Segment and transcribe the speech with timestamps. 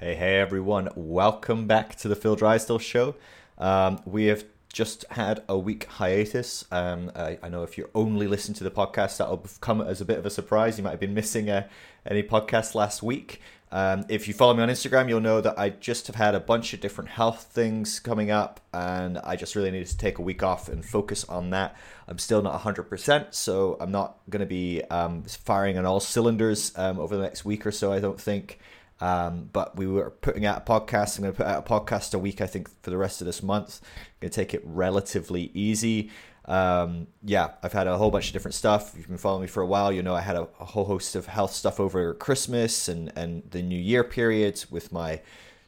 [0.00, 0.90] Hey, hey, everyone.
[0.94, 3.16] Welcome back to the Phil Drysdale Show.
[3.58, 6.64] Um, we have just had a week hiatus.
[6.70, 10.04] Um, I, I, know if you're only listening to the podcast, that'll come as a
[10.04, 10.78] bit of a surprise.
[10.78, 11.66] You might have been missing uh,
[12.06, 13.40] any podcast last week.
[13.72, 16.40] Um, if you follow me on Instagram, you'll know that I just have had a
[16.40, 20.22] bunch of different health things coming up, and I just really needed to take a
[20.22, 21.74] week off and focus on that.
[22.06, 26.70] I'm still not 100%, so I'm not going to be um, firing on all cylinders
[26.78, 28.60] um, over the next week or so, I don't think.
[29.00, 31.18] Um, but we were putting out a podcast.
[31.18, 33.26] I'm going to put out a podcast a week, I think, for the rest of
[33.26, 33.80] this month.
[33.82, 36.10] I'm going to take it relatively easy.
[36.48, 38.94] Um, yeah, I've had a whole bunch of different stuff.
[38.96, 41.14] You've been following me for a while, you know I had a, a whole host
[41.14, 45.20] of health stuff over Christmas and, and the New Year period with my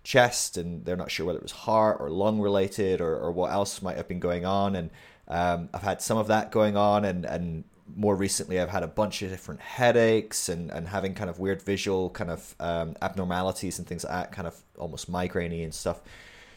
[0.05, 3.53] chest, and they're not sure whether it was heart or lung related or, or what
[3.53, 4.75] else might have been going on.
[4.75, 4.91] And
[5.29, 7.65] um, I've had some of that going on, and, and
[7.97, 11.63] more recently I've had a bunch of different headaches and, and having kind of weird
[11.63, 16.01] visual kind of um, abnormalities and things like that, kind of almost migrainey and stuff.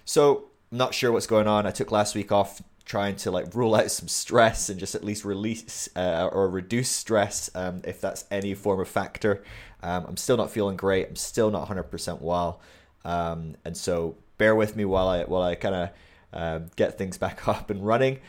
[0.06, 1.66] So not sure what's going on.
[1.66, 5.04] I took last week off trying to like rule out some stress and just at
[5.04, 9.44] least release uh, or reduce stress um, if that's any form of factor.
[9.82, 11.08] Um, I'm still not feeling great.
[11.08, 12.62] I'm still not 100% well,
[13.04, 15.90] um, and so bear with me while I while I kind of
[16.32, 18.20] um, get things back up and running.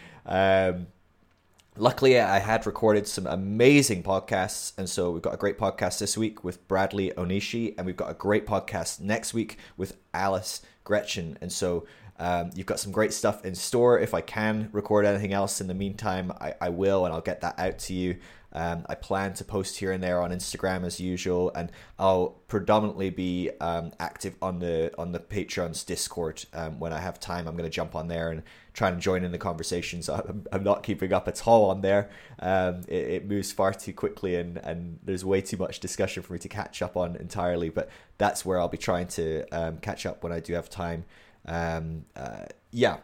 [1.77, 6.17] Luckily, I had recorded some amazing podcasts, and so we've got a great podcast this
[6.17, 11.37] week with Bradley Onishi, and we've got a great podcast next week with Alice Greczyn,
[11.41, 11.85] and so
[12.21, 13.99] um, you've got some great stuff in store.
[13.99, 17.41] If I can record anything else in the meantime, I, I will, and I'll get
[17.41, 18.19] that out to you.
[18.55, 23.11] Um, I plan to post here and there on Instagram as usual, and I'll predominantly
[23.11, 27.49] be um, active on the on the Patreon's Discord um, when I have time.
[27.49, 30.09] I'm going to jump on there and try and join in the conversations.
[30.11, 32.11] I'm, I'm not keeping up at all on there.
[32.39, 36.33] Um, it, it, moves far too quickly, and and there's way too much discussion for
[36.33, 37.71] me to catch up on entirely.
[37.71, 37.89] But
[38.19, 41.05] that's where I'll be trying to um, catch up when I do have time.
[41.47, 42.99] Um, uh, yeah,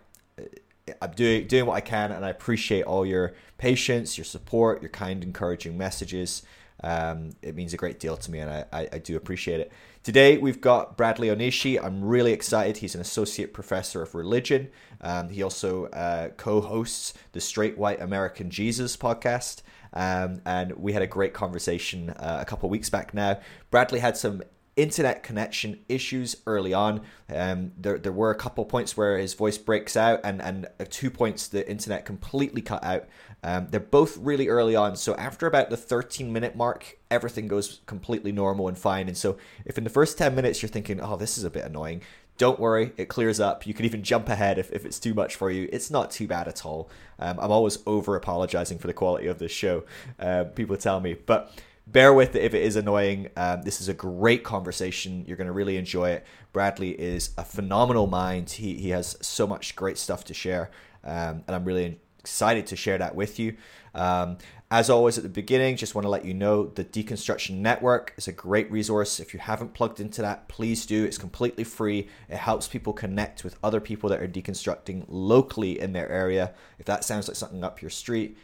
[1.01, 4.91] I'm doing doing what I can, and I appreciate all your patience, your support, your
[4.91, 6.43] kind, encouraging messages.
[6.83, 9.71] Um, it means a great deal to me, and I, I, I, do appreciate it.
[10.03, 11.83] Today we've got Bradley Onishi.
[11.83, 12.79] I'm really excited.
[12.79, 14.71] He's an associate professor of religion.
[15.03, 19.61] Um, he also uh, co-hosts the Straight White American Jesus podcast.
[19.93, 23.41] Um, and we had a great conversation uh, a couple weeks back now.
[23.71, 24.43] Bradley had some
[24.77, 27.03] internet connection issues early on.
[27.33, 31.11] Um, there, there were a couple points where his voice breaks out, and and two
[31.11, 33.07] points the internet completely cut out.
[33.43, 37.81] Um, they're both really early on, so after about the 13 minute mark, everything goes
[37.87, 39.09] completely normal and fine.
[39.09, 41.65] And so, if in the first 10 minutes you're thinking, "Oh, this is a bit
[41.65, 42.03] annoying,"
[42.41, 43.67] don't worry, it clears up.
[43.67, 45.69] You can even jump ahead if, if it's too much for you.
[45.71, 46.89] It's not too bad at all.
[47.19, 49.85] Um, I'm always over apologizing for the quality of this show.
[50.19, 51.53] Uh, people tell me, but
[51.93, 53.29] bear with it if it is annoying.
[53.37, 55.25] Um, this is a great conversation.
[55.27, 56.27] You're going to really enjoy it.
[56.53, 58.51] Bradley is a phenomenal mind.
[58.51, 60.71] He, he has so much great stuff to share,
[61.05, 63.57] um, and I'm really excited to share that with you.
[63.95, 64.39] Um,
[64.73, 68.29] as always, at the beginning, just want to let you know the Deconstruction Network is
[68.29, 69.19] a great resource.
[69.19, 71.05] If you haven't plugged into that, please do.
[71.05, 72.09] It's completely free.
[72.29, 76.55] It helps people connect with other people that are deconstructing locally in their area.
[76.79, 78.39] If that sounds like something up your street,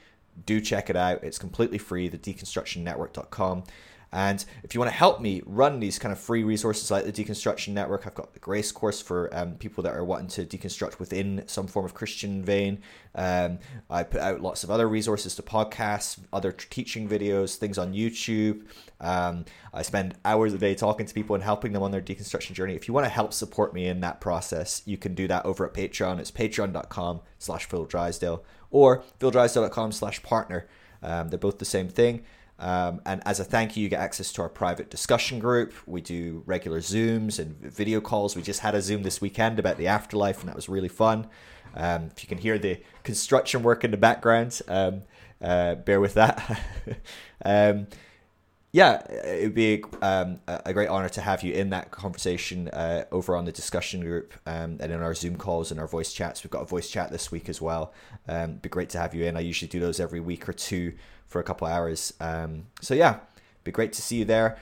[0.45, 1.25] do check it out.
[1.25, 3.65] It's completely free, the deconstructionnetwork.com.
[4.13, 7.13] And if you want to help me run these kind of free resources like the
[7.13, 10.99] Deconstruction Network, I've got the Grace course for um, people that are wanting to deconstruct
[10.99, 12.81] within some form of Christian vein.
[13.15, 13.59] Um,
[13.91, 18.67] I put out lots of other resources to podcasts, other teaching videos, things on YouTube.
[19.01, 22.53] Um, I spend hours a day talking to people and helping them on their deconstruction
[22.53, 22.75] journey.
[22.75, 25.67] If you want to help support me in that process, you can do that over
[25.67, 26.21] at Patreon.
[26.21, 30.66] It's patreon.com slash Phil Drysdale or phildrysdale.com slash partner.
[31.03, 32.25] Um, they're both the same thing.
[32.59, 35.75] Um, and as a thank you, you get access to our private discussion group.
[35.87, 38.34] We do regular Zooms and video calls.
[38.34, 41.28] We just had a Zoom this weekend about the afterlife, and that was really fun.
[41.75, 45.03] Um, if you can hear the construction work in the background, um,
[45.43, 46.60] uh, bear with that.
[48.76, 53.06] Yeah, it would be um, a great honor to have you in that conversation uh,
[53.10, 56.44] over on the discussion group um, and in our Zoom calls and our voice chats.
[56.44, 57.94] We've got a voice chat this week as well.
[58.28, 59.34] Um, be great to have you in.
[59.34, 60.93] I usually do those every week or two
[61.26, 62.12] for a couple hours.
[62.20, 63.20] Um, so yeah,
[63.64, 64.58] be great to see you there.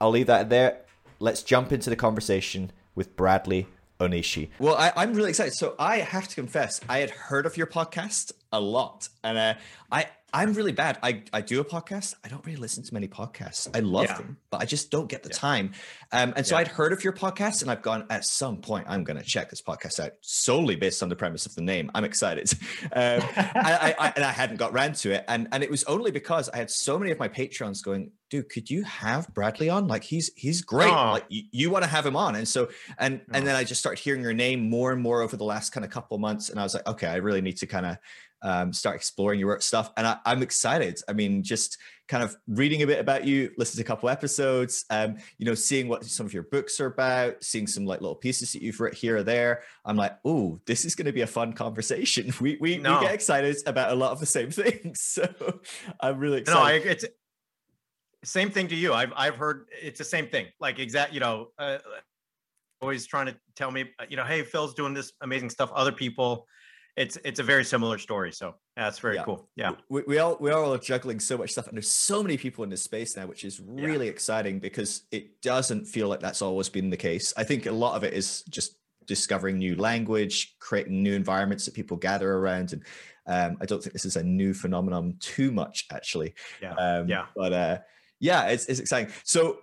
[0.00, 0.82] I'll leave that there.
[1.18, 3.66] Let's jump into the conversation with Bradley
[3.98, 4.50] Onishi.
[4.60, 5.54] Well, I, am really excited.
[5.54, 9.54] So I have to confess, I had heard of your podcast a lot, and uh,
[9.90, 10.98] I I'm really bad.
[11.02, 12.14] I, I do a podcast.
[12.24, 13.68] I don't really listen to many podcasts.
[13.76, 14.16] I love Yeah.
[14.16, 15.36] them, but I just don't get the Yeah.
[15.36, 15.72] time.
[16.10, 16.60] Um, and so Yeah.
[16.60, 19.50] I'd heard of your podcast and I've gone at some point, I'm going to check
[19.50, 21.90] this podcast out solely based on the premise of the name.
[21.94, 22.50] I'm excited.
[22.94, 25.24] Um, I, I, I, and I hadn't got round to it.
[25.28, 28.48] And, and it was only because I had so many of my patrons going, dude,
[28.50, 29.86] could you have Bradley on?
[29.88, 30.90] Like he's, he's great.
[30.90, 31.12] Oh.
[31.12, 32.34] Like you, you want to have him on.
[32.36, 32.68] And so,
[32.98, 33.30] and, Oh.
[33.34, 35.84] and then I just started hearing your name more and more over the last kind
[35.84, 36.50] of couple months.
[36.50, 37.96] And I was like, okay, I really need to kind of
[38.42, 39.90] um, start exploring your work stuff.
[39.96, 41.00] And I, I'm excited.
[41.08, 41.78] I mean, just
[42.08, 45.54] kind of reading a bit about you, listen to a couple episodes, um, you know,
[45.54, 48.80] seeing what some of your books are about, seeing some like little pieces that you've
[48.80, 49.62] written here or there.
[49.84, 52.32] I'm like, oh, this is going to be a fun conversation.
[52.40, 52.98] We we, No.
[52.98, 55.00] we get excited about a lot of the same things.
[55.00, 55.26] So
[56.00, 56.58] I'm really excited.
[56.58, 57.04] No, I, it's
[58.24, 58.92] same thing to you.
[58.92, 60.46] I've I've heard it's the same thing.
[60.60, 61.78] Like exact, you know, uh,
[62.80, 65.70] always trying to tell me, uh, you know, hey, Phil's doing this amazing stuff.
[65.74, 66.46] Other people,
[66.96, 68.32] it's it's a very similar story.
[68.32, 69.24] So that's very Yeah.
[69.24, 69.48] cool.
[69.56, 69.72] Yeah.
[69.88, 72.64] we, we all we are all juggling so much stuff and there's so many people
[72.64, 76.68] in this space now which is really exciting because it doesn't feel like that's always
[76.68, 81.02] been the case i think a lot of it is just discovering new language creating
[81.02, 82.82] new environments that people gather around and
[83.26, 86.74] um, i don't think this is a new phenomenon too much actually Yeah.
[86.74, 87.26] um, Yeah.
[87.36, 87.78] but uh,
[88.20, 89.58] yeah it's, it's exciting so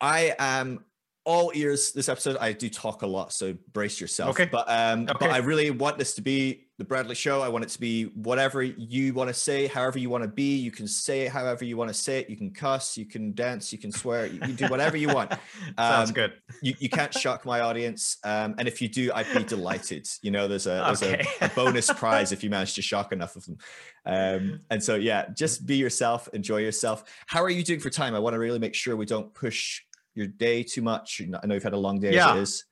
[0.00, 0.84] i am
[1.26, 4.30] all ears this episode i do talk a lot so brace yourself.
[4.30, 4.48] Okay.
[4.50, 7.40] but um but i really want this to be the bradley show.
[7.40, 10.56] I want it to be whatever you want to say however you want to be.
[10.56, 12.28] You can say it however you want to say it.
[12.28, 15.32] You can cuss you can dance you can swear you can do whatever you want.
[15.78, 16.32] Sounds Um, good.
[16.60, 20.06] you, you can't shock my audience um and if you do i'd be delighted.
[20.20, 21.26] You know there's a there's Okay.
[21.40, 23.56] a, a bonus prize if you manage to shock enough of them.
[24.04, 27.04] Um and so yeah just be yourself enjoy yourself.
[27.26, 28.14] How are you doing for time?
[28.14, 29.80] I want to really make sure we don't push
[30.16, 32.30] your day too much i know you've had a long day Yeah.
[32.32, 32.64] as it is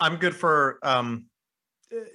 [0.00, 1.26] I'm- good for um,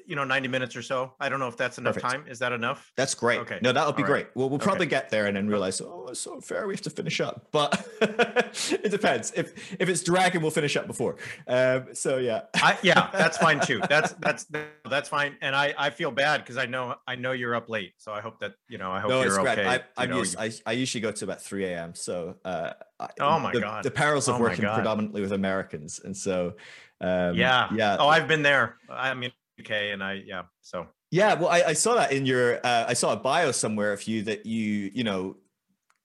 [0.05, 1.13] you know, 90 minutes or so.
[1.19, 2.11] I don't know if that's enough Perfect.
[2.13, 2.25] time.
[2.27, 2.91] Is that enough?
[2.97, 3.59] that's great Okay.
[3.61, 4.09] no that'll be right.
[4.11, 4.63] great well we'll Okay.
[4.65, 7.47] probably get there and then realize oh it's so fair we have to finish up
[7.51, 11.15] but it depends if if it's dragging we'll finish up before
[11.47, 13.79] um so yeah I, yeah, that's fine too.
[13.89, 14.45] That's that's
[14.89, 15.37] that's fine.
[15.41, 17.93] And I I feel bad because I know I know you're up late.
[17.97, 19.65] So I hope that you know I hope no, you're okay.
[19.65, 21.95] I, you I'm know, used, I, I usually go to about 3 a.m.
[21.95, 23.83] So, uh, I- Oh my the, God.
[23.83, 25.99] the perils of Oh working predominantly with Americans.
[26.03, 26.53] And so,
[26.99, 27.97] um, yeah yeah.
[27.99, 28.77] Oh, I've been there.
[28.89, 30.43] I mean, UK, and I yeah.
[30.61, 31.33] So yeah.
[31.33, 34.23] Well, I, I saw that in your, uh, I saw a bio somewhere of you
[34.23, 35.35] that you, you know,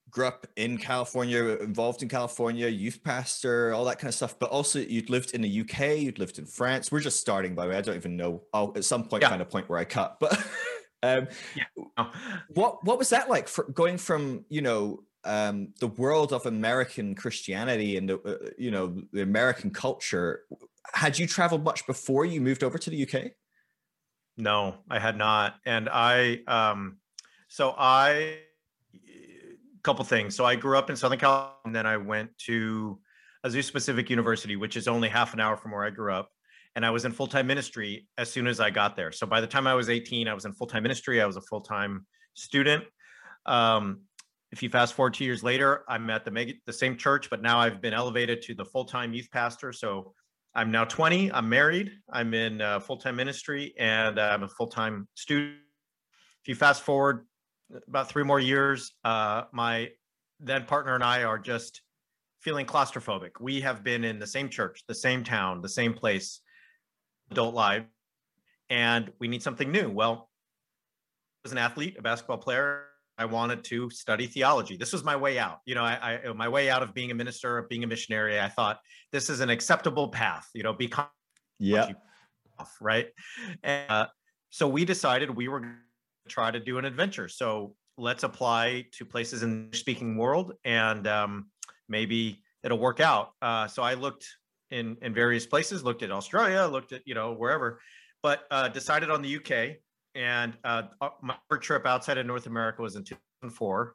[0.09, 4.37] grew up in California, involved in California, youth pastor, all that kind of stuff.
[4.37, 6.91] But also, you'd lived in the UK, you'd lived in France.
[6.91, 7.77] We're just starting, by the way.
[7.77, 8.43] I don't even know.
[8.53, 9.29] I'll at some point Yeah.
[9.29, 10.17] find a point where I cut.
[10.19, 10.37] But
[11.03, 11.27] um,
[11.97, 12.11] oh,
[12.49, 17.15] what what was that like for going from you know um, the world of American
[17.15, 20.41] Christianity and the uh, you know the American culture?
[20.93, 23.31] Had you traveled much before you moved over to the UK?
[24.37, 25.55] No, I had not.
[25.65, 26.97] And I um,
[27.47, 28.39] so I
[29.87, 30.35] couple things.
[30.35, 32.99] So I grew up in Southern California, and then I went to
[33.45, 36.29] Azusa Pacific University, which is only half an hour from where I grew up.
[36.75, 39.11] And I was in full time ministry as soon as I got there.
[39.13, 41.21] So by the time I was 18, I was in full time ministry.
[41.21, 42.83] I was a full time student.
[43.45, 44.01] Um,
[44.51, 47.57] if you fast forward two years later, I'm at the the same church, but now
[47.57, 49.71] I've been elevated to the full time youth pastor.
[49.71, 50.13] So
[50.57, 51.31] I'm now 20.
[51.31, 51.91] I'm married.
[52.11, 55.57] I'm in uh, full time ministry, and I'm a full time student.
[56.41, 57.27] If you fast forward
[57.87, 59.91] about three more years, uh, my
[60.39, 61.83] then partner and I are just
[62.41, 63.39] feeling claustrophobic.
[63.39, 66.41] We have been in the same church, the same town, the same place,
[67.29, 67.85] adult life,
[68.71, 69.91] and we need something new.
[69.91, 70.31] Well,
[71.45, 72.85] as an athlete, a basketball player,
[73.17, 74.77] I wanted to study theology.
[74.77, 75.59] This was my way out.
[75.65, 78.39] You know, I, I my way out of being a minister, of being a missionary.
[78.39, 78.79] I thought
[79.11, 80.47] this is an acceptable path.
[80.53, 81.07] You know, become
[81.59, 81.91] Yeah,
[82.59, 83.07] off, right?
[83.63, 84.07] And, uh,
[84.49, 87.27] so we decided we were going to try to do an adventure.
[87.27, 91.47] So let's apply to places in the speaking world, and um,
[91.89, 93.31] maybe it'll work out.
[93.41, 94.27] Uh, so I looked
[94.69, 97.79] in in various places, looked at Australia, looked at you know wherever,
[98.21, 99.77] but uh, decided on the UK.
[100.17, 100.83] And uh,
[101.21, 103.93] my trip outside of North America was in 2004,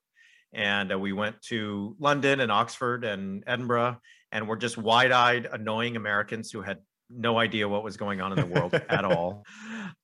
[0.52, 3.99] and uh, we went to London and Oxford and Edinburgh,
[4.31, 6.79] and we're just wide-eyed, annoying Americans who had
[7.11, 9.45] no idea what was going on in the world at all.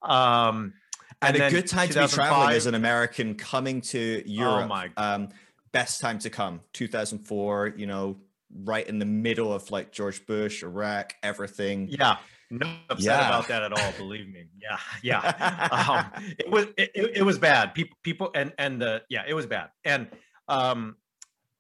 [0.02, 0.74] Um,
[1.22, 4.64] and, a good time to be traveling as an American coming to Europe.
[4.64, 5.28] Oh my- Um,
[5.72, 7.74] best time to come, 2004.
[7.76, 8.16] You know,
[8.64, 11.88] right in the middle of like George Bush, Iraq, everything.
[11.90, 12.16] Yeah,
[12.50, 13.28] no upset Yeah.
[13.28, 13.92] about that at all.
[13.98, 14.46] Believe me.
[14.60, 16.10] Yeah, yeah.
[16.14, 17.74] um, it was it, it, was bad.
[17.74, 19.68] People people and and the yeah, it was bad.
[19.84, 20.08] And
[20.48, 20.96] um,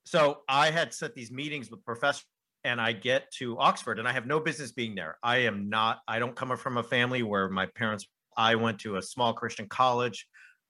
[0.04, 2.24] so I had set these meetings with professors,
[2.64, 5.18] and I get to Oxford, and I have no business being there.
[5.22, 6.00] I am not.
[6.08, 8.06] I don't come from a family where my parents.
[8.36, 10.26] I went to a small Christian college.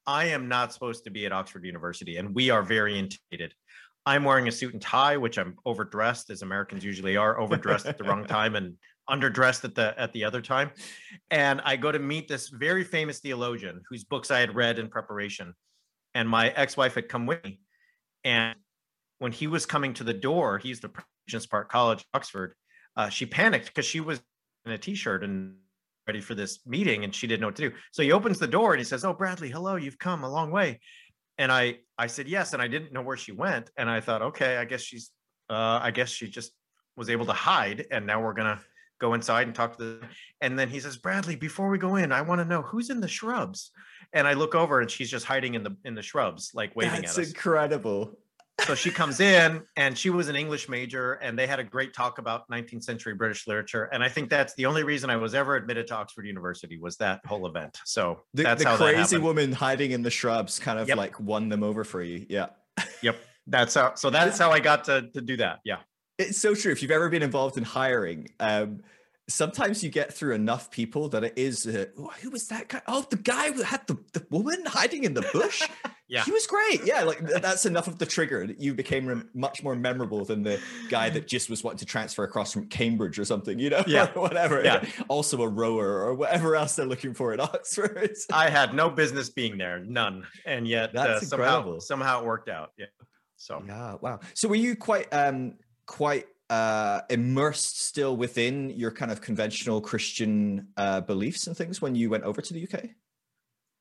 [0.06, 3.54] I am not supposed to be at Oxford University, and we are very intimidated.
[4.06, 7.98] I'm wearing a suit and tie, which I'm overdressed, as Americans usually are, overdressed at
[7.98, 8.75] the wrong time and
[9.11, 10.71] underdressed at the at the other time.
[11.31, 14.88] And I go to meet this very famous theologian whose books I had read in
[14.88, 15.55] preparation.
[16.15, 17.61] And my ex-wife had come with me.
[18.25, 18.57] And
[19.19, 20.91] when he was coming to the door, he's the
[21.27, 22.55] Regent's Park College, Oxford.
[22.97, 24.21] Uh, she panicked because she was
[24.65, 25.55] in a t-shirt and
[26.07, 27.77] ready for this meeting and she didn't know what to do.
[27.93, 30.50] So he opens the door and he says, "Oh, Bradley, hello, you've come a long
[30.50, 30.81] way."
[31.37, 34.23] And I I said yes, and I didn't know where she went, and I thought,
[34.23, 35.11] okay, I guess she's
[35.50, 36.53] uh, I guess she just
[36.97, 38.61] was able to hide, and now we're gonna
[38.99, 40.00] go inside and talk to the.
[40.40, 43.00] And then he says, Bradley, before we go in, I want to know who's in
[43.00, 43.71] the shrubs.
[44.12, 47.02] And I look over and she's just hiding in the in the shrubs, like waving
[47.02, 47.28] That's at us.
[47.28, 48.19] It's incredible
[48.67, 51.95] so she comes in and she was an English major and they had a great
[51.95, 53.85] talk about 19th century British literature.
[53.85, 56.97] And I think that's the only reason I was ever admitted to Oxford University was
[56.97, 57.78] that whole event.
[57.85, 60.97] So the, that's the how crazy woman hiding in the shrubs kind of yep.
[60.97, 62.26] like won them over for you.
[62.28, 62.49] Yeah.
[63.02, 63.17] Yep.
[63.47, 65.61] That's how, so that's how I got to, to do that.
[65.64, 65.78] Yeah.
[66.18, 66.72] It's so true.
[66.72, 68.80] If you've ever been involved in hiring, um,
[69.28, 71.84] sometimes you get through enough people that it is uh,
[72.22, 72.80] who was that guy?
[72.87, 75.62] Oh the guy who had the, the woman hiding in the bush?
[76.10, 76.25] Yeah.
[76.25, 79.76] He was great yeah like that's enough of the trigger that you became much more
[79.76, 80.58] memorable than the
[80.88, 83.84] guy that just was wanting to transfer across from cambridge or something you know?
[83.87, 84.06] Yeah.
[84.14, 84.87] Whatever yeah.
[85.08, 88.16] also a rower or whatever else they're looking for at oxford.
[88.32, 92.72] I had no business being there none and yet uh, somehow somehow it worked out
[92.78, 92.87] yeah
[93.37, 93.62] so.
[93.66, 94.20] Yeah wow.
[94.32, 95.56] So were you quite um
[95.88, 101.97] quite uh, immersed still within your kind of conventional Christian uh, beliefs and things when
[101.97, 102.90] you went over to the UK?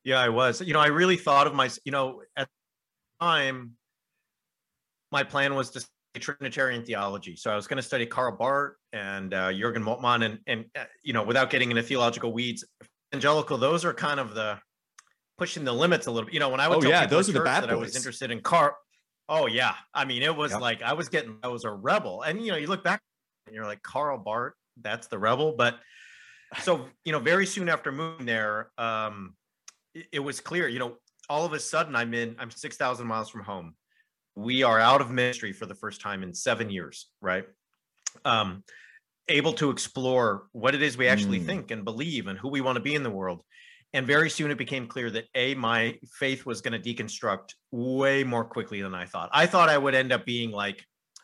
[0.04, 0.62] Yeah, I was.
[0.62, 3.74] You know, I really thought of my, you know, at the time,
[5.12, 7.36] my plan was to study Trinitarian theology.
[7.36, 10.86] So I was going to study Karl Barth and uh, Jürgen Moltmann, and and uh,
[11.04, 12.64] you know, without getting into theological weeds,
[13.14, 13.58] evangelical.
[13.58, 14.60] Those are kind of the
[15.38, 16.34] pushing the limits a little bit.
[16.34, 17.76] You know, when I would oh yeah, those are the bad that boys.
[17.76, 18.76] I was interested in Karl.
[19.30, 20.62] Oh yeah, I mean, it was yep.
[20.62, 23.02] like I was getting, I was a rebel, and you know, you look back
[23.46, 25.54] and you're like Karl Barth, that's the rebel.
[25.58, 25.80] But
[26.62, 29.36] so you know, very soon after moving there, um,
[29.94, 30.68] it, it was clear.
[30.68, 30.98] You know,
[31.30, 33.76] all of a sudden, I'm in, I'm six thousand miles from home.
[34.36, 37.46] We are out of ministry for the first time in seven years, right?
[38.24, 38.64] Um,
[39.28, 41.46] able to explore what it is we actually mm.
[41.46, 43.42] think and believe and who we want to be in the world
[43.94, 48.24] and very soon it became clear that a my faith was going to deconstruct way
[48.24, 49.30] more quickly than i thought.
[49.34, 50.84] I thought i would end up being like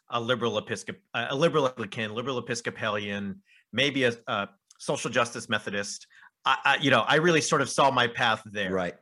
[0.09, 3.41] a liberal episcop a liberal anglican liberal episcopalian
[3.71, 6.07] maybe a, a social justice methodist.
[6.45, 8.71] I, I, you know i really sort of saw my path there.
[8.71, 8.95] Right.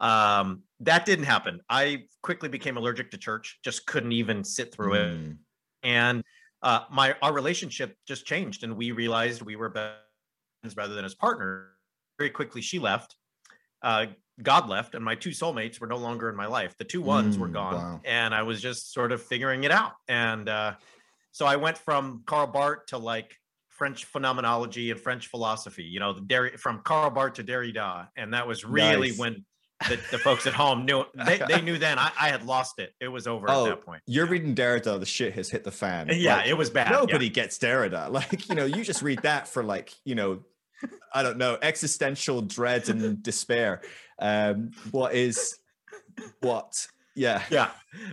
[0.00, 1.60] Um that didn't happen.
[1.68, 5.30] I quickly became allergic to church just couldn't even sit through mm.
[5.30, 5.36] it
[5.82, 6.22] and
[6.62, 11.14] uh my our relationship just changed and we realized we were friends rather than as
[11.14, 11.68] partners
[12.20, 13.16] very quickly she left.
[13.82, 14.06] Uh,
[14.42, 16.76] God left, and my two soulmates were no longer in my life.
[16.76, 18.00] The two ones mm, were gone, wow.
[18.04, 19.92] and I was just sort of figuring it out.
[20.06, 20.74] And uh,
[21.32, 23.34] so I went from Karl Barth to like
[23.68, 25.84] French phenomenology and French philosophy.
[25.84, 29.18] You know, the Derry, from Karl Barth to Derrida, and that was really nice.
[29.18, 29.44] when
[29.88, 32.92] the, the, folks at home knew they, they knew then I, I, had lost it.
[33.00, 34.02] It was over oh, at that point.
[34.06, 36.10] You're reading Derrida, the shit has hit the fan.
[36.12, 36.90] Yeah, like, it was bad.
[36.92, 37.32] Nobody yeah.
[37.32, 38.10] gets Derrida.
[38.20, 40.40] Like, you know, you just read that for like, you know,
[41.14, 43.82] I don't know, existential dread and despair.
[44.18, 45.58] Um, what is
[46.40, 46.86] what?
[47.14, 47.42] Yeah.
[47.50, 47.70] Yeah.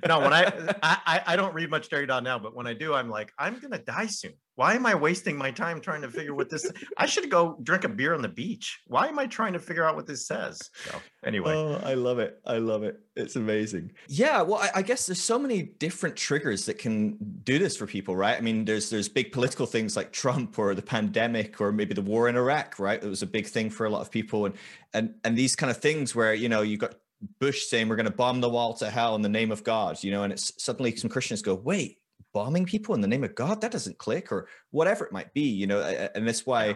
[0.07, 0.51] No, when I,
[0.83, 3.59] I I don't read much Terry Derrida now, but when I do, I'm like, I'm
[3.59, 4.33] gonna die soon.
[4.55, 6.71] Why am I wasting my time trying to figure what this?
[6.97, 8.79] I should go drink a beer on the beach.
[8.87, 10.59] Why am I trying to figure out what this says?
[10.83, 12.39] So anyway, oh, I love it.
[12.43, 12.99] I love it.
[13.15, 13.91] It's amazing.
[14.07, 17.85] Yeah, well, I, I, guess there's so many different triggers that can do this for
[17.85, 18.35] people, right?
[18.35, 22.01] I mean, there's there's big political things like Trump or the pandemic or maybe the
[22.01, 23.01] war in Iraq, right?
[23.01, 24.55] It was a big thing for a lot of people, and
[24.93, 26.95] and and these kind of things where you know you got
[27.39, 30.03] Bush saying we're going to bomb the wall to hell in the name of God,
[30.03, 31.97] you know, and it's suddenly some Christians go, wait,
[32.33, 35.41] bombing people in the name of God, that doesn't click, or whatever it might be,
[35.41, 36.75] you know, and that's why,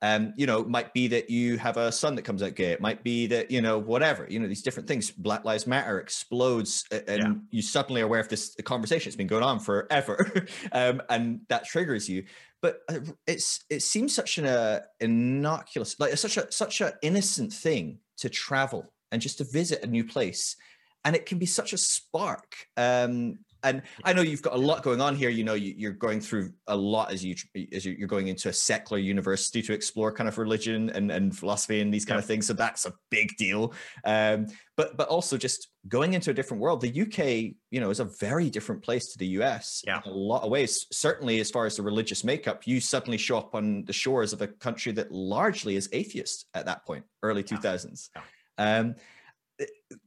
[0.00, 2.72] um, you know, might be that you have a son that comes out gay.
[2.72, 5.10] It might be that, you know, whatever, you know, these different things.
[5.10, 7.32] Black Lives Matter explodes, and yeah.
[7.50, 9.10] you suddenly are aware of this conversation.
[9.10, 12.24] It's been going on forever, um, and that triggers you.
[12.62, 17.52] But uh, it's it seems such an uh, innocuous, like such a such an innocent
[17.52, 20.56] thing to travel and just to visit a new place
[21.04, 24.82] and it can be such a spark um, and I know you've got a lot
[24.82, 25.30] going on here.
[25.30, 27.34] You know, you, are going through a lot as you
[27.72, 31.80] as you're going into a secular university to explore kind of religion and, and philosophy
[31.80, 32.20] and these kind yeah.
[32.20, 32.46] of things.
[32.46, 33.72] So that's a big deal.
[34.04, 36.82] Um, but but also just going into a different world.
[36.82, 40.00] The UK, you know, is a very different place to the US yeah.
[40.04, 40.86] in a lot of ways.
[40.92, 44.42] Certainly, as far as the religious makeup, you suddenly show up on the shores of
[44.42, 48.10] a country that largely is atheist at that point, early two thousands.
[48.58, 48.96] Um,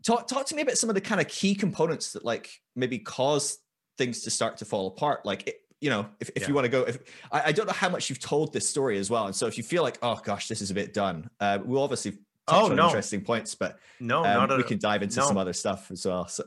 [0.03, 2.99] talk talk to me about some of the kind of key components that like maybe
[2.99, 3.59] cause
[3.97, 5.25] things to start to fall apart.
[5.25, 6.47] Like, it, you know, if, if yeah.
[6.47, 6.97] you want to go, if
[7.31, 9.57] I, I, don't know how much you've told this story as well, and so if
[9.57, 12.85] you feel like, oh gosh, this is a bit done, uh, we'll obviously oh no
[12.87, 15.27] interesting points, but no, um, we can dive into no.
[15.27, 16.27] some other stuff as well.
[16.27, 16.43] So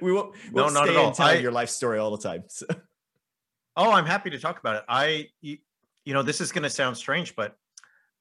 [0.00, 2.44] we won't, we won't no, stay in telling I, your life story all the time.
[2.48, 2.66] So.
[3.76, 4.82] Oh, I'm happy to talk about it.
[4.88, 5.58] I, you
[6.06, 7.54] know, this is going to sound strange, but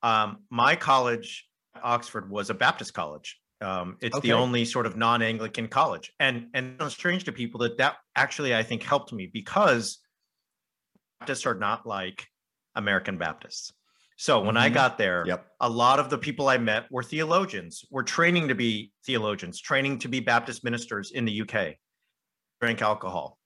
[0.03, 1.46] um, my college,
[1.83, 3.39] Oxford, was a Baptist college.
[3.59, 4.27] Um, it's okay.
[4.27, 8.55] the only sort of non-Anglican college, and and it's strange to people that that actually
[8.55, 9.99] I think helped me because
[11.19, 12.27] Baptists are not like
[12.75, 13.73] American Baptists.
[14.17, 14.63] So when mm-hmm.
[14.63, 15.45] I got there, yep.
[15.59, 19.99] a lot of the people I met were theologians, were training to be theologians, training
[19.99, 21.75] to be Baptist ministers in the UK,
[22.59, 23.37] drank alcohol.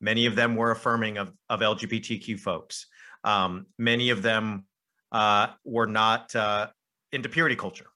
[0.00, 2.86] Many of them were affirming of, of LGBTQ folks.
[3.24, 4.64] Um, many of them
[5.12, 6.68] uh, were not uh,
[7.16, 7.86] into purity culture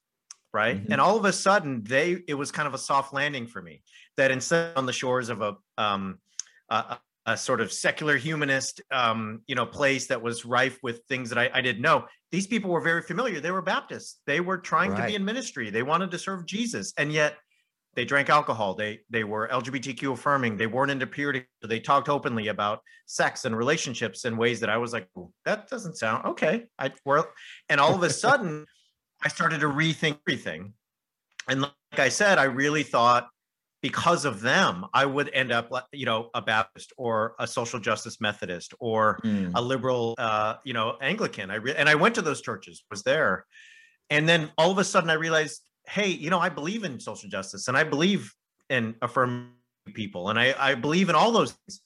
[0.52, 0.76] right?
[0.82, 0.92] Mm-hmm.
[0.92, 3.82] and all of a sudden they it was kind of a soft landing for me
[4.16, 6.18] that instead on the shores of a um
[6.70, 11.28] a, a sort of secular humanist um you know place that was rife with things
[11.30, 13.40] that I, I didn't know these people were very familiar.
[13.40, 14.20] They were baptists.
[14.26, 15.00] They were trying right.
[15.00, 15.70] to be in ministry.
[15.70, 16.92] They wanted to serve jesus.
[16.96, 17.36] And yet
[17.94, 18.74] they drank alcohol.
[18.74, 20.56] They they were lgbtq affirming.
[20.56, 21.44] They weren't into purity.
[21.62, 25.08] They talked openly about sex and relationships in ways that i was like
[25.44, 26.66] that doesn't sound okay.
[26.78, 27.28] I well
[27.68, 28.66] and all of a sudden
[29.22, 30.72] I started to rethink everything.
[31.48, 33.28] And like I said, I really thought
[33.82, 38.20] because of them, I would end up, you know, a Baptist or a social justice
[38.20, 39.52] Methodist or mm.
[39.54, 41.50] a liberal, uh, you know, Anglican.
[41.50, 43.46] I re- and I went to those churches, was there,
[44.10, 47.30] and then all of a sudden I realized, hey, you know, I believe in social
[47.30, 48.32] justice and I believe
[48.68, 49.48] in affirming
[49.94, 51.80] people and I, I believe in all those things,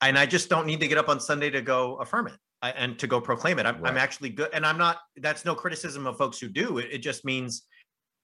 [0.00, 2.98] and I just don't need to get up on Sunday to go affirm it and
[2.98, 3.66] to go proclaim it.
[3.66, 3.90] I'm, right.
[3.90, 4.50] I'm, actually good.
[4.52, 6.78] And I'm not, that's no criticism of folks who do.
[6.78, 7.62] It, it just means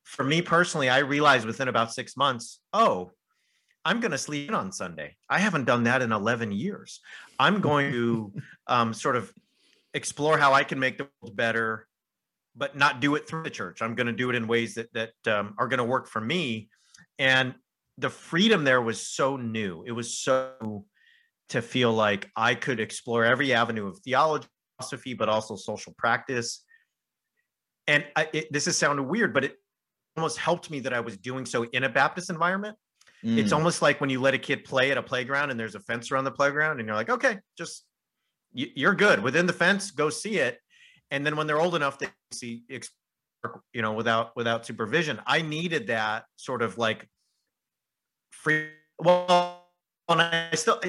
[0.05, 3.13] for me personally, I realized within about six months, oh,
[3.85, 5.17] I'm going to sleep in on Sunday.
[5.29, 7.01] I haven't done that in 11 years.
[7.39, 8.33] I'm going to
[8.67, 9.33] um, sort of
[9.93, 11.87] explore how I can make the world better,
[12.57, 13.83] but not do it through the church.
[13.83, 16.21] I'm going to do it in ways that, that um, are going to work for
[16.21, 16.69] me.
[17.19, 17.55] And
[17.99, 19.85] the freedom there was so new.
[19.87, 20.87] It was so
[21.51, 24.49] to feel like I could explore every avenue of theology,
[24.79, 26.65] philosophy, but also social practice.
[27.87, 29.57] And I, it, this is sounding weird, but it
[30.17, 32.77] almost helped me that I was doing so in a Baptist environment.
[33.23, 33.39] Mm.
[33.39, 35.81] It's almost like when you let a kid play at a playground and there's a
[35.81, 37.85] fence around the playground, and you're like, okay, just
[38.53, 40.59] you're good within the fence, go see it.
[41.11, 42.65] And then when they're old enough, they see,
[43.73, 45.21] you know, without without supervision.
[45.27, 47.09] I needed that sort of like
[48.31, 48.69] free.
[48.99, 49.67] Well,
[50.09, 50.81] and I still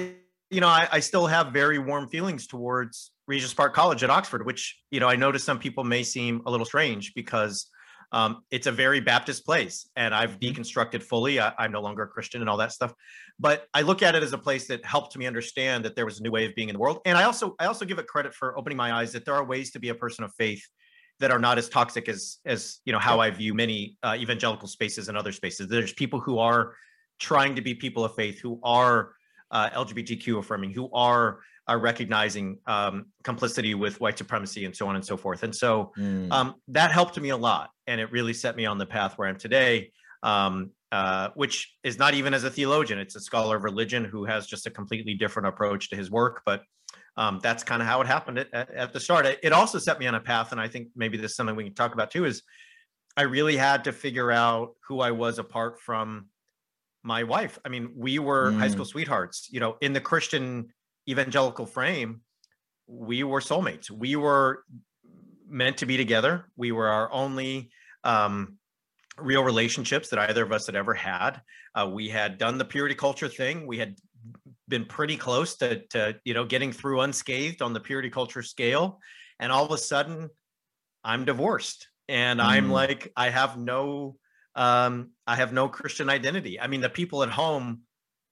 [0.50, 4.46] you know, I, I, still have very warm feelings towards Regent's Park College at Oxford,
[4.46, 7.68] which, you know, I notice some people may seem a little strange because
[8.12, 10.60] um, it's a very Baptist place and I've mm-hmm.
[10.60, 11.40] deconstructed fully.
[11.40, 12.94] I, am no longer a Christian and all that stuff.
[13.38, 16.20] But I look at it as a place that helped me understand that there was
[16.20, 17.00] a new way of being in the world.
[17.04, 19.44] And I also I also give it credit for opening my eyes that there are
[19.44, 20.64] ways to be a person of faith
[21.18, 24.68] that are not as toxic as as you know how I view many uh, evangelical
[24.68, 25.68] spaces and other spaces.
[25.68, 26.74] There's people who are
[27.18, 29.12] trying to be people of faith who are
[29.50, 34.94] uh, LGBTQ affirming, who are are recognizing um, complicity with white supremacy and so on
[34.94, 35.42] and so forth.
[35.42, 36.30] And so mm.
[36.30, 39.28] um, that helped me a lot, and it really set me on the path where
[39.28, 39.92] I'm today.
[40.22, 44.24] Um, uh, which is not even as a theologian; it's a scholar of religion who
[44.24, 46.42] has just a completely different approach to his work.
[46.46, 46.62] But
[47.16, 49.26] um, that's kind of how it happened at, at, at the start.
[49.26, 51.56] It, it also set me on a path, and I think maybe this is something
[51.56, 52.24] we can talk about too.
[52.24, 52.42] Is
[53.16, 56.26] I really had to figure out who I was apart from
[57.06, 57.58] my wife.
[57.64, 58.58] I mean, we were mm.
[58.58, 58.88] high school mm.
[58.88, 59.48] sweethearts.
[59.50, 60.68] You know, in the Christian
[61.08, 62.20] evangelical frame,
[62.88, 63.90] we were soulmates.
[63.90, 64.64] We were
[65.48, 66.50] meant to be together.
[66.56, 67.70] We were our only
[68.02, 68.58] um,
[69.18, 71.40] real relationships that either of us had ever had.
[71.74, 73.66] Uh, we had done the purity culture thing.
[73.68, 73.96] We had
[74.66, 78.98] been pretty close to, to you know getting through unscathed on the purity culture scale,
[79.38, 80.28] and all of a sudden,
[81.04, 82.44] I'm divorced, and mm.
[82.44, 84.16] I'm like I have no
[84.56, 86.58] um, I have no Christian identity.
[86.58, 87.82] I mean, the people at home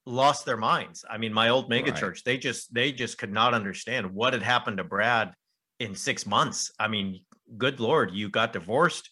[0.06, 1.04] lost their minds.
[1.08, 2.22] I mean, my old megachurch, right.
[2.24, 5.32] they just they just could not understand what had happened to Brad
[5.80, 6.72] in six months.
[6.78, 7.20] I mean,
[7.58, 9.10] good lord, you got divorced.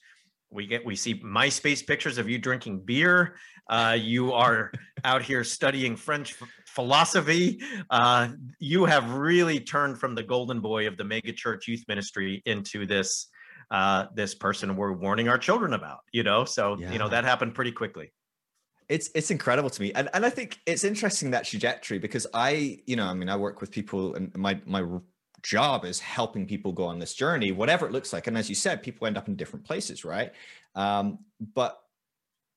[0.51, 3.37] We get we see MySpace pictures of you drinking beer.
[3.69, 4.73] Uh, you are
[5.05, 6.35] out here studying French
[6.67, 7.61] philosophy.
[7.91, 12.87] Uh, you have really turned from the golden boy of the megachurch youth ministry into
[12.87, 13.29] this
[13.73, 16.45] uh, this person we're warning our children about, you know?
[16.45, 16.93] So, yeah.
[16.93, 18.13] you know, that happened pretty quickly.
[18.89, 19.93] It's, it's incredible to me.
[19.95, 23.37] And, and I think it's interesting that trajectory because I, you know, I mean, I
[23.37, 24.85] work with people and my, my
[25.43, 28.27] job is helping people go on this journey, whatever it looks like.
[28.27, 30.33] And as you said, people end up in different places, right?
[30.75, 31.81] Um, but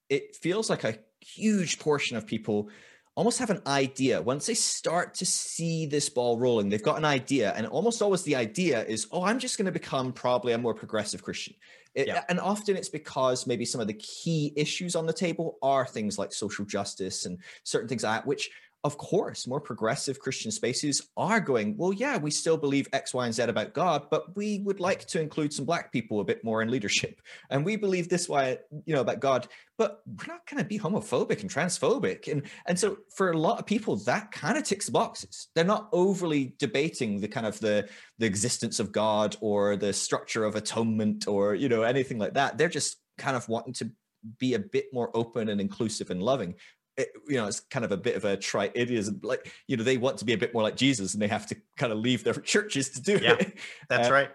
[0.09, 2.69] it feels like a huge portion of people
[3.15, 7.05] almost have an idea once they start to see this ball rolling they've got an
[7.05, 10.57] idea and almost always the idea is oh i'm just going to become probably a
[10.57, 11.55] more progressive christian
[11.95, 12.23] it, yeah.
[12.27, 16.19] and often it's because maybe some of the key issues on the table are things
[16.19, 18.51] like social justice and certain things like that which
[18.85, 23.25] of course, more progressive Christian spaces are going, well, yeah, we still believe X, Y,
[23.25, 26.43] and Z about God, but we would like to include some Black people a bit
[26.43, 27.19] more in leadership.
[27.49, 30.77] And we believe this way, you know, about God, but we're not going to be
[30.77, 32.31] homophobic and transphobic.
[32.31, 35.47] And, and so for a lot of people, that kind of ticks the boxes.
[35.55, 37.87] They're not overly debating the kind of the,
[38.19, 42.57] the existence of God or the structure of atonement or, you know, anything like that.
[42.57, 43.91] They're just kind of wanting to
[44.39, 46.55] be a bit more open and inclusive and loving
[46.97, 48.39] it, you know, it's kind of a bit of a.
[48.73, 51.21] It is like, you know, they want to be a bit more like Jesus and
[51.21, 53.57] they have to kind of leave their churches to do yeah, it.
[53.89, 54.29] That's uh, right.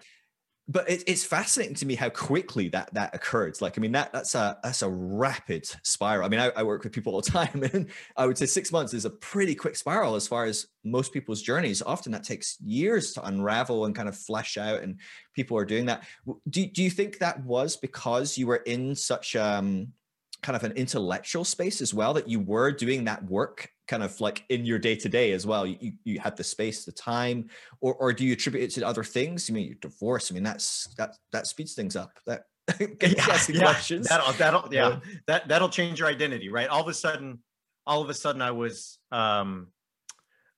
[0.67, 3.59] But it, it's fascinating to me how quickly that that occurred.
[3.61, 6.25] Like, I mean, that that's a that's a rapid spiral.
[6.25, 8.71] I mean, I, I work with people all the time, and I would say six
[8.71, 11.81] months is a pretty quick spiral as far as most people's journeys.
[11.81, 14.99] Often that takes years to unravel and kind of flesh out, and
[15.35, 16.03] people are doing that.
[16.49, 19.93] Do, do you think that was because you were in such um
[20.41, 24.19] kind of an intellectual space as well that you were doing that work kind of
[24.19, 25.65] like in your day to day as well.
[25.67, 27.49] You, you had the space the time
[27.79, 29.49] or, or do you attribute it to other things?
[29.49, 30.31] I mean your divorce?
[30.31, 32.17] I mean that's that that speeds things up.
[32.25, 32.43] That
[32.79, 34.99] yeah, yeah, that'll that'll yeah, yeah.
[35.27, 36.67] That that'll change your identity right?
[36.67, 37.39] All of a sudden
[37.87, 39.67] all of a sudden i was um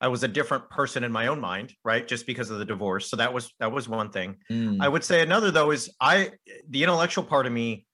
[0.01, 2.05] I was a different person in my own mind, right?
[2.05, 3.09] Just because of the divorce.
[3.09, 4.35] So that was that was one thing.
[4.51, 4.81] Mm.
[4.81, 6.31] I would say another though is I
[6.69, 7.85] the intellectual part of me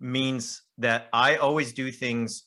[0.00, 2.44] means that I always do things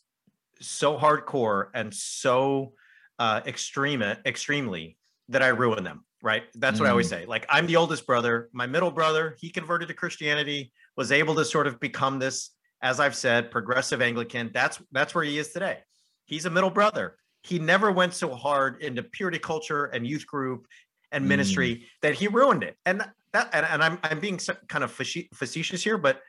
[0.59, 2.73] so hardcore and so
[3.19, 4.97] uh, extreme, extremely
[5.29, 6.03] that I ruin them.
[6.21, 6.43] Right.
[6.55, 6.81] That's mm.
[6.81, 7.11] what I always mm.
[7.11, 7.25] say.
[7.25, 8.49] Like I'm the oldest brother.
[8.53, 12.99] My middle brother, he converted to Christianity, was able to sort of become this, as
[12.99, 14.49] I've said, progressive Anglican.
[14.53, 15.79] That's that's where he is today.
[16.25, 17.17] He's a middle brother.
[17.43, 20.65] He never went so hard into purity culture and youth group
[21.11, 21.83] and ministry mm.
[22.01, 22.77] that he ruined it.
[22.85, 24.39] And that, and, and I'm I'm being
[24.69, 26.21] kind of facetious here, but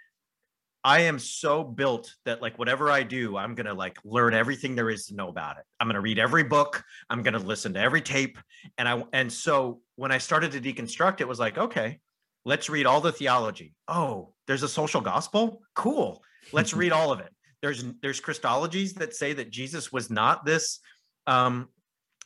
[0.84, 4.90] I am so built that like whatever I do, I'm gonna like learn everything there
[4.90, 5.64] is to know about it.
[5.80, 6.84] I'm gonna read every book.
[7.08, 8.38] I'm gonna listen to every tape.
[8.76, 12.00] And I and so when I started to deconstruct, it was like, okay,
[12.44, 13.74] let's read all the theology.
[13.88, 15.62] Oh, there's a social gospel.
[15.74, 16.22] Cool.
[16.52, 17.32] Let's read all of it.
[17.62, 20.80] There's there's Christologies that say that Jesus was not this
[21.26, 21.70] um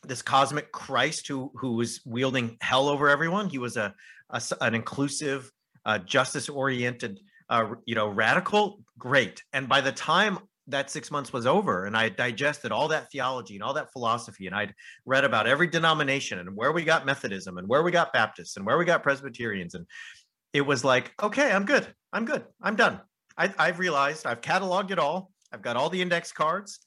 [0.03, 3.47] this cosmic Christ who who was wielding hell over everyone.
[3.47, 3.95] He was a,
[4.29, 5.49] a an inclusive,
[5.85, 9.43] uh, justice oriented uh, you know, radical, great.
[9.53, 13.55] And by the time that six months was over and I digested all that theology
[13.55, 14.73] and all that philosophy and I'd
[15.05, 18.65] read about every denomination and where we got Methodism and where we got Baptists and
[18.65, 19.73] where we got Presbyterians.
[19.73, 19.87] And
[20.53, 21.87] it was like, okay, I'm good.
[22.13, 22.45] I'm good.
[22.61, 23.01] I'm done.
[23.37, 25.31] I, I've realized I've cataloged it all.
[25.51, 26.79] I've got all the index cards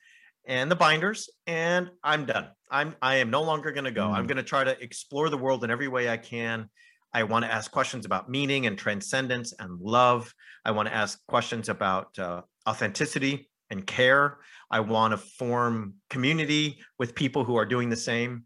[0.47, 2.49] and the binders and I'm done.
[2.71, 4.07] I'm I am no longer going to go.
[4.07, 4.15] Mm.
[4.15, 6.69] I'm going to try to explore the world in every way I can
[7.15, 10.33] I want to ask questions about meaning and transcendence and love.
[10.65, 14.39] I want to ask questions about uh, authenticity and care.
[14.71, 18.45] I want to form community with people who are doing the same.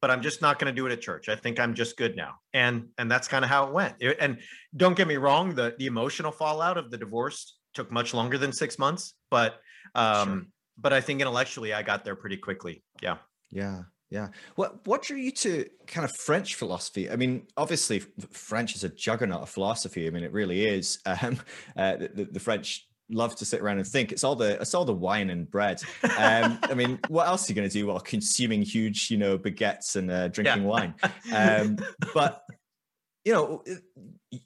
[0.00, 1.28] But I'm just not going to do it at church.
[1.28, 3.96] I think I'm just good now, and and that's kind of how it went.
[4.20, 4.38] And
[4.76, 8.52] don't get me wrong, the the emotional fallout of the divorce took much longer than
[8.52, 9.58] six months, but
[9.96, 10.42] um, sure.
[10.76, 12.84] but I think intellectually I got there pretty quickly.
[13.02, 13.16] Yeah.
[13.50, 13.82] Yeah.
[14.10, 14.28] Yeah.
[14.54, 17.10] What what drew you to kind of French philosophy?
[17.10, 20.06] I mean, obviously, French is a juggernaut of philosophy.
[20.06, 20.98] I mean, it really is.
[21.20, 21.40] Um,
[21.76, 24.12] uh, the, the, French love to sit around and think.
[24.12, 25.82] It's all the it's all the wine and bread.
[26.02, 29.38] Um, I mean, what else are you going to do while consuming huge, you know,
[29.38, 30.68] baguettes and uh, drinking yeah.
[30.68, 30.94] wine?
[31.32, 31.78] Um,
[32.14, 32.44] but
[33.28, 33.62] you know,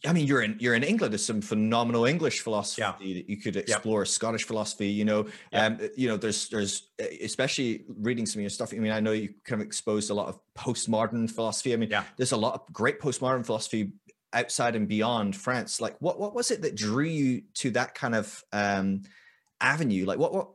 [0.04, 1.12] I mean, you're in you're in England.
[1.12, 3.14] There's some phenomenal English philosophy yeah.
[3.14, 4.04] that you could explore.
[4.04, 5.66] Scottish philosophy, you know, yeah.
[5.66, 6.88] um, you know, there's there's
[7.22, 8.74] especially reading some of your stuff.
[8.74, 11.72] I mean, I know you kind of exposed a lot of postmodern philosophy.
[11.72, 12.02] I mean, yeah.
[12.16, 13.92] there's a lot of great postmodern philosophy
[14.32, 15.80] outside and beyond France.
[15.80, 19.02] Like, what what was it that drew you to that kind of um,
[19.60, 20.06] avenue?
[20.06, 20.48] Like, what what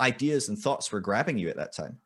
[0.00, 1.98] ideas and thoughts were grabbing you at that time?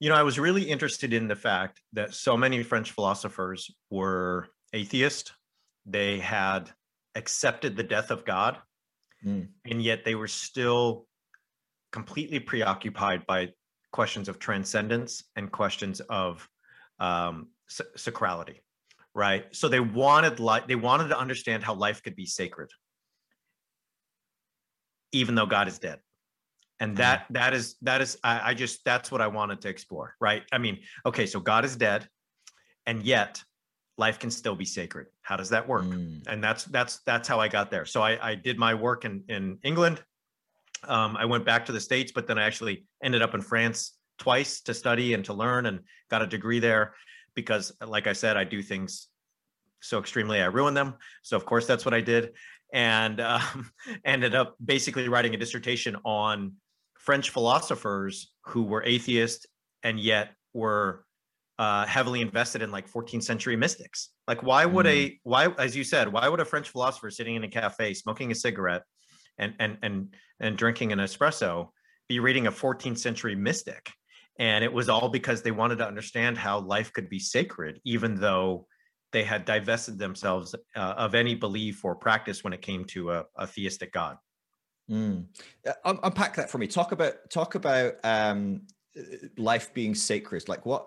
[0.00, 4.48] You know, I was really interested in the fact that so many French philosophers were
[4.72, 5.32] atheist
[5.86, 6.70] they had
[7.14, 8.58] accepted the death of God,
[9.24, 9.48] mm.
[9.64, 11.06] and yet they were still
[11.92, 13.48] completely preoccupied by
[13.90, 16.46] questions of transcendence and questions of
[17.00, 17.48] um,
[17.96, 18.56] sacrality,
[19.14, 19.46] right?
[19.52, 20.66] So they wanted life.
[20.66, 22.70] They wanted to understand how life could be sacred,
[25.12, 26.00] even though God is dead
[26.80, 26.96] and hmm.
[26.96, 30.42] that that is that is I, I, just that's what i wanted to explore right
[30.52, 32.08] i mean okay so god is dead
[32.86, 33.42] and yet
[33.98, 36.26] life can still be sacred how does that work mm.
[36.28, 39.24] and that's that's that's how i got there so I, I did my work in
[39.28, 40.02] in england
[40.86, 43.94] Um, I went back to the States, but then I actually ended up in France
[44.18, 45.80] twice to study and to learn and
[46.10, 46.94] got a degree there
[47.34, 49.08] because, like I said, I do things
[49.80, 50.94] so extremely I ruin them.
[51.22, 52.32] So, of course, that's what I did.
[52.72, 53.70] And um,
[54.04, 56.52] ended up basically writing a dissertation on
[56.94, 59.46] French philosophers who were atheist
[59.82, 61.04] and yet were
[61.58, 64.10] uh, heavily invested in like 14th century mystics.
[64.26, 64.90] Like, why would mm.
[64.90, 68.30] a why, as you said, why would a French philosopher sitting in a cafe smoking
[68.30, 68.82] a cigarette
[69.38, 71.70] and and and and drinking an espresso
[72.08, 73.90] be reading a 14th century mystic?
[74.38, 78.14] And it was all because they wanted to understand how life could be sacred, even
[78.14, 78.68] though
[79.12, 83.24] they had divested themselves uh, of any belief or practice when it came to a,
[83.36, 84.16] a theistic God.
[84.88, 85.26] Mm.
[85.66, 86.68] Uh, unpack that for me.
[86.68, 88.62] Talk about talk about um,
[89.36, 90.48] life being sacred.
[90.48, 90.86] Like what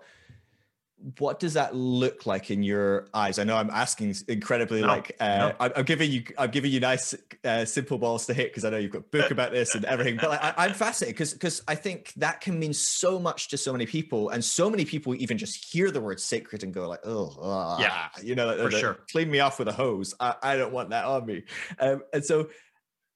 [1.18, 3.38] what does that look like in your eyes?
[3.38, 5.70] I know I'm asking incredibly no, like uh, no.
[5.74, 8.78] I'm, giving you I'm giving you nice uh, simple balls to hit because I know
[8.78, 10.16] you've got a book about this and everything.
[10.16, 13.58] But like, I, am fascinated because because I think that can mean so much to
[13.58, 16.88] so many people, and so many people even just hear the word sacred and go
[16.88, 18.98] like, oh, ah, yeah, you know, for sure.
[19.10, 20.14] Clean me off with a hose.
[20.20, 21.44] I, I don't want that on me.
[21.80, 22.48] Um, and so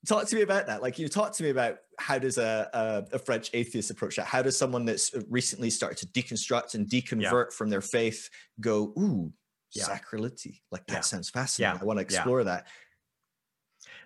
[0.07, 3.17] talk to me about that like you talk to me about how does a, a,
[3.17, 4.27] a, french atheist approach that?
[4.27, 7.57] How does someone that's recently started to deconstruct and deconvert yeah.
[7.57, 8.29] from their faith
[8.61, 9.33] go ooh
[9.73, 9.85] yeah.
[9.85, 11.01] sacrality like that yeah.
[11.01, 11.81] sounds fascinating.
[11.81, 12.67] I want to explore that.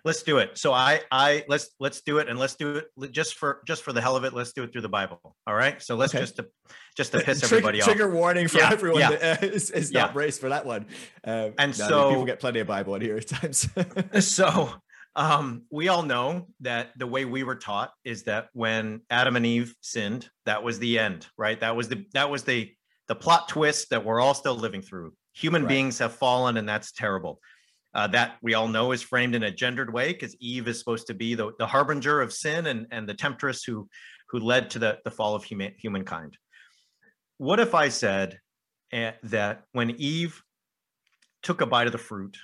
[0.03, 0.57] Let's do it.
[0.57, 3.93] So i i let's let's do it and let's do it just for just for
[3.93, 5.35] the hell of it let's do it through the bible.
[5.45, 5.81] All right?
[5.81, 6.23] So let's okay.
[6.23, 6.47] just to
[6.97, 7.87] just to piss everybody off.
[7.87, 10.87] trigger warning for everyone that uh, is, is not braced for that one.
[11.23, 13.67] Um, and no, so people get plenty of bible in here at times.
[14.21, 14.71] So
[15.15, 19.45] um, we all know that the way we were taught is that when Adam and
[19.45, 21.59] Eve sinned, that was the end, right?
[21.59, 22.71] That was the that was the
[23.07, 25.13] the plot twist that we're all still living through.
[25.33, 25.69] Human right.
[25.69, 27.39] beings have fallen, and that's terrible.
[27.93, 31.07] Uh, that we all know is framed in a gendered way because Eve is supposed
[31.07, 33.89] to be the, the harbinger of sin and, and the temptress who
[34.29, 36.37] who led to the, the fall of human, humankind.
[37.37, 38.39] What if I said
[38.93, 40.41] uh, that when Eve
[41.43, 42.37] took a bite of the fruit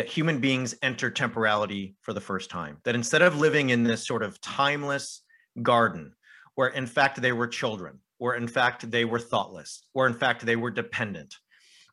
[0.00, 2.78] that human beings enter temporality for the first time.
[2.84, 5.20] That instead of living in this sort of timeless
[5.60, 6.14] garden,
[6.54, 10.46] where in fact they were children, where in fact they were thoughtless, where in fact
[10.46, 11.36] they were dependent,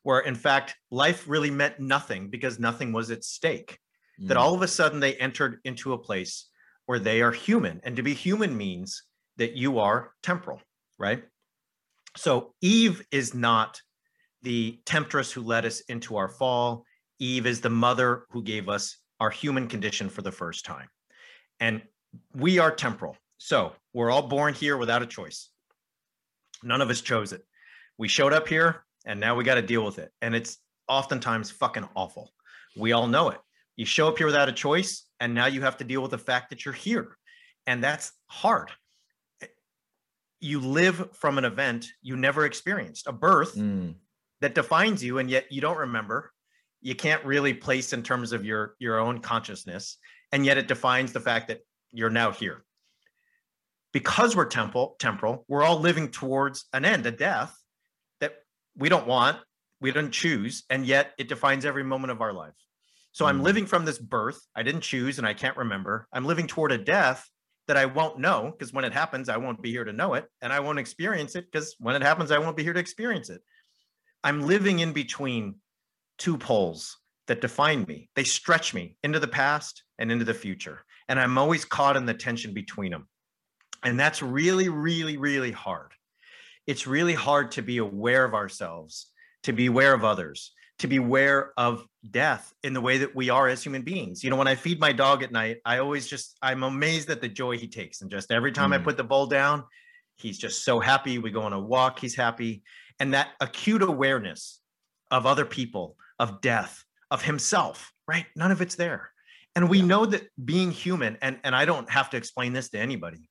[0.04, 3.78] where in fact life really meant nothing because nothing was at stake,
[4.18, 4.28] mm.
[4.28, 6.46] that all of a sudden they entered into a place
[6.86, 7.78] where they are human.
[7.84, 9.02] And to be human means
[9.36, 10.62] that you are temporal,
[10.96, 11.24] right?
[12.16, 13.82] So Eve is not
[14.40, 16.86] the temptress who led us into our fall.
[17.18, 20.88] Eve is the mother who gave us our human condition for the first time.
[21.60, 21.82] And
[22.34, 23.16] we are temporal.
[23.38, 25.50] So we're all born here without a choice.
[26.62, 27.42] None of us chose it.
[27.98, 30.12] We showed up here and now we got to deal with it.
[30.22, 32.30] And it's oftentimes fucking awful.
[32.76, 33.38] We all know it.
[33.76, 36.18] You show up here without a choice and now you have to deal with the
[36.18, 37.16] fact that you're here.
[37.66, 38.70] And that's hard.
[40.40, 43.94] You live from an event you never experienced, a birth mm.
[44.40, 46.32] that defines you, and yet you don't remember
[46.80, 49.98] you can't really place in terms of your your own consciousness
[50.32, 51.60] and yet it defines the fact that
[51.90, 52.64] you're now here.
[53.92, 57.56] Because we're temple temporal we're all living towards an end a death
[58.20, 58.34] that
[58.76, 59.38] we don't want
[59.80, 62.54] we didn't choose and yet it defines every moment of our life.
[63.12, 63.28] So mm.
[63.28, 64.40] i'm living from this birth.
[64.54, 66.06] I didn't choose and i can't remember.
[66.12, 67.28] I'm living toward a death
[67.66, 70.26] that i won't know because when it happens i won't be here to know it
[70.40, 73.30] and i won't experience it because when it happens i won't be here to experience
[73.30, 73.42] it.
[74.24, 75.56] I'm living in between
[76.18, 78.08] two poles that define me.
[78.16, 80.84] They stretch me into the past and into the future.
[81.08, 83.08] And I'm always caught in the tension between them.
[83.82, 85.92] And that's really, really, really hard.
[86.66, 89.10] It's really hard to be aware of ourselves,
[89.44, 93.30] to be aware of others, to be aware of death in the way that we
[93.30, 94.22] are as human beings.
[94.22, 97.20] You know, when I feed my dog at night, I always just, I'm amazed at
[97.20, 98.00] the joy he takes.
[98.00, 98.74] And just every time mm.
[98.74, 99.64] I put the bowl down,
[100.16, 101.18] he's just so happy.
[101.18, 102.62] We go on a walk, he's happy.
[103.00, 104.60] And that acute awareness
[105.10, 108.26] of other people, of death, of himself, right?
[108.36, 109.10] None of it's there.
[109.54, 109.86] And we yeah.
[109.86, 113.28] know that being human, and, and I don't have to explain this to anybody,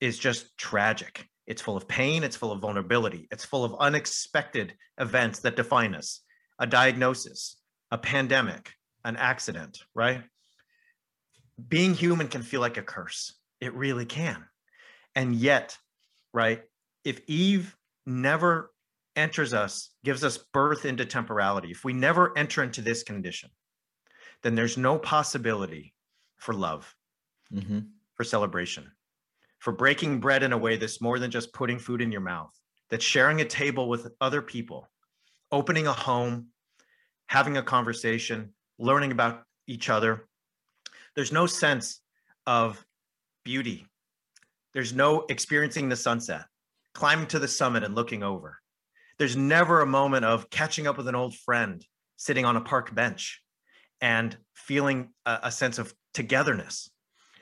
[0.00, 1.26] is just tragic.
[1.46, 5.94] It's full of pain, it's full of vulnerability, it's full of unexpected events that define
[5.94, 6.20] us
[6.58, 7.56] a diagnosis,
[7.90, 8.72] a pandemic,
[9.04, 10.22] an accident, right?
[11.68, 13.34] Being human can feel like a curse.
[13.60, 14.44] It really can.
[15.14, 15.76] And yet,
[16.34, 16.62] right,
[17.04, 18.70] if Eve never
[19.18, 23.50] enters us, gives us birth into temporality, if we never enter into this condition,
[24.42, 25.92] then there's no possibility
[26.38, 26.94] for love,
[27.52, 27.80] mm-hmm.
[28.14, 28.90] for celebration,
[29.58, 32.52] for breaking bread in a way that's more than just putting food in your mouth,
[32.88, 34.88] that's sharing a table with other people,
[35.50, 36.46] opening a home,
[37.26, 40.28] having a conversation, learning about each other.
[41.16, 42.00] There's no sense
[42.46, 42.82] of
[43.44, 43.86] beauty.
[44.72, 46.44] There's no experiencing the sunset,
[46.94, 48.57] climbing to the summit and looking over.
[49.18, 51.84] There's never a moment of catching up with an old friend,
[52.16, 53.40] sitting on a park bench
[54.00, 56.90] and feeling a, a sense of togetherness.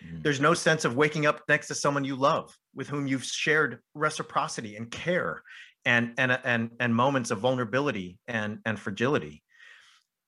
[0.04, 0.22] Mm.
[0.22, 3.80] There's no sense of waking up next to someone you love with whom you've shared
[3.94, 5.42] reciprocity and care
[5.86, 9.42] and and and and moments of vulnerability and and fragility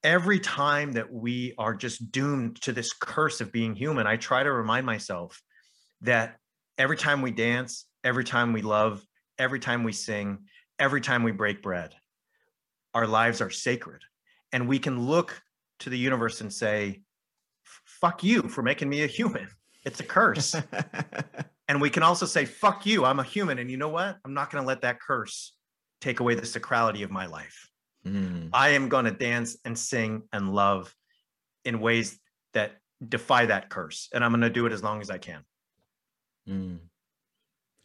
[0.04, 4.42] every time that we are just doomed to this curse of being human i try
[4.42, 5.42] to remind myself
[6.00, 6.37] that
[6.78, 9.04] every time we dance every time we love
[9.38, 10.38] every time we sing
[10.79, 11.95] every time we break bread
[12.95, 14.03] our lives are sacred.
[14.53, 15.41] And we can look
[15.81, 17.03] to the universe and say
[17.85, 19.49] fuck you for making me a human.
[19.85, 20.57] It's a curse.
[21.71, 23.59] And we can also say fuck you i'm a human.
[23.59, 24.17] And you know what?
[24.25, 25.55] I'm not going to let that curse
[26.01, 27.69] take away the sacrality of my life.
[28.07, 28.49] Mm.
[28.55, 30.95] i am going to dance and sing and love
[31.67, 32.19] in ways
[32.55, 34.09] that defy that curse.
[34.14, 35.43] And i'm going to do it as long as i can.
[36.49, 36.79] Mm.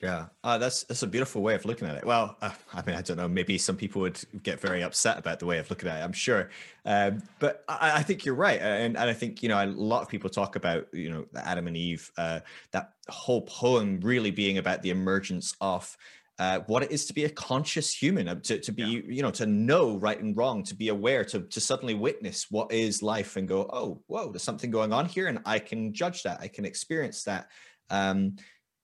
[0.04, 2.06] Yeah, uh, that's that's a beautiful way of looking at it.
[2.06, 3.30] Well, uh, I mean, I don't know.
[3.30, 6.04] Maybe some people would get very upset about the way of looking at it.
[6.04, 6.50] I'm sure,
[6.84, 10.02] um, but I, I, think you're right, and, and I think you know a lot
[10.02, 12.12] of people talk about you know Adam and Eve.
[12.18, 15.96] Uh, that whole poem really being about the emergence of
[16.38, 19.02] uh, what it is to be a conscious human, uh, to, to be, yeah.
[19.08, 22.72] you know, to know right and wrong, to be aware, to, to suddenly witness what
[22.74, 25.28] is life and go, oh, whoa, there's something going on here.
[25.28, 26.42] And I can judge that.
[26.42, 27.48] I can experience that.
[27.89, 28.36] Um,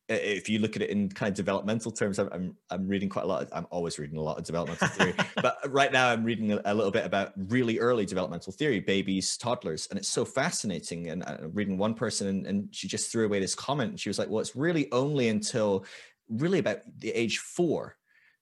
[0.10, 3.10] Uh, if you look at it in kind of developmental terms, I'm, I'm, I'm reading
[3.10, 3.44] quite a lot.
[3.44, 6.62] Of, I'm always reading a lot of developmental theory, but right now I'm reading a,
[6.66, 11.08] a, little bit about really early developmental theory, babies, toddlers, and it's so fascinating.
[11.08, 13.92] And I'm reading one person, and, and she just threw away this comment.
[13.92, 15.86] And she was like, "Well, it's really only until
[16.30, 17.98] really about the age four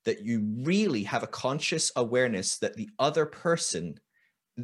[0.05, 3.99] that you really have a conscious awareness that the other person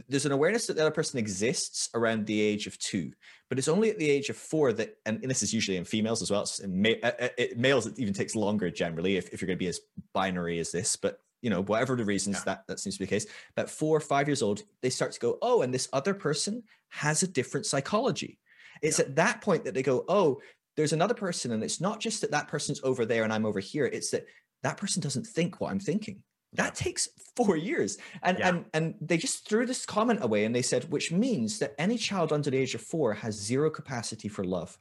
[0.09, 3.11] there's an awareness that the other person exists around the age of two,
[3.49, 6.21] but it's only at the age of four that, and, this is usually in females
[6.21, 6.45] as well.
[6.63, 9.57] in ma- uh, uh, it, males, it even takes longer generally if, if you're going
[9.57, 9.81] to be as
[10.13, 10.95] binary as this.
[10.95, 12.43] But you know, whatever the reasons yeah.
[12.45, 13.27] that that seems to be the case.
[13.55, 16.63] But four or five years old, they start to go, oh, and this other person
[16.89, 18.39] has a different psychology.
[18.81, 19.05] It's yeah.
[19.05, 20.39] at that point that they go, oh,
[20.75, 23.59] there's another person, and it's not just that that person's over there and I'm over
[23.59, 23.85] here.
[23.85, 24.25] It's that
[24.63, 26.23] that person doesn't think what I'm thinking
[26.55, 27.97] that takes four years.
[28.21, 28.49] And yeah.
[28.49, 31.97] and and they just threw this comment away and they said which means that any
[31.97, 34.77] child under the age of four has zero capacity for love.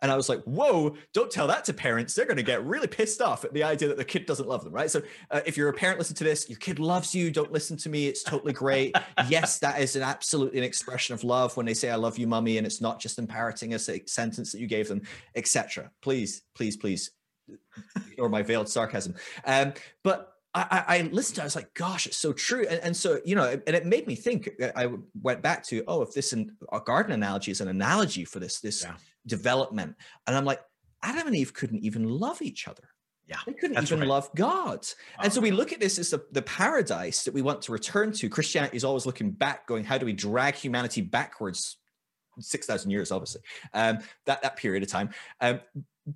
[0.00, 2.14] And i was like whoa don't tell that to parents.
[2.14, 4.62] They're going to get really pissed off at the idea that the kid doesn't love
[4.62, 4.90] them right?
[4.90, 7.30] So uh, if you're a parent listen to this your kid loves you.
[7.32, 8.06] Don't listen to me.
[8.06, 8.94] It's totally great.
[9.28, 12.26] Yes that is an absolutely an expression of love when they say i love you
[12.26, 15.02] mummy and it's not just imparroting a sentence that you gave them
[15.34, 17.10] etc please please please.
[18.18, 19.14] Or my veiled sarcasm.
[19.44, 20.37] Um, but
[20.70, 22.66] I, I listened to it, I was like, gosh, it's so true.
[22.68, 24.90] And, and, so, you know, and it made me think, uh, I
[25.20, 28.60] went back to, oh, if this an, a garden analogy is an analogy for this,
[28.60, 28.94] this yeah.
[29.26, 29.96] development.
[30.26, 30.60] And I'm like,
[31.02, 32.84] Adam and Eve couldn't even love each other.
[33.26, 33.36] Yeah.
[33.46, 34.08] They couldn't even right.
[34.08, 34.80] love God.
[35.18, 37.72] Oh, and so we look at this as the, the paradise that we want to
[37.72, 38.28] return to.
[38.28, 41.76] Christianity is always looking back, going, how do we drag humanity backwards
[42.40, 43.42] 6,000 years, obviously,
[43.74, 45.10] um, that, that period of time.
[45.40, 45.60] Um,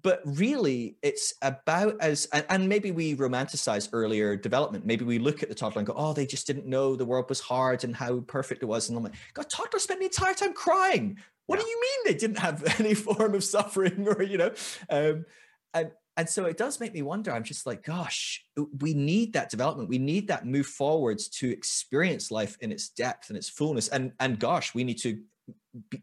[0.01, 4.87] but really it's about as and, maybe we romanticize earlier development.
[4.87, 7.29] Maybe we look at the toddler and go oh they just didn't know the world
[7.29, 8.89] was hard and how perfect it was.
[8.89, 11.19] And i'm like god toddlers spent the entire time crying.
[11.47, 11.65] What yeah.
[11.65, 14.53] do you mean they didn't have any form of suffering or you know?
[14.89, 15.27] Um,
[15.75, 17.33] and and so it does make me wonder.
[17.33, 18.43] I'm just like gosh
[18.79, 19.91] we need that development.
[19.91, 23.89] We need that move forwards to experience life in its depth and its fullness.
[23.89, 25.21] And and gosh we need to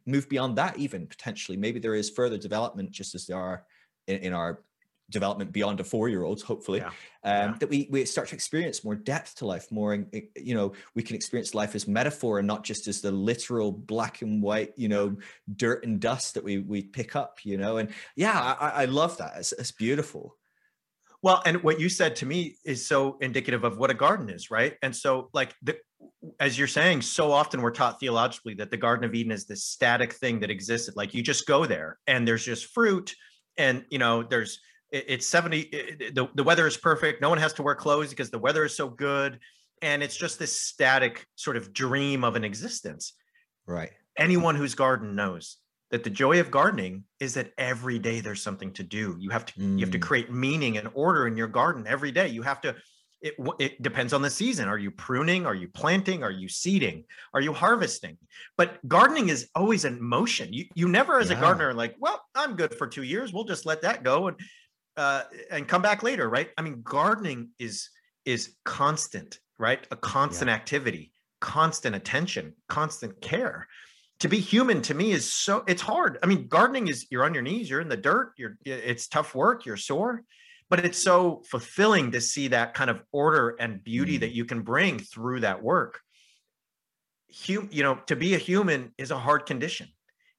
[0.05, 1.57] move beyond that even potentially.
[1.57, 3.65] Maybe there is further development just as there are
[4.09, 4.59] in, in our
[5.09, 6.87] development beyond a four-year-old hopefully yeah.
[6.87, 6.93] Um,
[7.23, 7.55] yeah.
[7.59, 11.15] that we we start to experience more depth to life more you know we can
[11.15, 15.17] experience life as metaphor and not just as the literal black and white you know
[15.55, 19.17] dirt and dust that we we pick up you know and yeah i, I love
[19.17, 20.35] that it's, it's beautiful
[21.23, 24.51] well and what you said to me is so indicative of what a garden is
[24.51, 25.77] right and so like the
[26.39, 29.65] as you're saying, so often we're taught theologically that the Garden of Eden is this
[29.65, 30.95] static thing that existed.
[30.95, 33.13] Like you just go there and there's just fruit
[33.59, 34.59] and you know there's
[34.91, 35.69] it's 70
[36.13, 37.21] the, the weather is perfect.
[37.21, 39.37] No one has to wear clothes because the weather is so good.
[39.83, 43.13] And it's just this static sort of dream of an existence.
[43.67, 43.91] Right.
[44.17, 45.57] Anyone who's garden knows
[45.91, 49.15] that the joy of gardening is that every day there's something to do.
[49.19, 49.77] You have to mm.
[49.77, 50.03] you have to mm.
[50.03, 52.27] create meaning and order in your garden every day.
[52.27, 52.75] You have to
[53.21, 54.67] it, it depends on the season.
[54.67, 55.45] Are you pruning?
[55.45, 56.23] Are you planting?
[56.23, 57.03] Are you seeding?
[57.33, 58.17] Are you harvesting?
[58.57, 60.53] But gardening is always in motion.
[60.53, 61.37] You, you never, as yeah.
[61.37, 63.33] a gardener, like, well, I'm good for two years.
[63.33, 64.37] We'll just let that go and
[64.97, 66.49] uh, and come back later, right?
[66.57, 67.89] I mean, gardening is
[68.25, 69.85] is constant, right?
[69.91, 70.55] A constant yeah.
[70.55, 73.67] activity, constant attention, constant care.
[74.19, 76.19] to be human to me is so it's hard.
[76.21, 79.33] I mean, gardening is you're on your knees, you're in the dirt, you're it's tough
[79.33, 80.23] work, you're sore,
[80.69, 84.21] but it's so fulfilling to see that kind of order and beauty mm.
[84.21, 85.99] that you can bring through that work.
[87.47, 89.87] Hum, you know, to be a human is a hard condition.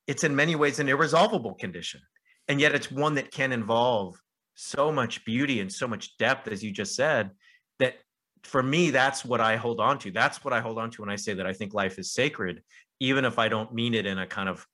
[0.06, 2.00] It's in many ways an irresolvable condition.
[2.48, 4.16] And yet it's one that can involve
[4.54, 7.30] so much beauty and so much depth, as you just said,
[7.78, 7.94] that
[8.42, 10.10] for me, that's what I hold on to.
[10.10, 12.62] That's what I hold on to when I say that I think life is sacred
[13.00, 14.66] even if I don't mean it in a kind of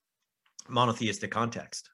[0.68, 1.90] monotheistic context.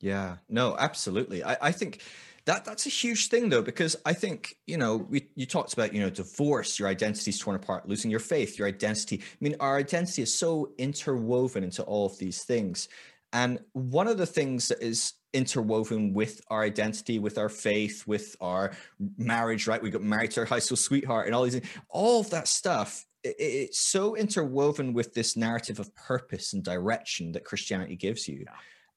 [0.00, 1.44] Yeah, no, absolutely.
[1.44, 2.02] I, I think
[2.46, 5.92] that that's a huge thing though, because I think, you know, we you talked about,
[5.92, 9.20] you know, divorce, your identity's torn apart, losing your faith, your identity.
[9.22, 12.88] I mean, our identity is so interwoven into all of these things.
[13.32, 18.34] And one of the things that is interwoven with our identity, with our faith, with
[18.40, 18.72] our
[19.16, 19.80] marriage, right?
[19.80, 23.06] We got married to our high school sweetheart and all these, all of that stuff
[23.22, 28.46] it's so interwoven with this narrative of purpose and direction that Christianity gives you.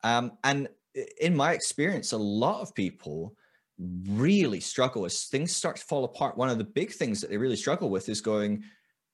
[0.03, 0.69] Um, and
[1.19, 3.35] in my experience, a lot of people
[4.07, 6.37] really struggle as things start to fall apart.
[6.37, 8.63] One of the big things that they really struggle with is going,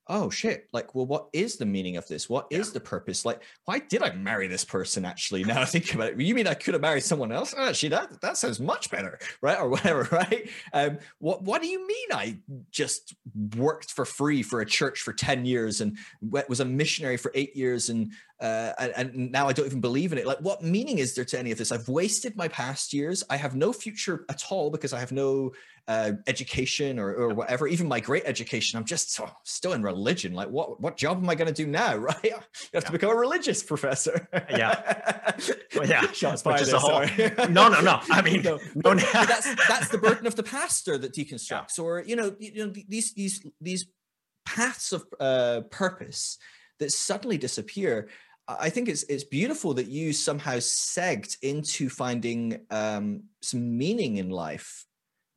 [0.10, 2.28] oh shit like well what is the meaning of this?
[2.28, 2.74] What is yeah.
[2.74, 3.26] the purpose?
[3.26, 6.20] Like why did i marry this person actually now i think about it?
[6.20, 7.54] You mean i could have married someone else?
[7.56, 10.50] Oh, actually that that sounds much better right or whatever right?
[10.74, 12.38] Um what what do you mean i
[12.72, 13.16] just
[13.56, 17.56] worked for free for a church for 10 years and was a missionary for eight
[17.56, 18.12] years and
[18.42, 20.26] uh, and, and, now I don't even believe in it.
[20.26, 21.74] Like, what meaning is there to any of this?
[21.74, 23.22] I've wasted my past years.
[23.30, 25.52] I have no future at all because I have no
[25.90, 27.68] uh, education or, or whatever.
[27.68, 30.34] Even my great education, I'm just oh, still in religion.
[30.34, 31.98] Like, what what job am I going to do now?
[32.10, 32.24] Right?
[32.24, 32.80] You have yeah.
[32.80, 34.28] to become a religious professor.
[34.50, 35.36] yeah,
[35.76, 36.10] well, yeah.
[36.14, 36.70] Shots fired.
[36.70, 37.02] Whole...
[37.50, 38.00] no, no, no.
[38.10, 38.96] I mean, no, no.
[38.96, 41.84] that's that's the burden of the pastor that deconstructs, yeah.
[41.84, 43.86] or you know, you know, these these these
[44.46, 46.38] paths of uh, purpose
[46.80, 48.08] that suddenly disappear
[48.58, 54.30] I think it's it's beautiful that you somehow segged into finding um, some meaning in
[54.30, 54.86] life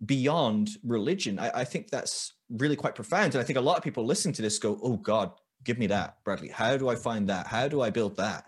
[0.06, 1.38] beyond religion.
[1.38, 4.34] I, I, think that's really quite profound, and I think a lot of people listening
[4.34, 5.32] to this go, "Oh God,
[5.64, 6.48] give me that, Bradley.
[6.48, 7.46] How do I find that?
[7.46, 8.44] How do I build that?"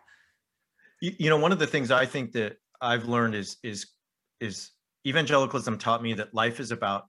[1.02, 3.86] You, you know, one of the things I think that I've learned is is
[4.40, 4.70] is
[5.06, 7.06] evangelicalism taught me that life is about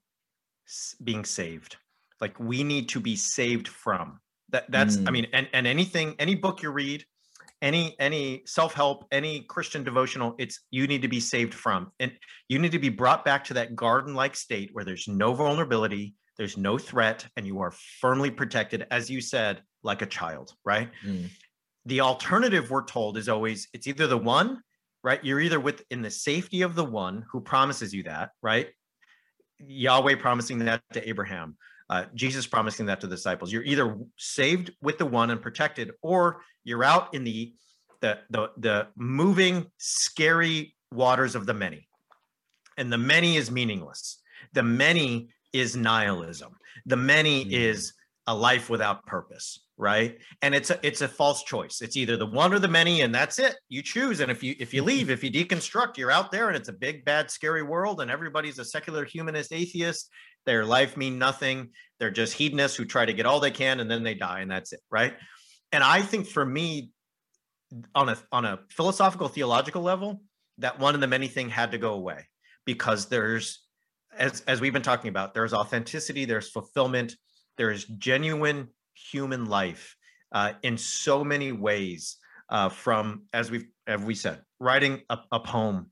[1.02, 1.76] being saved.
[2.20, 4.70] Like we need to be saved from that.
[4.70, 5.08] That's mm.
[5.08, 7.06] I mean, and and anything, any book you read
[7.66, 11.90] any any self-help any christian devotional it's you need to be saved from.
[11.98, 12.12] And
[12.48, 16.56] you need to be brought back to that garden-like state where there's no vulnerability there's
[16.56, 20.90] no threat and you are firmly protected as you said like a child right?
[21.04, 21.28] Mm.
[21.86, 24.62] the alternative we're told is always it's either the one
[25.02, 25.24] right?
[25.24, 28.68] You're either within the safety of the one who promises you that right?
[29.58, 31.56] Yahweh promising that to abraham
[31.88, 33.52] uh, Jesus promising that to the disciples.
[33.52, 37.52] You're either saved with the one and protected, or you're out in the
[38.00, 41.88] the the, the moving, scary waters of the many.
[42.76, 44.20] And the many is meaningless.
[44.52, 46.56] The many is nihilism.
[46.84, 47.52] The many mm.
[47.52, 47.94] is
[48.26, 50.18] a life without purpose right?
[50.42, 51.82] And it's a it's a false choice.
[51.82, 53.56] It's either the one or the many and that's it.
[53.68, 54.88] You choose and if you if you mm-hmm.
[54.88, 58.10] leave if you deconstruct you're out there and it's a big bad scary world and
[58.10, 60.10] everybody's a secular humanist atheist.
[60.46, 61.70] Their life mean nothing.
[61.98, 64.50] They're just hedonists who try to get all they can and then they die and
[64.50, 65.14] that's it right?
[65.72, 66.90] And i think for me
[67.94, 70.22] on a on a philosophical theological level
[70.58, 72.24] that one and the many thing had to go away
[72.64, 73.64] because there's
[74.16, 77.16] as as we've been talking about there's authenticity there's fulfillment
[77.56, 79.96] there's genuine human life
[80.32, 82.16] uh, in so many ways
[82.50, 85.90] uh, from as we've as we said writing a, a, poem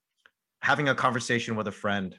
[0.60, 2.18] having a conversation with a friend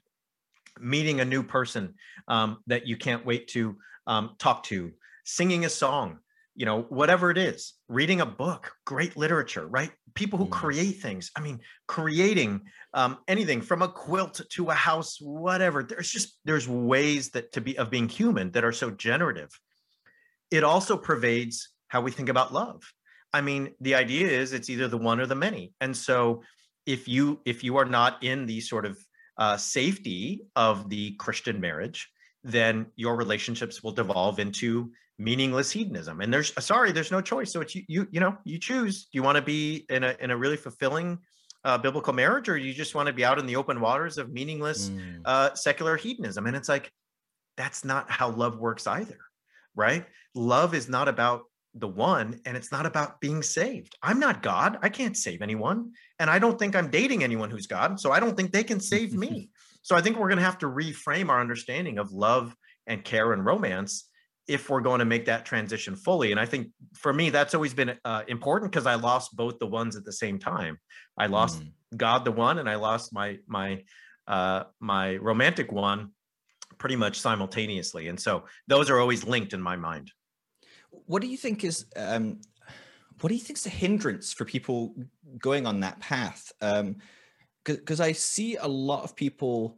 [0.80, 1.94] meeting a new person
[2.28, 3.76] um, that you can't wait to
[4.08, 4.92] um, talk to
[5.24, 6.20] singing a song
[6.56, 9.92] you know whatever it is reading a book great literature right?
[10.16, 10.52] People who mm.
[10.52, 12.62] create things i mean creating
[12.94, 17.62] um, anything from a quilt to a house whatever there's just there's ways that to
[17.62, 19.50] be of being human that are so generative.
[20.52, 22.82] It also pervades how we think about love.
[23.34, 25.74] I mean the idea is it's either the one or the many.
[25.82, 26.44] And so
[26.86, 28.98] if you if you are not in the sort of
[29.38, 32.10] uh, safety of the christian marriage
[32.46, 36.22] then your relationships will devolve into meaningless hedonism.
[36.22, 37.52] And there's sorry there's no choice.
[37.52, 39.06] So it's you you, you know you choose.
[39.06, 41.20] Do you want to be in a in a really fulfilling
[41.64, 44.32] uh, biblical marriage or you just want to be out in the open waters of
[44.32, 45.22] meaningless mm.
[45.26, 46.46] uh, secular hedonism?
[46.48, 46.92] And it's like
[47.58, 49.18] that's not how love works either
[49.76, 50.06] right?
[50.34, 51.44] Love is not about
[51.78, 53.98] the one and it's not about being saved.
[54.02, 54.80] I'm not god.
[54.82, 55.92] I can't save anyone.
[56.20, 58.00] And i don't think i'm dating anyone who's god.
[58.00, 59.50] So i don't think they can save me
[59.86, 62.56] so i think we're going to have to reframe our understanding of love
[62.88, 64.10] and care and romance
[64.48, 66.32] if we're going to make that transition fully.
[66.32, 69.66] And I think for me, that's always been uh, important because I lost both the
[69.66, 70.78] ones at the same time.
[71.18, 71.72] I lost mm.
[71.98, 73.84] God the one, and I lost my my
[74.28, 76.12] uh, my romantic one
[76.78, 78.08] pretty much simultaneously.
[78.08, 80.12] And so those are always linked in my mind.
[80.90, 82.42] What do you think is um,
[83.22, 84.96] what do you think is the hindrance for people
[85.40, 86.52] going on that path?
[87.66, 89.78] Because I see a lot of people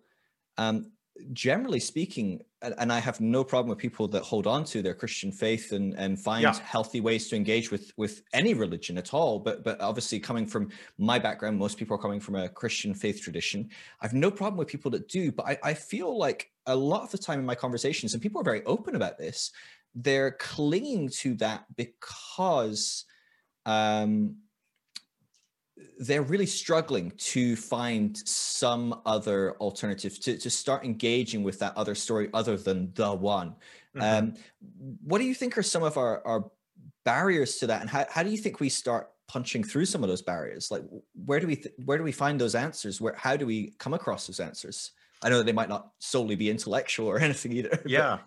[0.57, 0.91] um,
[1.33, 5.31] generally speaking, and I have no problem with people that hold on to their Christian
[5.31, 6.57] faith and, and find yeah.
[6.59, 9.39] healthy ways to engage with with any religion at all.
[9.39, 13.21] But but obviously, coming from my background, most people are coming from a Christian faith
[13.21, 13.69] tradition.
[14.01, 17.03] I have no problem with people that do, but I, I feel like a lot
[17.03, 19.51] of the time in my conversations, and people are very open about this,
[19.95, 23.05] they're clinging to that because
[23.65, 24.35] um,
[25.99, 31.95] they're really struggling to find some other alternative to, to start engaging with that other
[31.95, 33.55] story other than the one.
[33.95, 34.01] Mm-hmm.
[34.01, 34.33] Um,
[35.03, 36.51] what do you think are some of our, our
[37.03, 37.81] barriers to that?
[37.81, 40.69] And how, how do you think we start punching through some of those barriers?
[40.69, 40.83] Like
[41.25, 43.01] where do we, th- where do we find those answers?
[43.01, 44.91] Where, how do we come across those answers?
[45.23, 47.81] I know that they might not solely be intellectual or anything either.
[47.85, 48.19] Yeah.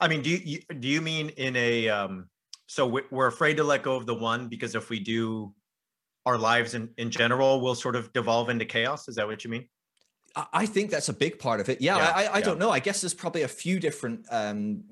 [0.00, 2.28] I mean, do you, do you mean in a, um,
[2.66, 5.54] so we're afraid to let go of the one because if we do
[6.28, 9.08] our lives in, in general will sort of devolve into chaos.
[9.08, 9.66] Is that what you mean?
[10.52, 11.80] I think that's a big part of it.
[11.80, 12.44] Yeah, yeah I, I yeah.
[12.44, 12.70] don't know.
[12.70, 14.84] I guess there's probably a few different um,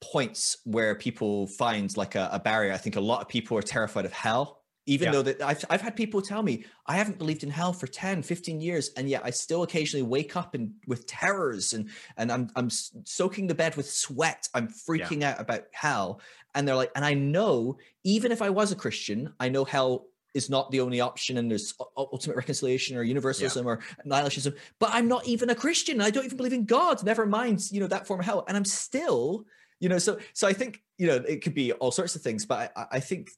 [0.00, 2.72] points where people find like a, a, barrier.
[2.72, 5.12] I think a lot of people are terrified of hell, even yeah.
[5.12, 8.22] though that I've, I've had people tell me I haven't believed in hell for 10,
[8.22, 8.90] 15 years.
[8.96, 13.48] And yet I still occasionally wake up and with terrors and, and I'm, I'm soaking
[13.48, 14.48] the bed with sweat.
[14.54, 16.20] I'm freaking out about hell.
[16.54, 20.06] And they're like, and I know even if I was a Christian, I know hell
[20.34, 23.72] is not the only option and there's ultimate reconciliation or universalism yeah.
[23.72, 27.26] or nihilism but i'm not even a christian i don't even believe in god never
[27.26, 29.44] mind you know that form of hell and i'm still
[29.80, 32.46] you know so so i think you know it could be all sorts of things
[32.46, 33.30] but i, I think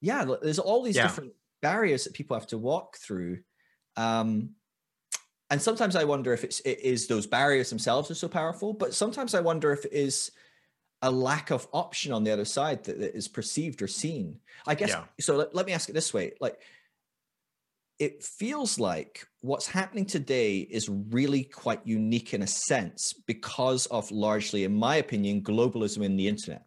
[0.00, 1.02] yeah there's all these yeah.
[1.02, 1.32] different
[1.62, 3.38] barriers that people have to walk through
[3.96, 4.50] um
[5.50, 8.94] and sometimes i wonder if it's it is those barriers themselves are so powerful but
[8.94, 10.30] sometimes i wonder if it is
[11.02, 14.38] a lack of option on the other side that, that is perceived or seen.
[14.66, 15.04] I guess yeah.
[15.20, 15.36] so.
[15.36, 16.58] Let, let me ask it this way: like,
[17.98, 24.10] it feels like what's happening today is really quite unique in a sense because of
[24.10, 26.64] largely, in my opinion, globalism in the internet.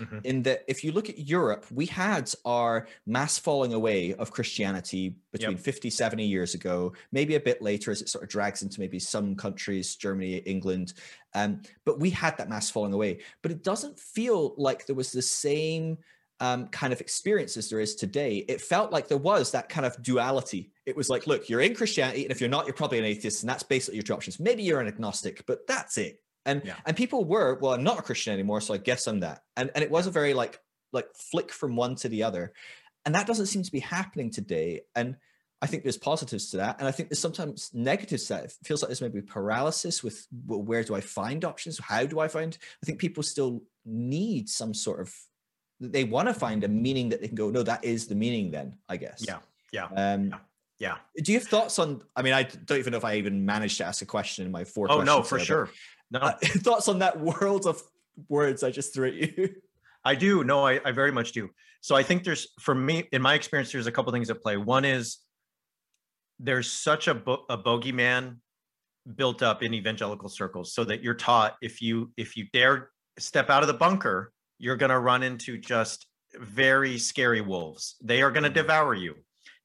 [0.00, 0.18] Mm-hmm.
[0.24, 5.16] In that, if you look at Europe, we had our mass falling away of Christianity
[5.32, 5.60] between yep.
[5.60, 8.98] 50, 70 years ago, maybe a bit later as it sort of drags into maybe
[8.98, 10.94] some countries, Germany, England.
[11.34, 13.20] Um, but we had that mass falling away.
[13.42, 15.98] But it doesn't feel like there was the same
[16.40, 18.44] um, kind of experience as there is today.
[18.48, 20.70] It felt like there was that kind of duality.
[20.84, 23.42] It was like, look, you're in Christianity, and if you're not, you're probably an atheist,
[23.42, 24.38] and that's basically your two options.
[24.38, 26.20] Maybe you're an agnostic, but that's it.
[26.46, 26.76] And yeah.
[26.86, 29.42] and people were, well, I'm not a Christian anymore, so I guess I'm that.
[29.56, 30.58] And and it was a very like
[30.92, 32.54] like flick from one to the other.
[33.04, 34.82] And that doesn't seem to be happening today.
[34.94, 35.16] And
[35.60, 36.78] I think there's positives to that.
[36.78, 38.44] And I think there's sometimes negatives that.
[38.44, 41.78] It feels like there's maybe paralysis with well, where do I find options?
[41.78, 42.56] How do I find?
[42.82, 45.14] I think people still need some sort of,
[45.80, 48.50] they want to find a meaning that they can go, no, that is the meaning
[48.50, 49.24] then, I guess.
[49.26, 49.38] Yeah.
[49.72, 49.88] Yeah.
[49.96, 50.38] Um, yeah.
[50.78, 50.96] Yeah.
[51.22, 52.02] Do you have thoughts on?
[52.14, 54.52] I mean, I don't even know if I even managed to ask a question in
[54.52, 54.90] my four.
[54.90, 55.70] Oh no, for sure.
[56.10, 57.82] No uh, thoughts on that world of
[58.28, 59.54] words I just threw at you.
[60.04, 60.44] I do.
[60.44, 61.50] No, I, I very much do.
[61.80, 64.56] So I think there's, for me, in my experience, there's a couple things at play.
[64.56, 65.18] One is
[66.38, 68.36] there's such a, bo- a bogeyman
[69.14, 73.50] built up in evangelical circles, so that you're taught if you if you dare step
[73.50, 77.96] out of the bunker, you're going to run into just very scary wolves.
[78.02, 78.66] They are going to mm-hmm.
[78.66, 79.14] devour you.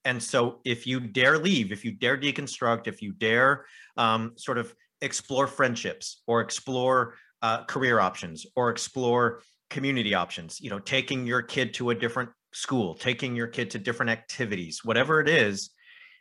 [0.05, 3.65] And so if you dare leave, if you dare deconstruct, if you dare
[3.97, 10.69] um, sort of explore friendships or explore uh, career options or explore community options you
[10.69, 15.21] know taking your kid to a different school taking your kid to different activities whatever
[15.21, 15.71] it is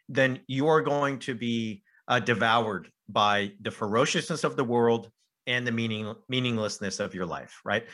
[0.09, 5.11] then you are going to be uh, devoured by the ferociousness of the world
[5.47, 7.87] and the meaning meaninglessness of your life right?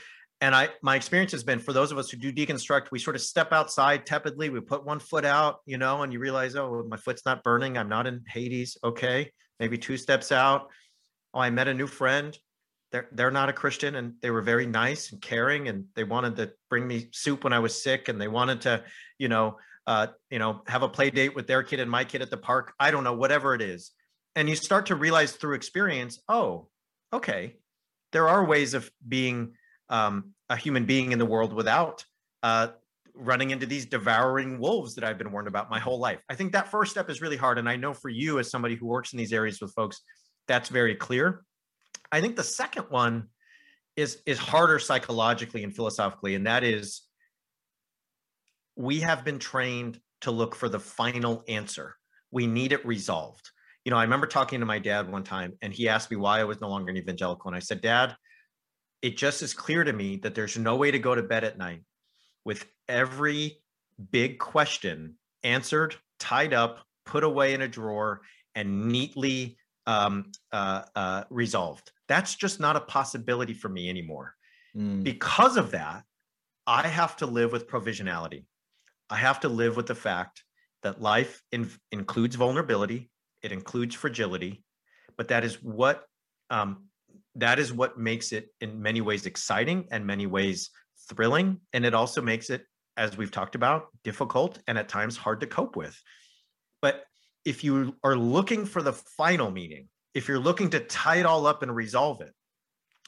[0.42, 3.16] And i my experience has been for those of us who do deconstruct we sort
[3.16, 6.84] of step outside tepidly we put one foot out you know and you realize oh
[6.86, 8.76] my foot's not burning i'm not in hades.
[8.84, 10.68] Okay maybe two steps out.
[11.34, 12.36] Oh, I met a new friend.
[12.92, 16.36] They're they're not a Christian and they were very nice and caring and they wanted
[16.36, 18.84] to bring me soup when I was sick and they wanted to,
[19.18, 22.22] you know, uh, you know, have a play date with their kid and my kid
[22.22, 22.74] at the park.
[22.78, 23.92] I don't know, whatever it is.
[24.34, 26.68] And you start to realize through experience, oh,
[27.12, 27.56] okay,
[28.12, 29.54] there are ways of being
[29.88, 32.04] um, a human being in the world without
[32.42, 32.68] uh,
[33.16, 36.20] running into these devouring wolves that I've been warned about my whole life.
[36.28, 37.58] I think that first step is really hard.
[37.58, 40.02] And I know for you, as somebody who works in these areas with folks,
[40.46, 41.42] that's very clear.
[42.12, 43.28] I think the second one
[43.96, 47.02] is is harder psychologically and philosophically, and that is
[48.76, 51.96] we have been trained to look for the final answer.
[52.30, 53.50] We need it resolved.
[53.84, 56.40] You know, I remember talking to my dad one time, and he asked me why
[56.40, 58.14] I was no longer an evangelical, and I said, "Dad,
[59.00, 61.58] it just is clear to me that there's no way to go to bed at
[61.58, 61.82] night
[62.46, 63.60] with every
[64.12, 68.20] big question answered, tied up, put away in a drawer,
[68.54, 71.90] and neatly um, uh, uh, resolved.
[72.08, 74.34] That's just not a possibility for me anymore.
[74.76, 75.02] Mm.
[75.02, 76.04] Because of that,
[76.68, 78.44] I have to live with provisionality.
[79.10, 80.44] I have to live with the fact
[80.84, 83.10] that life in, includes vulnerability,
[83.42, 84.62] it includes fragility,
[85.16, 86.04] but that is what
[86.50, 86.84] um,
[87.34, 90.70] that is what makes it in many ways exciting and many ways
[91.08, 92.64] thrilling, and it also makes it,
[92.96, 96.00] as we've talked about, difficult and at times hard to cope with.
[96.82, 97.04] But
[97.44, 101.46] if you are looking for the final meaning, if you're looking to tie it all
[101.46, 102.32] up and resolve it,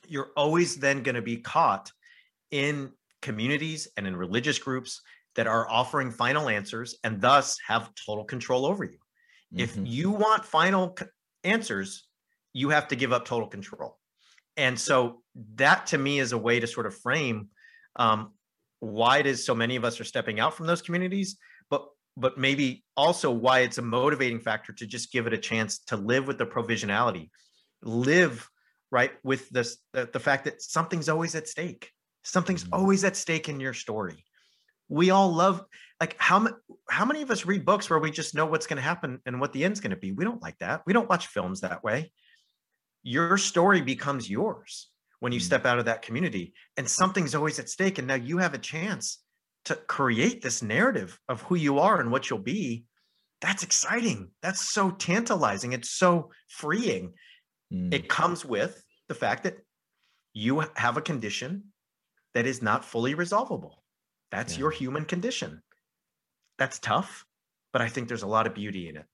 [0.07, 1.91] you're always then going to be caught
[2.51, 2.93] in
[3.23, 5.03] communities and in religious groups
[5.35, 8.99] that are offering final answers and thus have total control over you.
[9.55, 9.61] Mm-hmm.
[9.61, 10.97] If you want final
[11.45, 12.07] answers,
[12.53, 13.99] you have to give up total control.
[14.57, 15.23] And so
[15.55, 17.49] that to me is a way to sort of frame
[17.99, 18.33] um,
[18.81, 21.37] why it is so many of us are stepping out from those communities,
[21.69, 21.87] but
[22.17, 25.97] but maybe also why it's a motivating factor to just give it a chance to
[25.97, 27.31] live with the provisionality,
[27.83, 28.49] live
[28.91, 31.91] right with this the, the fact that something's always at stake.
[32.23, 32.75] Something's mm-hmm.
[32.75, 34.25] always at stake in your story.
[34.89, 35.65] We all love
[36.01, 36.49] like how
[36.89, 39.41] how many of us read books where we just know what's going to happen and
[39.41, 40.13] what the end's going to be?
[40.13, 40.83] We don't like that.
[40.87, 42.13] We don't watch films that way.
[43.03, 44.89] Your story becomes yours
[45.21, 45.45] when you mm.
[45.45, 48.59] step out of that community and something's always at stake and now you have a
[48.59, 49.23] chance
[49.65, 52.85] to create this narrative of who you are and what you'll be
[53.41, 57.13] that's exciting that's so tantalizing it's so freeing
[57.73, 57.93] mm.
[57.93, 59.59] it comes with the fact that
[60.35, 61.65] you have a condition
[62.35, 63.83] that is not fully resolvable
[64.31, 64.61] that's yeah.
[64.61, 65.63] your human condition.
[66.59, 67.25] That's tough,
[67.73, 69.07] but I think there's a lot of beauty in it.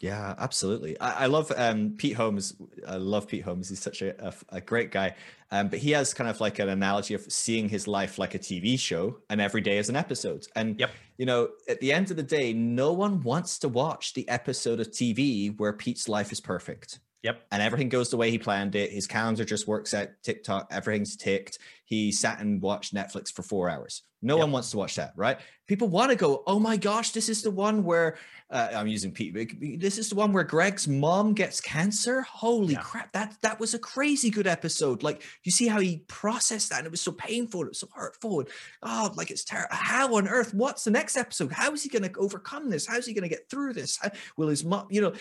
[0.00, 0.98] Yeah, absolutely.
[1.00, 2.54] I, I love um, Pete Holmes.
[2.86, 3.68] I love Pete Holmes.
[3.68, 5.16] He's such a, a, a great guy.
[5.50, 8.38] Um, but he has kind of like an analogy of seeing his life like a
[8.38, 10.46] TV show and every day is an episode.
[10.54, 10.90] And, yep.
[11.16, 14.78] you know, at the end of the day, no one wants to watch the episode
[14.78, 17.00] of TV where Pete's life is perfect.
[17.24, 17.46] Yep.
[17.50, 18.92] And everything goes the way he planned it.
[18.92, 20.68] His calendar just works out TikTok.
[20.70, 21.58] Everything's ticked.
[21.88, 24.02] He sat and watched Netflix for four hours.
[24.20, 24.42] No yep.
[24.42, 25.38] one wants to watch that, right?
[25.66, 28.18] People want to go, oh my gosh, this is the one where
[28.50, 29.80] uh, I'm using Pete.
[29.80, 32.20] This is the one where Greg's mom gets cancer.
[32.22, 32.80] Holy yeah.
[32.80, 33.10] crap!
[33.12, 35.02] That that was a crazy good episode.
[35.02, 37.88] Like you see how he processed that, and it was so painful, it was so
[37.94, 38.44] hurtful.
[38.82, 39.74] oh, like it's terrible.
[39.74, 40.52] How on earth?
[40.52, 41.50] What's the next episode?
[41.52, 42.86] How is he going to overcome this?
[42.86, 43.96] How is he going to get through this?
[43.96, 44.88] How, will his mom?
[44.90, 45.12] You know,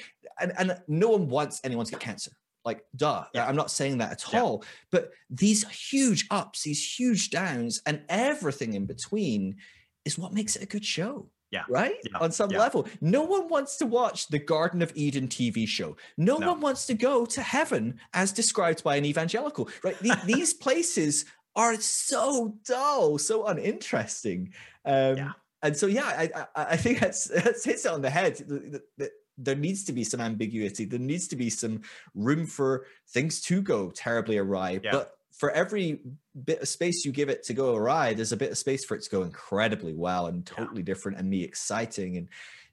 [0.42, 2.32] and and no one wants anyone to get cancer.
[2.68, 3.24] Like, duh.
[3.34, 3.48] Yeah.
[3.48, 4.42] I'm not saying that at yeah.
[4.42, 4.66] all.
[4.92, 9.56] But these huge ups, these huge downs, and everything in between
[10.04, 11.30] is what makes it a good show.
[11.50, 11.64] Yeah.
[11.70, 11.96] Right?
[12.04, 12.20] Yeah.
[12.20, 12.60] On some yeah.
[12.60, 12.90] level.
[13.00, 15.96] No one wants to watch the Garden of Eden TV show.
[16.18, 16.52] No, no.
[16.52, 19.70] one wants to go to heaven as described by an evangelical.
[19.82, 19.98] Right?
[20.26, 21.24] these places
[21.56, 24.54] are so dull, so uninteresting.
[24.84, 25.32] Um, yeah.
[25.64, 28.36] And so, yeah, I, I, I think that's, that's hits it on the head.
[28.36, 30.86] The, the, there needs to be some ambiguity.
[30.86, 31.82] There needs to be some
[32.16, 34.80] room for things to go terribly awry.
[34.84, 34.92] Yeah.
[34.92, 36.02] But for every
[36.46, 38.96] bit of space you give it to go awry, there's a bit of space for
[38.96, 40.86] it to go incredibly well and totally yeah.
[40.86, 42.18] different and be exciting.
[42.18, 42.28] And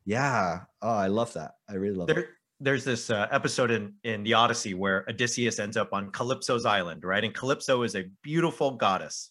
[0.07, 1.57] yeah, oh, I love that.
[1.69, 2.29] I really love there, it.
[2.61, 7.05] There's this uh, episode in in the Odyssey where Odysseus ends up on Calypso's island,
[7.05, 7.25] right?
[7.25, 9.31] And Calypso is a beautiful goddess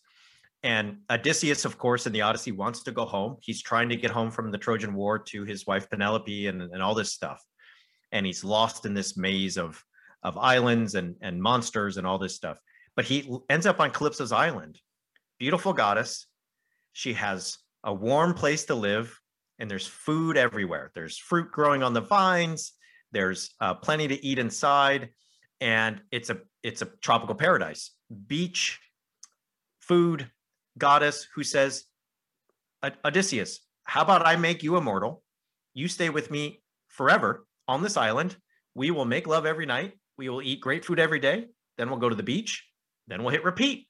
[0.63, 3.37] and Odysseus, of course, in the Odyssey wants to go home.
[3.41, 6.81] He's trying to get home from the Trojan War to his wife Penelope and, and
[6.81, 7.43] all this stuff.
[8.13, 9.83] And he's lost in this maze of,
[10.23, 12.59] of islands and, and monsters and all this stuff.
[12.95, 14.79] But he ends up on Calypso's island.
[15.37, 16.27] Beautiful goddess.
[16.93, 19.19] She has a warm place to live,
[19.59, 20.91] and there's food everywhere.
[20.95, 22.73] There's fruit growing on the vines.
[23.11, 25.09] There's uh, plenty to eat inside,
[25.59, 27.91] and it's a it's a tropical paradise.
[28.27, 28.79] Beach,
[29.81, 30.29] food,
[30.77, 31.85] goddess who says,
[33.05, 35.23] Odysseus, how about I make you immortal?
[35.73, 38.35] You stay with me forever on this island.
[38.75, 39.93] We will make love every night.
[40.17, 41.47] We will eat great food every day.
[41.77, 42.65] Then we'll go to the beach.
[43.07, 43.87] Then we'll hit repeat.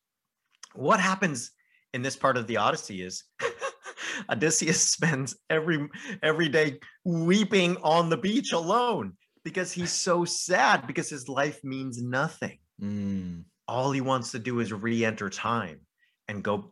[0.74, 1.52] What happens
[1.94, 3.24] in this part of the Odyssey is
[4.30, 5.88] Odysseus spends every
[6.22, 9.14] every day weeping on the beach alone
[9.44, 12.58] because he's so sad because his life means nothing.
[12.82, 13.44] Mm.
[13.68, 15.82] All he wants to do is re-enter time
[16.28, 16.72] and go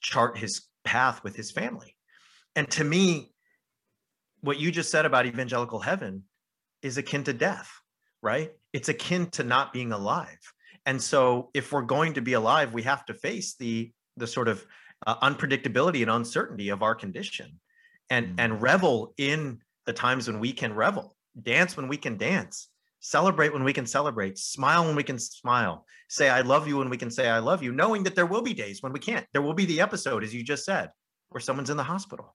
[0.00, 1.96] chart his path with his family.
[2.54, 3.32] And to me,
[4.40, 6.24] what you just said about evangelical heaven
[6.82, 7.70] is akin to death,
[8.22, 8.52] right?
[8.72, 10.38] It's akin to not being alive.
[10.86, 14.48] And so if we're going to be alive, we have to face the the sort
[14.48, 14.64] of
[15.06, 17.60] uh, unpredictability and uncertainty of our condition
[18.08, 18.40] and mm-hmm.
[18.40, 22.68] and revel in the times when we can revel, dance when we can dance,
[23.06, 26.90] celebrate when we can celebrate, smile when we can smile, say I love you when
[26.90, 29.24] we can say I love you, knowing that there will be days when we can't.
[29.32, 30.90] There will be the episode as you just said
[31.28, 32.34] where someone's in the hospital,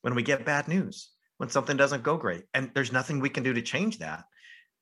[0.00, 2.44] when we get bad news, when something doesn't go great.
[2.54, 4.24] And there's nothing we can do to change that.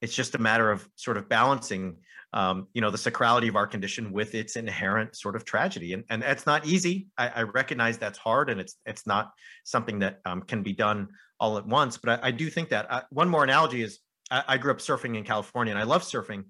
[0.01, 1.97] It's just a matter of sort of balancing,
[2.33, 5.95] um, you know, the sacrality of our condition with its inherent sort of tragedy.
[5.95, 7.09] And, and it's not easy.
[7.19, 9.33] I, I recognize that's hard and it's it's not
[9.65, 11.09] something that um, can be done
[11.41, 11.97] all at once.
[11.97, 13.99] But I, I do think that uh, one more analogy is
[14.31, 16.45] I, I grew up surfing in California and I love surfing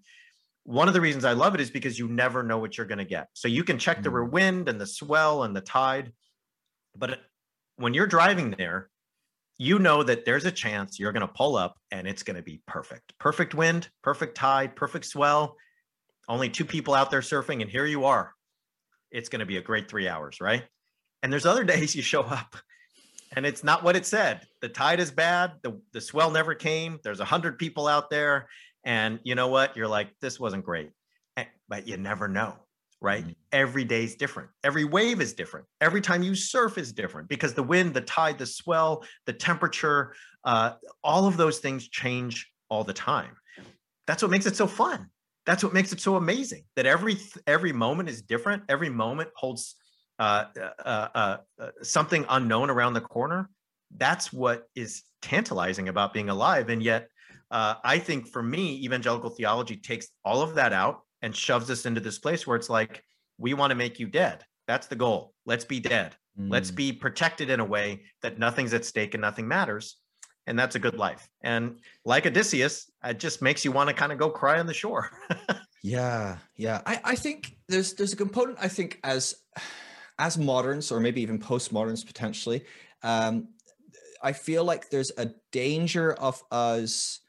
[0.65, 2.99] one of the reasons I love it is because you never know what you're going
[2.99, 3.29] to get.
[3.35, 4.31] So you can check the mm.
[4.31, 6.13] wind and the swell and the tide,
[6.97, 7.21] but
[7.77, 8.91] when you're driving there,
[9.59, 12.43] you know that there's a chance you're going to pull up and it's going to
[12.43, 13.13] be perfect.
[13.21, 15.57] Perfect wind, perfect tide, perfect swell.
[16.29, 18.33] Only two people out there surfing, and here you are.
[19.11, 20.65] It's going to be a great three hours, right?
[21.23, 22.57] And there's other days you show up
[23.33, 24.43] and it's not what it said.
[24.61, 25.53] The tide is bad.
[25.63, 26.99] The, the swell never came.
[27.03, 28.49] There's a hundred people out there.
[28.85, 29.77] And you know what?
[29.77, 30.91] You're like, this wasn't great.
[31.69, 32.59] But you never know
[33.05, 33.23] right?
[33.23, 33.33] Mm-hmm.
[33.53, 34.49] Every day is different.
[34.65, 35.67] Every wave is different.
[35.83, 40.15] Every time you surf is different because the wind, the tide, the swell, the temperature,
[40.45, 40.73] uh,
[41.05, 43.37] all of those things change all the time.
[44.07, 45.11] That's what makes it so fun.
[45.45, 46.65] That's what makes it so amazing.
[46.77, 48.63] That every every moment is different.
[48.71, 49.77] Every moment holds
[50.19, 53.51] uh, uh, uh, uh something unknown around the corner.
[53.97, 56.69] That's what is tantalizing about being alive.
[56.69, 57.09] And yet,
[57.51, 61.87] uh, I think for me, evangelical theology takes all of that out and shoves us
[61.87, 63.03] into this place where it's like
[63.39, 66.51] we want to make you dead that's the goal let's be dead mm.
[66.51, 69.97] let's be protected in a way that nothing's at stake and nothing matters
[70.47, 74.13] and that's a good life and like odysseus it just makes you want to kind
[74.13, 75.11] of go cry on the shore
[75.83, 79.35] yeah yeah I, I think there's there's a component i think as
[80.19, 82.65] as moderns or maybe even postmoderns potentially
[83.03, 83.49] um
[84.23, 87.21] i feel like there's a danger of us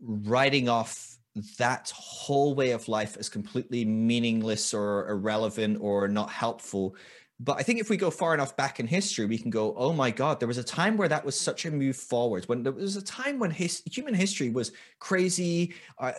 [0.00, 1.18] writing off
[1.58, 6.96] that whole way of life as completely meaningless or irrelevant or not helpful.
[7.38, 9.92] But I think if we go far enough back in history, we can go, oh
[9.92, 12.44] my God, there was a time where that was such a move forward.
[12.46, 16.12] When there was a time when his, human history was crazy, uh,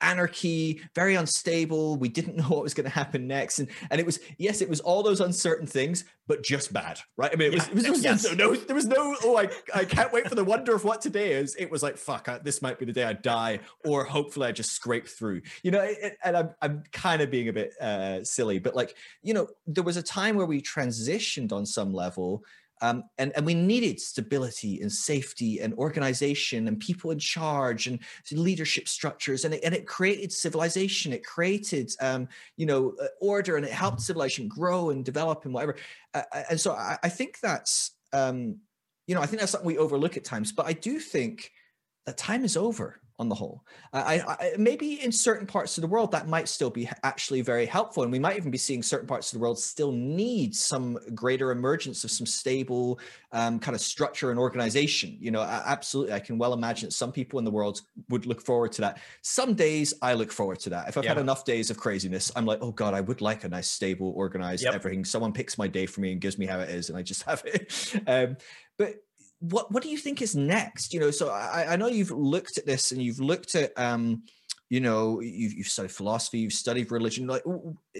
[0.00, 1.96] anarchy, very unstable.
[1.96, 4.68] We didn't know what was going to happen next, and and it was yes, it
[4.68, 7.30] was all those uncertain things, but just bad, right?
[7.32, 7.70] I mean, it was, yeah.
[7.70, 8.36] it was, it was yes.
[8.36, 11.32] no, there was no oh, I I can't wait for the wonder of what today
[11.32, 11.54] is.
[11.56, 14.52] It was like fuck, I, this might be the day I die, or hopefully I
[14.52, 15.80] just scrape through, you know.
[15.80, 19.48] It, and I'm I'm kind of being a bit uh, silly, but like you know,
[19.66, 22.44] there was a time where we transitioned on some level
[22.80, 28.00] um, and, and we needed stability and safety and organization and people in charge and
[28.32, 29.44] leadership structures.
[29.44, 31.12] And it, and it created civilization.
[31.12, 35.54] It created, um, you know, uh, order and it helped civilization grow and develop and
[35.54, 35.76] whatever.
[36.14, 38.58] Uh, uh, and so I, I think that's, um,
[39.06, 40.52] you know, I think that's something we overlook at times.
[40.52, 41.50] But I do think
[42.06, 43.62] that time is over on the whole.
[43.92, 47.66] I, I, maybe in certain parts of the world that might still be actually very
[47.66, 50.98] helpful, and we might even be seeing certain parts of the world still need some
[51.14, 52.98] greater emergence of some stable
[53.32, 55.18] um, kind of structure and organization.
[55.20, 58.40] You know, absolutely, I can well imagine that some people in the world would look
[58.40, 59.00] forward to that.
[59.20, 60.88] Some days I look forward to that.
[60.88, 61.10] If I've yeah.
[61.10, 64.14] had enough days of craziness, I'm like, oh god, I would like a nice, stable,
[64.16, 64.74] organized yep.
[64.74, 65.04] everything.
[65.04, 67.22] Someone picks my day for me and gives me how it is, and I just
[67.30, 68.00] have it.
[68.06, 68.38] Um,
[68.78, 68.94] but
[69.40, 70.94] what what do you think is next?
[70.94, 74.22] You know, so I, I know you've looked at this and you've looked at um,
[74.70, 77.26] you know, you've, you've studied philosophy, you've studied religion.
[77.26, 77.42] Like,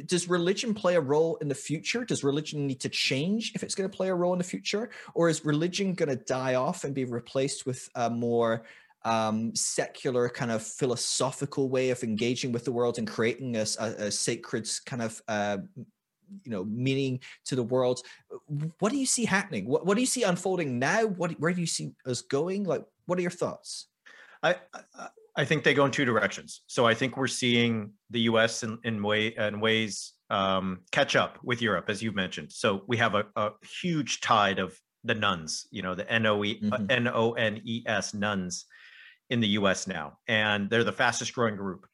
[0.07, 2.05] does religion play a role in the future?
[2.05, 4.91] Does religion need to change if it's going to play a role in the future,
[5.15, 8.63] or is religion going to die off and be replaced with a more
[9.05, 13.87] um, secular kind of philosophical way of engaging with the world and creating a, a,
[13.87, 15.59] a sacred kind of uh,
[16.45, 18.01] you know meaning to the world.
[18.79, 19.67] What do you see happening?
[19.67, 21.07] What, what do you see unfolding now?
[21.07, 22.65] What where do you see us going?
[22.65, 23.89] Like what are your thoughts?
[24.43, 24.57] I
[25.37, 26.63] i think they go in two directions.
[26.67, 31.39] So i think we're seeing the us in, in way in ways um, catch up
[31.43, 32.53] with europe as you mentioned.
[32.53, 33.51] So we have a, a
[33.83, 36.87] huge tide of the nones you know the noe mm-hmm.
[36.91, 38.67] n-o-n-e-s nones
[39.31, 41.87] in the us now and they're the fastest growing group.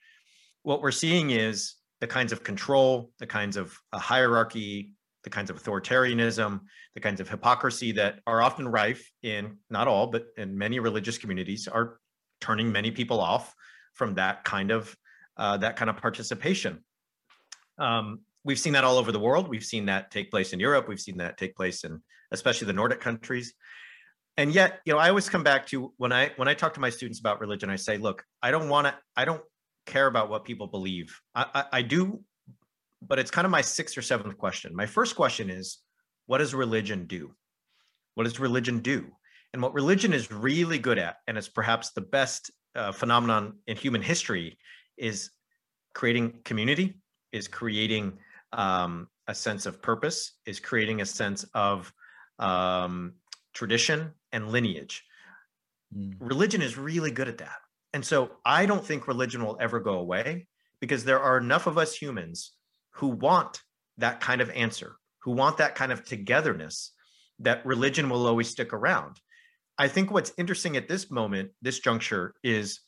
[0.63, 4.95] What we're seeing is the kinds of control, the kinds of uh, hierarchy,
[5.25, 6.61] the kinds of authoritarianism,
[6.95, 11.19] the kinds of hypocrisy that are often rife in not all, but in many religious
[11.19, 11.99] communities are
[12.41, 13.55] turning many people off
[13.95, 14.95] from that kind of
[15.37, 16.83] uh, that kind of participation.
[17.79, 19.49] Um, we've seen that all over the world.
[19.49, 20.89] We've seen that take place in Europe.
[20.89, 23.55] We've seen that take place in especially the Nordic countries.
[24.37, 26.81] And yet, you know, I always come back to when I when I talk to
[26.81, 29.43] my students about religion, I say, look, I don't want to, I don't
[29.87, 31.19] care about what people believe.
[31.35, 32.21] I, I, I do,
[33.01, 34.75] but it's kind of my sixth or seventh question.
[34.75, 35.79] My first question is,
[36.27, 37.33] what does religion do?
[38.15, 39.07] What does religion do?
[39.53, 43.77] And what religion is really good at, and it's perhaps the best uh, phenomenon in
[43.77, 44.59] human history,
[44.99, 45.31] is
[45.95, 46.99] creating community,
[47.33, 48.19] is creating
[48.53, 51.93] um, a sense of purpose, is creating a sense of
[52.39, 53.15] um,
[53.55, 55.05] tradition and lineage.
[55.97, 56.15] Mm.
[56.19, 57.59] Religion is really good at that.
[57.97, 60.49] And so I don't think religion will ever go away
[60.83, 62.53] because there are enough of us humans
[62.91, 63.63] who want
[63.97, 66.93] that kind of answer, who want that kind of togetherness,
[67.39, 69.17] that religion will always stick around.
[69.79, 72.81] I think what's interesting at this moment, this juncture, is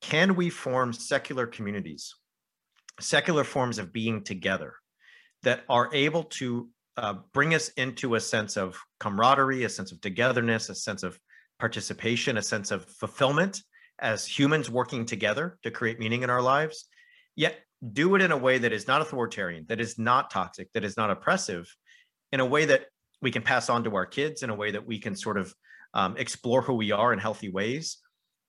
[0.00, 2.16] can we form secular communities,
[2.98, 4.74] secular forms of being together
[5.44, 10.00] that are able to uh, bring us into a sense of camaraderie, a sense of
[10.00, 11.20] togetherness, a sense of
[11.60, 13.62] participation, a sense of fulfillment
[13.98, 16.86] as humans working together to create meaning in our lives,
[17.34, 17.58] yet
[17.92, 20.96] do it in a way that is not authoritarian, that is not toxic, that is
[20.96, 21.74] not oppressive,
[22.32, 22.86] in a way that
[23.22, 25.54] we can pass on to our kids, in a way that we can sort of
[25.94, 27.98] um, explore who we are in healthy ways.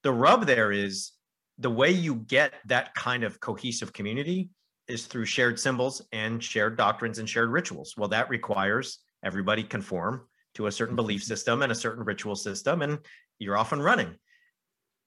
[0.02, 1.12] The rub there is
[1.58, 4.50] the way you get that kind of cohesive community
[4.86, 7.94] is through shared symbols and shared doctrines and shared rituals.
[7.96, 11.28] Well, that requires everybody conform to a certain belief mm-hmm.
[11.28, 12.98] system and a certain ritual system, and
[13.38, 14.14] you're off and running.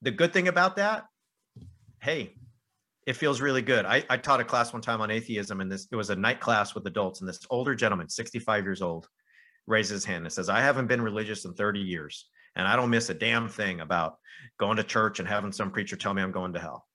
[0.02, 1.06] The good thing about that,
[2.02, 2.36] hey,
[3.06, 3.86] it feels really good.
[3.86, 6.40] I, I taught a class one time on atheism, and this it was a night
[6.40, 9.08] class with adults, and this older gentleman, 65 years old,
[9.68, 12.90] raises his hand and says, I haven't been religious in 30 years, and I don't
[12.90, 14.18] miss a damn thing about
[14.60, 16.86] going to church and having some preacher tell me I'm going to hell.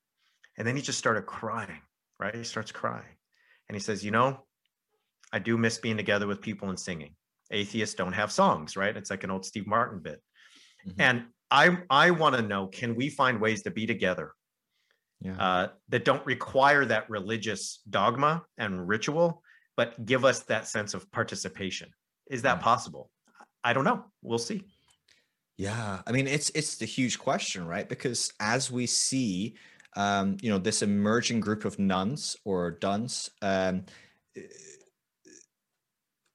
[0.58, 1.80] And then he just started crying,
[2.18, 2.34] right?
[2.34, 3.04] He starts crying.
[3.68, 4.44] And he says, You know,
[5.32, 7.14] I do miss being together with people and singing
[7.50, 8.96] atheists don't have songs, right?
[8.96, 10.20] It's like an old Steve Martin bit.
[10.86, 11.00] Mm-hmm.
[11.00, 14.32] And I I want to know, can we find ways to be together
[15.20, 15.36] yeah.
[15.38, 19.42] uh, that don't require that religious dogma and ritual,
[19.76, 21.90] but give us that sense of participation?
[22.30, 22.62] Is that yeah.
[22.62, 23.10] possible?
[23.62, 24.04] I don't know.
[24.22, 24.64] We'll see.
[25.56, 27.88] Yeah, I mean it's it's the huge question, right?
[27.88, 29.56] Because as we see,
[29.96, 33.30] um, you know, this emerging group of nones or dones.
[33.40, 33.86] Um,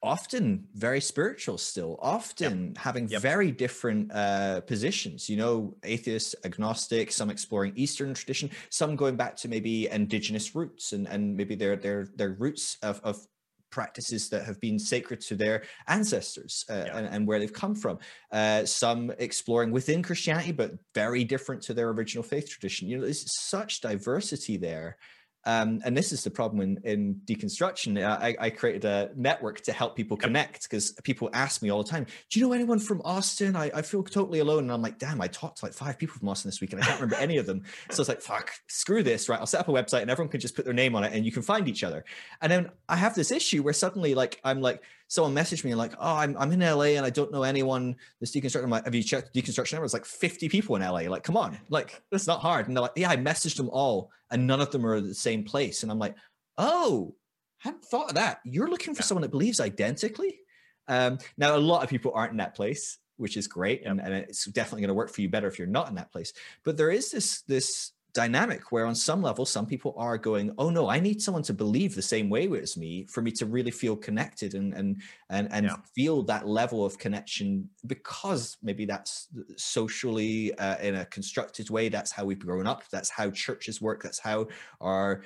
[0.02, 2.78] often very spiritual still often yep.
[2.78, 3.22] having yep.
[3.22, 9.36] very different uh, positions you know atheist agnostic some exploring eastern tradition some going back
[9.36, 13.26] to maybe indigenous roots and and maybe their their their roots of, of
[13.70, 16.98] practices that have been sacred to their ancestors uh, yeah.
[16.98, 17.98] and, and, where they've come from.
[18.30, 22.86] Uh, some exploring within Christianity, but very different to their original faith tradition.
[22.86, 24.98] You know, there's such diversity there
[25.44, 28.02] um, and this is the problem in, in deconstruction.
[28.02, 31.88] I, I, created a network to help people connect because people ask me all the
[31.88, 33.56] time, Do you know anyone from Austin?
[33.56, 34.64] I, I feel totally alone.
[34.64, 36.82] And I'm like, Damn, I talked to like five people from Austin this week and
[36.82, 37.64] I can't remember any of them.
[37.90, 39.40] So it's like, Fuck, screw this, right?
[39.40, 41.26] I'll set up a website and everyone can just put their name on it and
[41.26, 42.04] you can find each other.
[42.40, 44.80] And then I have this issue where suddenly, like, I'm like,
[45.12, 48.34] someone messaged me like, "Oh, I'm, I'm in LA and I don't know anyone that's
[48.34, 51.00] deconstructing." I'm like, "Have you checked deconstruction numbers?" Like 50 people in LA.
[51.00, 52.66] Like, come on, like that's not hard.
[52.66, 55.14] And they're like, "Yeah, I messaged them all, and none of them are at the
[55.14, 56.16] same place." And I'm like,
[56.56, 57.14] "Oh,
[57.62, 58.40] I hadn't thought of that.
[58.46, 60.40] You're looking for someone that believes identically."
[60.88, 64.14] Um, now, a lot of people aren't in that place, which is great, and, and
[64.14, 66.32] it's definitely going to work for you better if you're not in that place.
[66.64, 70.68] But there is this this dynamic where on some level some people are going oh
[70.68, 73.70] no i need someone to believe the same way as me for me to really
[73.70, 75.00] feel connected and and
[75.30, 75.76] and, and yeah.
[75.94, 82.12] feel that level of connection because maybe that's socially uh, in a constructed way that's
[82.12, 84.46] how we've grown up that's how churches work that's how
[84.80, 85.22] our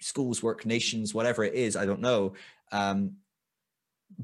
[0.00, 2.34] schools work nations whatever it is i don't know.
[2.72, 3.16] Um,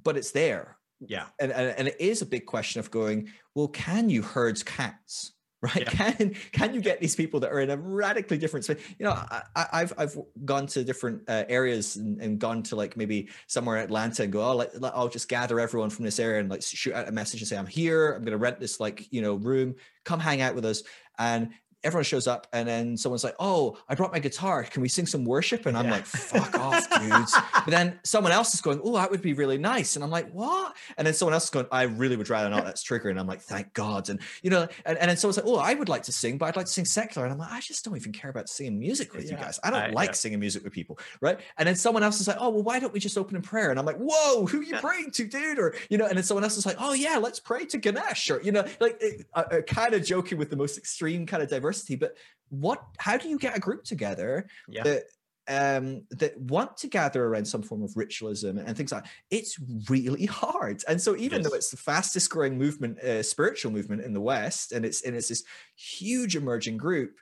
[0.03, 0.77] but it's there.
[1.01, 1.27] Yeah.
[1.39, 5.34] And, and and it is a big question of going well can you herd cats
[5.65, 5.81] right?
[5.81, 6.13] Yeah.
[6.13, 8.83] Can can you get these people that are in a radically different space?
[8.99, 9.13] You know,
[9.57, 13.79] I, have I've gone to different uh, areas and, and, gone to like maybe somewhere
[13.79, 16.51] in Atlanta and go, oh, let, let, I'll just gather everyone from this area and
[16.51, 18.13] like shoot out a message and say, I'm here.
[18.13, 19.75] I'm going to rent this like you know room.
[20.05, 20.83] Come hang out with us.
[21.19, 21.51] And
[21.85, 24.65] everyone shows up and then someone's like, Oh, I brought my guitar.
[24.65, 25.67] Can we sing some worship?
[25.67, 25.93] And I'm yeah.
[25.93, 27.37] like, fuck off, dudes.
[27.53, 29.95] But then someone else is going, Oh, that would be really nice.
[29.95, 30.75] And I'm like, What?
[30.97, 32.65] And then someone else is going, I really would rather not.
[32.65, 33.11] That's triggering.
[33.11, 34.09] And I'm like, Thank God.
[34.09, 36.47] And you know, and, and then someone's like, Oh, I would like to sing, but
[36.47, 37.27] I'd like to sing secular.
[37.27, 39.33] And I'm like, I just don't even care about singing music with yeah.
[39.33, 39.61] you guys.
[39.63, 40.15] I don't I, like yeah.
[40.15, 40.99] singing music with people.
[41.21, 41.39] Right.
[41.59, 43.71] And then someone else is like, Oh, well, why don't we just open in prayer?
[43.71, 45.59] And I'm like, Whoa, who are you praying to, dude?
[45.59, 48.31] Or, you know, and then someone else is like, Oh, yeah, let's pray to Ganesh.
[48.31, 49.27] Or, you know, like it,
[49.67, 51.74] kind of joking with the most extreme kind of diversity.
[51.97, 52.17] But
[52.49, 54.83] what how do you get a group together yeah.
[54.83, 55.05] that
[55.47, 59.59] um that want to gather around some form of ritualism and things like that, it's
[59.91, 61.51] really hard and so even yes.
[61.51, 65.15] though it's the fastest growing movement uh, spiritual movement in the west and it's and
[65.15, 65.45] it's this
[65.77, 67.19] huge emerging group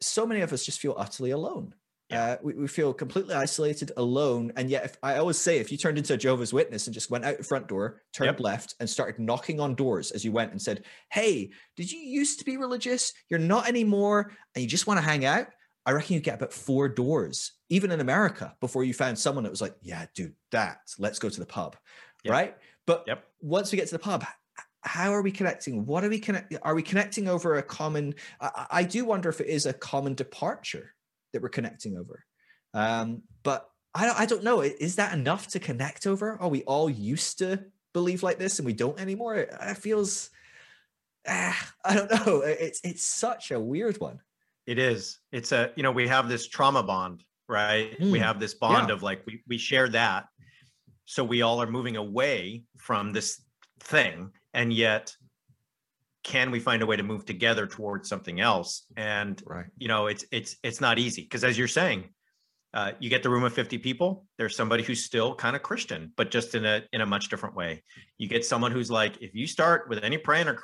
[0.00, 1.74] so many of us just feel utterly alone.
[2.10, 2.24] Yeah.
[2.24, 4.52] Uh, we, we feel completely isolated, alone.
[4.56, 7.10] And yet, if I always say, if you turned into a Jehovah's Witness and just
[7.10, 8.40] went out the front door, turned Yep.
[8.40, 12.38] left, and started knocking on doors as you went and said, Hey, did you used
[12.40, 13.12] to be religious?
[13.28, 14.32] You're not anymore.
[14.54, 15.46] And you just want to hang out.
[15.86, 19.50] I reckon you get about four doors, even in America, before you found someone that
[19.50, 21.76] was like, Yeah, dude, that, let's go to the pub.
[22.24, 22.32] Yep.
[22.32, 22.56] Right.
[22.86, 23.24] But Yep.
[23.40, 24.24] once we get to the pub,
[24.82, 25.84] how are we connecting?
[25.86, 26.54] What are we connect?
[26.62, 28.14] Are we connecting over a common?
[28.40, 30.94] I I do wonder if it is a common departure
[31.32, 32.24] that we're connecting over.
[32.74, 34.60] Um, but I don't, I don't know.
[34.60, 36.38] Is that enough to connect over?
[36.40, 39.36] Are we all used to believe like this and we don't anymore?
[39.36, 40.30] It, it feels.
[41.28, 42.40] Ah, I don't know.
[42.40, 44.20] It's it's such a weird one.
[44.66, 45.18] It is.
[45.32, 47.98] It's a, you know, we have this trauma bond, right?
[48.00, 48.94] We Mm, have this bond yeah.
[48.94, 50.26] of like, we, we share that.
[51.06, 53.42] So we all are moving away from this
[53.80, 54.30] thing.
[54.54, 55.16] And yet,
[56.22, 58.84] can we find a way to move together towards something else?
[58.96, 59.66] And, Right.
[59.78, 62.10] you know, it's, it's, it's not easy because as you're saying,
[62.72, 66.12] uh, you get the room of 50 people there's somebody who's still kind of christian
[66.16, 67.82] but just in a in a much different way
[68.16, 70.56] you get someone who's like if you start with any praying or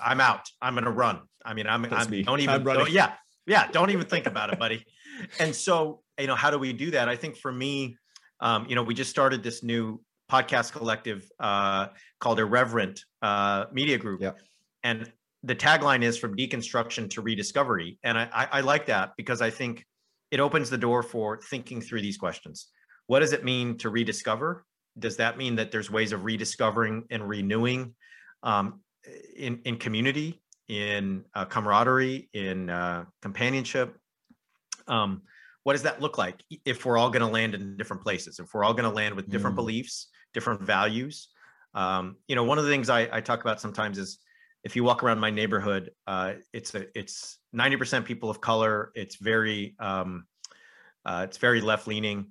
[0.00, 2.22] i'm out i'm gonna run i mean i'm, That's I'm me.
[2.22, 2.84] don't I'm even running.
[2.84, 3.14] don't- yeah
[3.48, 4.86] yeah don't even think about it buddy
[5.40, 7.96] and so you know how do we do that i think for me
[8.38, 11.88] um, you know we just started this new podcast collective uh,
[12.20, 14.38] called irreverent uh, media group Yep.
[14.82, 15.10] And
[15.42, 17.98] the tagline is from deconstruction to rediscovery.
[18.04, 19.86] And I, I, I like that because i think
[20.30, 22.68] it opens the door for thinking through these questions.
[23.06, 24.64] What does it mean to rediscover?
[24.98, 27.94] Does that mean that there's ways of rediscovering and renewing
[28.42, 28.80] um,
[29.36, 33.96] in in community in uh, camaraderie in uh, companionship?
[34.86, 35.22] Um,
[35.64, 38.54] what does that look like if we're all going to land in different places if
[38.54, 39.62] we're all going to land with different Mm.
[39.62, 41.28] beliefs different values?
[41.74, 44.18] Um, you know one of the things I, I talk about sometimes is
[44.64, 48.92] if you walk around my neighborhood uh, it's a it's 90% people of color.
[48.94, 50.26] It's very um,
[51.04, 52.26] uh, it's very left leaning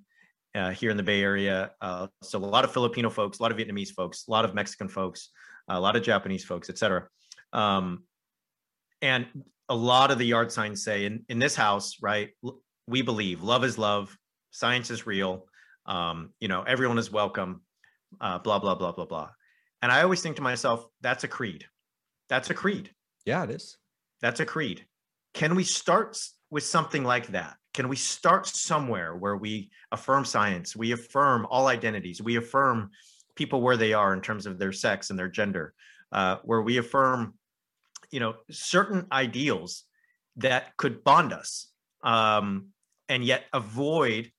[0.56, 1.72] uh, here in the bay area.
[1.82, 4.54] Uh, so a lot of filipino folks a lot of vietnamese folks a lot of
[4.54, 5.30] mexican folks
[5.68, 7.08] a lot of japanese folks etc
[7.54, 8.04] um,
[9.02, 9.26] and
[9.70, 12.30] a lot of the yard signs say in, in this house right
[12.88, 14.16] we believe love is love
[14.52, 15.46] science is real
[15.86, 17.62] um, you know everyone is welcome
[18.22, 19.30] uh, blah blah blah blah blah.
[19.82, 21.66] And i always think to myself that's a creed
[22.30, 22.92] that's a creed.
[23.26, 23.78] Yeah, it is.
[24.22, 24.86] that's a creed.
[25.34, 26.18] Can we start
[26.50, 27.56] with something like that?
[27.74, 32.90] Can we start somewhere where we affirm science we affirm all identities we affirm
[33.36, 35.74] people where they are in terms of their sex and their gender
[36.12, 37.34] uh, where we affirm
[38.12, 39.84] you know certain ideals
[40.38, 41.68] that could bond us
[42.04, 42.68] um,
[43.08, 44.32] and yet avoid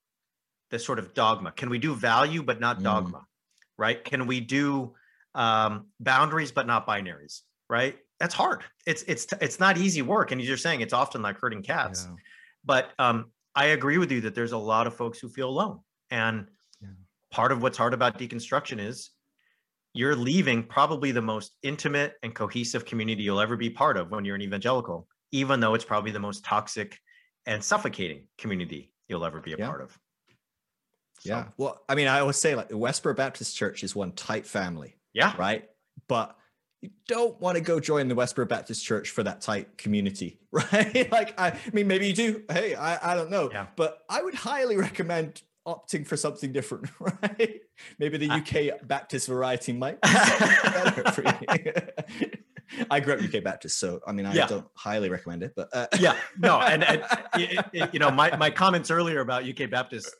[0.70, 1.51] the sort of dogma?
[1.53, 2.84] Can we do value but not Mm.
[2.84, 3.24] dogma
[3.78, 4.05] right?
[4.05, 4.95] Can we do
[5.34, 10.40] um, boundaries but not binaries right that's hard it's it's it's not easy work and
[10.40, 12.16] as you're saying it's often like herding cats Yeah.
[12.64, 15.80] but um, I agree with you that there's a lot of folks who feel alone.
[16.10, 16.46] And
[16.80, 16.88] Yeah.
[17.32, 19.10] part of what's hard about deconstruction is
[19.92, 24.24] you're leaving probably the most intimate and cohesive community you'll ever be part of when
[24.24, 26.96] you're an evangelical, even though it's probably the most toxic
[27.46, 29.66] and suffocating community you'll ever be a Yeah.
[29.66, 29.98] part of.
[31.20, 31.48] So, Yeah.
[31.56, 34.96] Well, I mean, I always say like the Westboro Baptist Church is one tight family.
[35.12, 35.34] Yeah.
[35.36, 35.68] right?
[36.06, 36.36] But
[36.82, 41.10] you don't want to go join the Westboro Baptist Church for that tight community, right?
[41.12, 42.42] like, I, I mean, maybe you do.
[42.50, 43.50] Hey, I, I don't know.
[43.52, 43.66] Yeah.
[43.76, 47.60] But I would highly recommend opting for something different, right?
[47.98, 52.36] Maybe the I- UK Baptist variety might be something better for you.
[52.90, 54.46] I grew up UK Baptist, so I mean, I Yeah.
[54.46, 56.16] don't highly recommend it, but uh, Yeah.
[56.38, 56.60] No.
[56.70, 57.02] And, and
[57.34, 60.14] y- y- you know, my, my comments earlier about UK Baptist,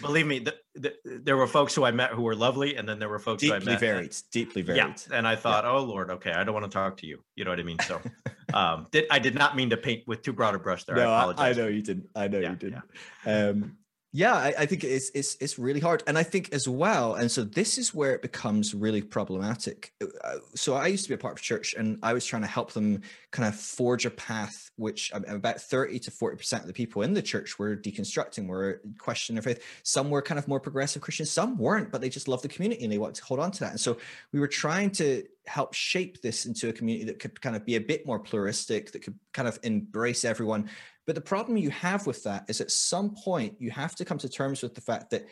[0.00, 2.76] believe me, the, the, there were folks who I met who were lovely.
[2.76, 3.80] And then there were folks who I deeply met.
[3.80, 4.78] varied, deeply varied.
[5.10, 7.22] Yeah, and I thought, oh Lord, okay, I don't want to talk to you.
[7.36, 7.78] You know what I mean?
[7.86, 8.00] So,
[8.54, 10.96] um, did, I did not mean to paint with too broad a brush there.
[10.96, 11.50] No, I.
[11.50, 12.08] I know you didn't.
[12.14, 12.82] I know Yeah, you didn't.
[13.26, 13.76] Um,
[14.16, 17.28] yeah, I, I think it's it's it's really hard, and I think as well, and
[17.28, 19.92] so this is where it becomes really problematic.
[20.00, 22.48] Uh, So I used to be a part of church, and I was trying to
[22.48, 23.02] help them
[23.32, 27.12] kind of forge a path, which about thirty to forty percent of the people in
[27.12, 29.64] the church were deconstructing, were questioning their faith.
[29.82, 32.84] Some were kind of more progressive Christians, some weren't, but they just loved the community
[32.84, 33.72] and they wanted to hold on to that.
[33.72, 33.96] And so
[34.30, 37.74] we were trying to help shape this into a community that could kind of be
[37.74, 40.70] a bit more pluralistic, that could kind of embrace everyone.
[41.06, 44.18] But the problem you have with that is at some point you have to come
[44.18, 45.26] to terms with the fact that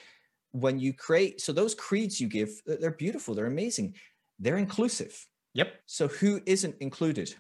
[0.53, 3.95] when you create, so those creeds you give, they're beautiful, they're amazing,
[4.39, 5.27] they're inclusive.
[5.55, 5.75] Yep.
[5.87, 7.35] So who isn't included?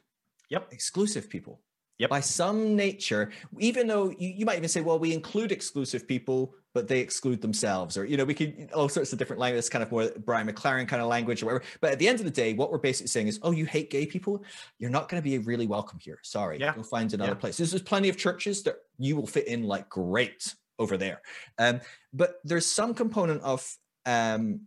[0.49, 0.69] Yep.
[0.73, 1.61] Exclusive people.
[1.99, 2.11] Yep.
[2.11, 6.55] By some nature, even though you, you might even say, well, we include exclusive people,
[6.75, 9.59] but they exclude themselves, or you know, we could all sorts of different language.
[9.59, 11.65] It's kind of more Brian McLaren kind of language or whatever.
[11.81, 13.91] But at the end of the day, what we're basically saying is, oh, you hate
[13.91, 14.43] gay people,
[14.79, 16.19] you're not going to be really welcome here.
[16.23, 16.75] Sorry, Yeah.
[16.75, 17.37] go find another Yeah.
[17.39, 17.57] place.
[17.59, 21.21] There's, there's plenty of churches that you will fit in like great over there.
[21.59, 21.81] Um,
[22.13, 24.63] but there's some component of um,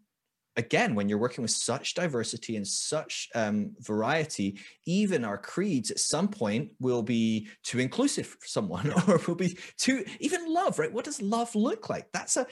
[0.58, 5.99] again when you're working with such diversity and such um, variety even our creeds at
[5.99, 10.91] some point will be too inclusive for someone or will be too even love right?
[10.91, 12.12] What does love look like?
[12.12, 12.47] That's a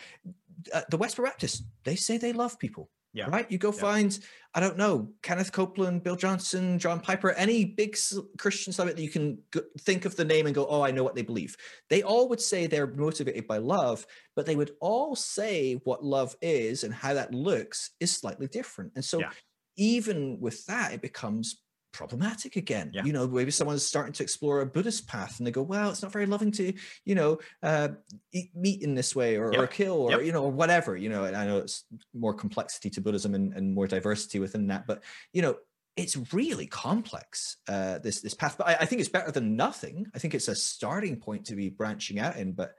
[0.73, 3.27] uh, the westboro baptists they say they love people Yeah.
[3.29, 3.79] right you go Yeah.
[3.81, 4.19] find
[4.55, 7.95] i don't know kenneth copeland bill johnson john piper any big
[8.37, 9.37] christian summit that you can
[9.81, 11.55] think of the name and go oh i know what they believe
[11.89, 14.05] they all would say they're motivated by love
[14.35, 18.91] but they would all say what love is and how that looks is slightly different.
[18.95, 19.31] And so, Yeah.
[19.77, 21.62] even with that, it becomes
[21.93, 22.91] problematic again.
[22.93, 23.05] Yeah.
[23.05, 26.01] You know, maybe someone's starting to explore a Buddhist path and they go, well, it's
[26.01, 26.73] not very loving to,
[27.05, 27.89] you know, uh,
[28.33, 30.23] eat meat in this way or, or kill or, Yep.
[30.23, 30.97] you know, or whatever.
[30.97, 34.67] You know, and I know it's more complexity to Buddhism and, and more diversity within
[34.67, 34.85] that.
[34.85, 35.55] But, you know,
[35.95, 40.07] it's really complex uh this this path but I, I think it's better than nothing
[40.15, 42.73] i think it's a starting point to be branching out in but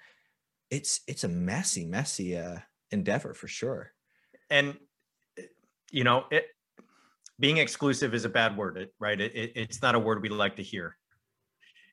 [0.68, 2.58] it's it's a messy messy uh
[2.90, 3.92] endeavor for sure
[4.50, 4.76] and
[5.92, 6.46] you know it
[7.44, 9.20] being exclusive is a bad word right?
[9.20, 10.96] It, it, it's not a word we like to hear.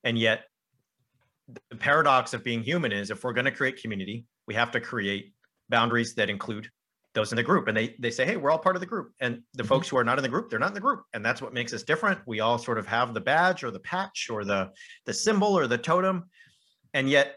[0.05, 0.45] And yet
[1.69, 4.79] the paradox of being human is if we're going to create community we have to
[4.79, 5.33] create
[5.67, 6.69] boundaries that include
[7.13, 7.67] those in the group.
[7.67, 9.11] And they they say hey we're all part of the group.
[9.19, 9.67] And the Mhm.
[9.67, 11.01] folks who are not in the group they're not in the group.
[11.13, 12.21] And that's what makes us different.
[12.25, 14.71] We all sort of have the badge or the patch or the
[15.05, 16.29] the symbol or the totem.
[16.93, 17.35] And yet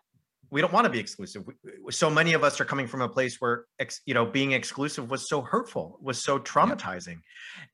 [0.54, 1.44] we don't want to be exclusive.
[1.44, 4.52] We- so many of us are coming from a place where ex, you know being
[4.52, 7.18] exclusive was so hurtful was so traumatizing.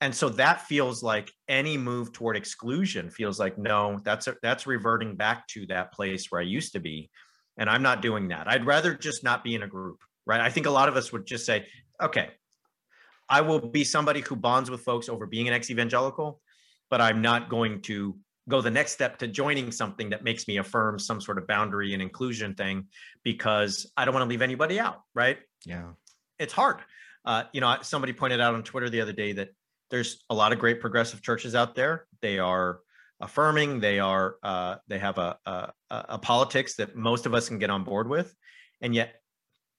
[0.01, 4.67] And so that feels like any move toward exclusion feels like no that's a, that's
[4.67, 7.11] reverting back to that place where i used to be
[7.59, 8.49] and i'm not doing that.
[8.49, 10.41] I'd rather just not be in a group right?
[10.41, 11.67] I think a lot of us would just say
[12.01, 12.31] okay
[13.29, 16.41] i will be somebody who bonds with folks over being an ex-evangelical
[16.89, 18.17] but i'm not going to
[18.49, 21.93] go the next step to joining something that makes me affirm some sort of boundary
[21.93, 22.87] and inclusion thing
[23.23, 25.91] because i don't want to leave anybody out right yeah
[26.41, 26.79] it's hard.
[27.25, 29.51] Uh, you know, somebody pointed out on Twitter the other day that
[29.91, 32.07] there's a lot of great progressive churches out there.
[32.23, 32.81] They are
[33.21, 33.79] affirming.
[33.79, 37.71] They are uh, they have a, a a politics that most of us can get
[37.71, 38.35] on board with.
[38.81, 39.21] And yet,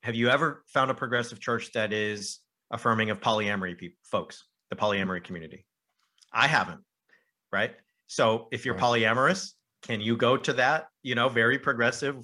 [0.04, 2.40] have you ever found a progressive church that is
[2.70, 5.66] affirming of polyamory people, folks, the polyamory community?
[6.32, 6.82] I haven't.
[7.52, 7.74] Right.
[8.12, 9.54] So if you're polyamorous,
[9.84, 10.88] can you go to that?
[11.02, 12.18] You know, very progressive.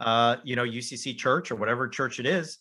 [0.00, 2.58] Uh, you know, UCC church or whatever church it is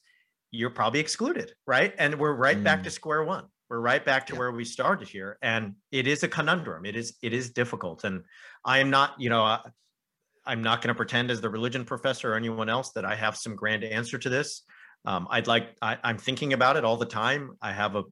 [0.51, 1.93] you're probably excluded, right?
[1.97, 3.45] And we're right back to square one.
[3.69, 4.39] We're right back to Yeah.
[4.39, 6.85] where we started here, and it is a conundrum.
[6.85, 8.23] It is it is difficult, and
[8.63, 9.59] I am not, you know, I,
[10.45, 13.35] I'm not going to pretend as the religion professor or anyone else that I have
[13.35, 14.63] some grand answer to this.
[15.03, 17.57] Um, I'd like I, I'm thinking about it all the time.
[17.61, 18.03] I have a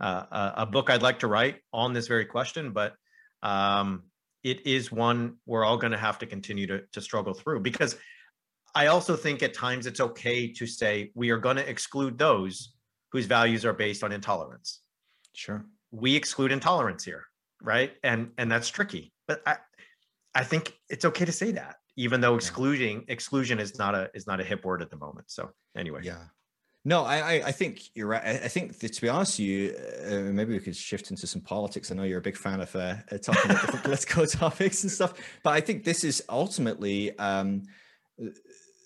[0.00, 2.94] uh, a a book I'd like to write on this very question, but
[3.42, 4.04] um,
[4.44, 7.96] it is one we're all going to have to continue to to struggle through because
[8.74, 12.74] I also think at times it's okay to say we are going to exclude those
[13.10, 14.80] whose values are based on intolerance.
[15.32, 17.24] sure We exclude intolerance here,
[17.62, 17.92] right?
[18.02, 19.12] And and that's tricky.
[19.26, 19.56] But I
[20.34, 24.26] I think it's okay to say that, even though excluding exclusion is not a is
[24.26, 25.30] not a hip word at the moment.
[25.30, 26.24] So anyway, yeah
[26.88, 27.18] no i
[27.50, 28.22] i, think you're right.
[28.24, 29.74] I, I think that, to be honest with you
[30.10, 31.90] uh, maybe we could shift into some politics.
[31.90, 34.90] I know you're a big fan of uh, uh, talking about different political topics and
[34.90, 35.12] stuff
[35.44, 37.62] but i think this is ultimately um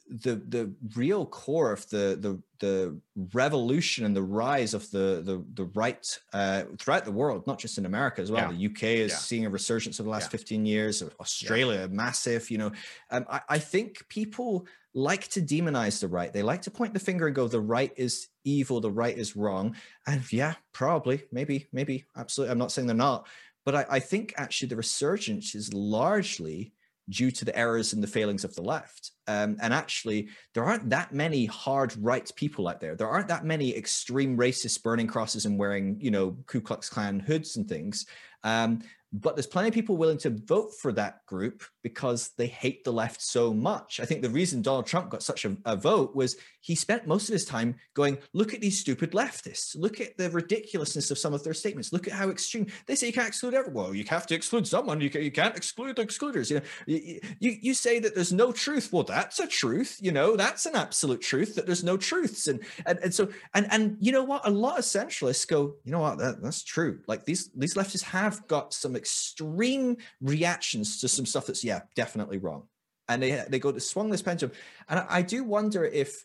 [0.09, 3.00] the the real core of the the the
[3.32, 7.78] revolution and the rise of the the the right uh, throughout the world, not just
[7.78, 8.53] in America as well.
[8.53, 8.57] Yeah.
[8.57, 9.16] The UK is Yeah.
[9.18, 10.38] seeing a resurgence over the last Yeah.
[10.38, 11.03] 15 years.
[11.20, 12.50] Australia, massive.
[12.50, 12.72] You know,
[13.11, 16.32] um, I, I think people like to demonize the right.
[16.32, 18.80] They like to point the finger and go, "The right is evil.
[18.80, 19.76] The right is wrong."
[20.07, 22.53] And yeah, probably, maybe, maybe, absolutely.
[22.53, 23.26] I'm not saying they're not,
[23.64, 26.72] but I, I think actually the resurgence is largely
[27.12, 29.12] due to the errors and the failings of the left.
[29.28, 32.97] Um, and actually, there aren't that many hard right people out there.
[32.97, 37.20] There aren't that many extreme racists burning crosses and wearing, you know, Ku Klux Klan
[37.20, 38.06] hoods and things.
[38.43, 38.80] Um,
[39.12, 42.93] but there's plenty of people willing to vote for that group because they hate the
[42.93, 44.01] left so much.
[44.01, 47.28] I think the reason Donald Trump got such a, a vote was he spent most
[47.28, 49.76] of his time going, look at these stupid leftists.
[49.76, 51.93] Look at the ridiculousness of some of their statements.
[51.93, 53.84] Look at how extreme they say you can't exclude everyone.
[53.84, 55.01] Well, you have to exclude someone.
[55.01, 56.51] You, can, you can't exclude the excluders.
[56.51, 58.93] You know, you, you, say that there's no truth.
[58.93, 59.98] Well, that's a truth.
[60.01, 62.47] You know, that's an absolute truth that there's no truths.
[62.47, 64.47] And and, and so and and you know what?
[64.47, 66.18] A lot of centralists go, you know what?
[66.18, 67.01] That, that's true.
[67.09, 72.39] Like these these leftists have got some extreme reactions to some stuff that's yeah definitely
[72.39, 72.62] wrong.
[73.09, 74.55] And they they go to swung this pendulum.
[74.89, 76.24] And I, I do wonder if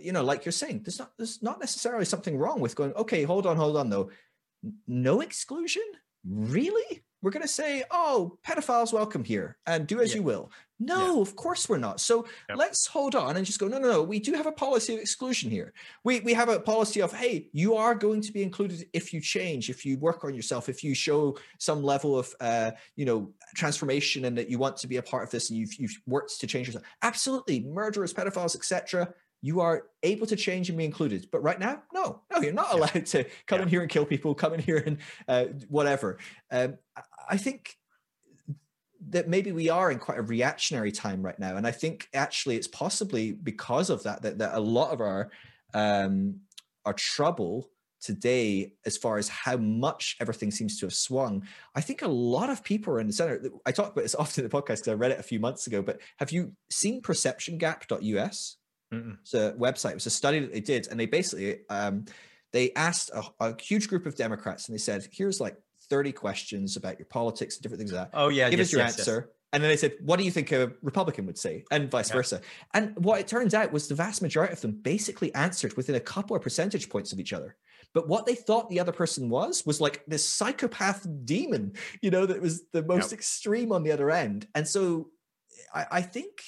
[0.00, 3.24] you know like you're saying there's not there's not necessarily something wrong with going okay
[3.24, 4.10] hold on hold on though.
[4.86, 5.82] No exclusion?
[6.24, 7.02] Really?
[7.20, 10.16] We're going to say, oh, pedophiles welcome here and do as yeah.
[10.16, 10.50] you will.
[10.84, 11.20] No, yeah.
[11.22, 12.00] of course we're not.
[12.00, 12.58] So yep.
[12.58, 14.02] let's hold on and just go, no, no, no.
[14.02, 15.72] We do have a policy of exclusion here.
[16.04, 19.20] We, we have a policy of, hey, you are going to be included if you
[19.20, 23.32] change, if you work on yourself, if you show some level of, uh, you know,
[23.54, 26.40] transformation and that you want to be a part of this and you've, you've worked
[26.40, 26.84] to change yourself.
[27.02, 27.60] Absolutely.
[27.60, 31.28] Murderers, pedophiles, etc you are able to change and be included.
[31.30, 33.62] But right now, no, no, you're not allowed to come yeah.
[33.64, 34.98] in here and kill people, come in here and
[35.28, 36.18] uh, whatever.
[36.50, 36.78] Um,
[37.28, 37.76] I think
[39.10, 42.56] that maybe we are in quite a reactionary time right now, and I think actually
[42.56, 45.30] it's possibly because of that that, that a lot of our
[45.74, 46.40] um,
[46.84, 47.70] our trouble
[48.00, 51.40] today as far as how much everything seems to have swung
[51.76, 54.42] i think a lot of people are in the center i talk about this often
[54.42, 57.00] in the podcast because i read it a few months ago but have you seen
[57.00, 58.56] perceptiongap.us
[58.92, 59.16] Mm-mm.
[59.22, 59.92] It's a website.
[59.92, 62.04] It was a study that they did, and they basically um,
[62.52, 65.56] they asked a, a, huge group of Democrats, and they said, "Here's like
[65.92, 68.18] 30 questions about your politics and different things like that.
[68.18, 69.36] Oh yeah, give yes, us your yes, answer." Yes.
[69.52, 72.16] And then they said, "What do you think a Republican would say?" And vice yeah.
[72.16, 72.40] versa.
[72.72, 76.00] And what it turns out was the vast majority of them basically answered within a
[76.00, 77.56] couple of percentage points of each other.
[77.92, 82.24] But what they thought the other person was was like this psychopath demon, you know,
[82.24, 83.18] that was the most yep.
[83.18, 84.46] extreme on the other end.
[84.54, 85.10] And so
[85.74, 86.42] I, I think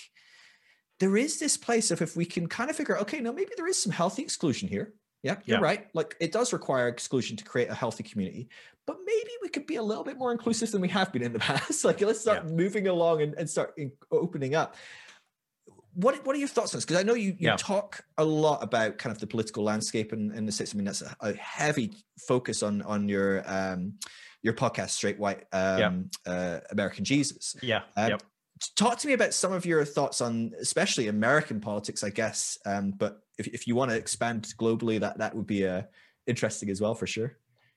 [1.01, 3.53] there is this place of if we can kind of figure out, okay, now maybe
[3.57, 4.95] there is some healthy exclusion here.
[5.25, 5.65] Yeah, you're yeah.
[5.65, 5.87] right.
[5.95, 8.51] Like it does require exclusion to create a healthy community,
[8.87, 11.33] but maybe we could be a little bit more inclusive than we have been in
[11.33, 11.83] the past.
[11.83, 12.53] like let's start yeah.
[12.53, 14.77] moving along and, and start in, opening up.
[15.95, 16.85] What what are your thoughts on this?
[16.85, 17.57] Because I know you, you yeah.
[17.57, 20.75] talk a lot about kind of the political landscape and, and the states.
[20.75, 21.93] I mean, that's a, a, heavy
[22.29, 23.95] focus on on your um
[24.43, 27.57] your podcast, Straight White um, uh, American Jesus.
[27.63, 27.83] Yeah.
[27.97, 28.23] Um, yep
[28.71, 32.93] talk to me about some of your thoughts on especially american politics i guess um,
[32.93, 35.83] but if, if you want to expand globally that that would be uh,
[36.27, 37.37] interesting as well for sure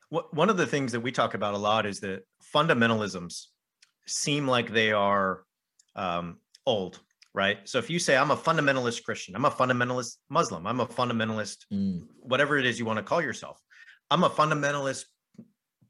[0.10, 2.24] one of the things that we talk about a lot is that
[2.54, 3.48] fundamentalisms
[4.06, 5.44] seem like they are
[5.96, 7.00] um, old
[7.34, 10.88] right so if you say i'm a fundamentalist christian i'm a fundamentalist muslim i'm a
[10.88, 12.02] fundamentalist mm.
[12.20, 13.62] whatever it is you want to call yourself
[14.10, 15.06] i'm a fundamentalist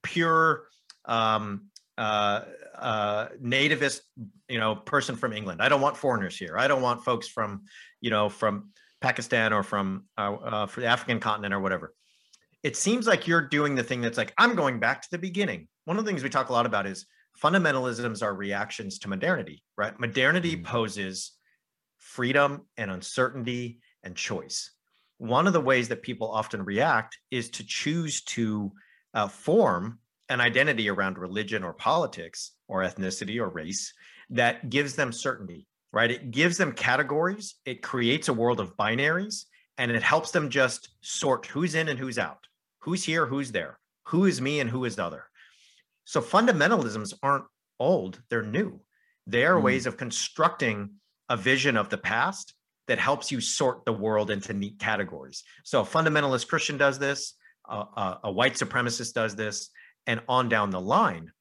[0.01, 0.67] pure
[1.05, 2.41] um, uh,
[2.79, 4.01] uh, nativist,
[4.47, 5.61] you know, person from England.
[5.61, 6.57] I don't want foreigners here.
[6.57, 7.63] I don't want folks from,
[8.01, 8.69] you know, from
[9.01, 11.93] Pakistan or from uh, uh, for the African continent or whatever.
[12.63, 15.67] It seems like you're doing the thing that's like I'm going back to the beginning.
[15.85, 17.05] One of the things we talk a lot about is
[17.41, 19.97] fundamentalisms are reactions to modernity, right?
[19.99, 20.65] Modernity mm-hmm.
[20.65, 21.33] poses
[21.97, 24.71] freedom and uncertainty and choice.
[25.17, 28.71] One of the ways that people often react is to choose to
[29.13, 29.99] uh, form
[30.29, 33.93] an identity around religion or politics or ethnicity or race
[34.29, 36.11] that gives them certainty, right?
[36.11, 39.45] It gives them categories, it creates a world of binaries,
[39.77, 42.45] and it helps them just sort who's in and who's out,
[42.79, 45.25] who's here, who's there, who is me and who is other.
[46.05, 47.45] So fundamentalisms aren't
[47.79, 48.79] old, they're new.
[49.27, 49.63] They are mm.
[49.63, 50.91] ways of constructing
[51.29, 52.53] a vision of the past
[52.87, 55.43] that helps you sort the world into neat categories.
[55.63, 57.33] So a fundamentalist Christian does this,
[57.69, 59.69] a, a, a white supremacist does this,
[60.05, 61.31] and on down the line.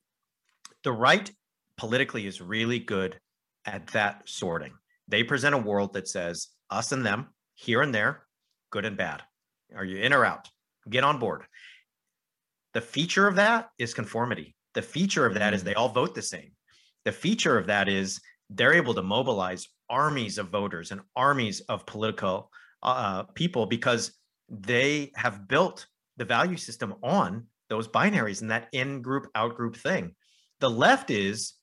[0.85, 1.31] The right
[1.77, 3.19] politically is really good
[3.65, 4.73] at that sorting.
[5.09, 8.27] They present a world that says us and them, here and there,
[8.70, 9.23] good and bad.
[9.74, 10.48] Are you in or out?
[10.89, 11.43] Get on board.
[12.74, 14.55] The feature of that is conformity.
[14.74, 15.65] The feature of that is mm.
[15.65, 16.53] they all vote the same.
[17.05, 18.20] The feature of that is
[18.51, 22.51] they're able to mobilize armies of voters and armies of political
[22.82, 24.12] uh, people because
[24.48, 25.86] they have built
[26.16, 30.15] the value system on those binaries and that in group out group thing.
[30.61, 31.55] The left is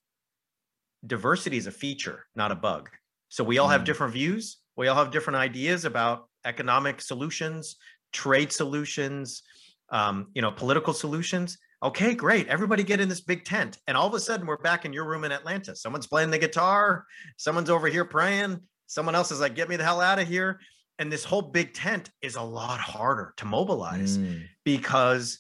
[1.06, 2.90] diversity is a feature, not a bug.
[3.30, 3.86] So we all have mm.
[3.86, 4.58] different views.
[4.76, 7.78] We all have different ideas about economic solutions,
[8.12, 9.44] trade solutions,
[9.90, 11.58] um, you know, political solutions.
[11.82, 12.48] Okay, great.
[12.48, 13.78] Everybody get in this big tent.
[13.88, 15.76] And all of a sudden we're back in your room in Atlanta.
[15.76, 17.06] Someone's playing the guitar,
[17.38, 20.60] someone's over here praying, someone else is like, get me the hell out of here.
[21.00, 24.44] And this whole big tent is a lot harder to mobilize mm.
[24.64, 25.40] because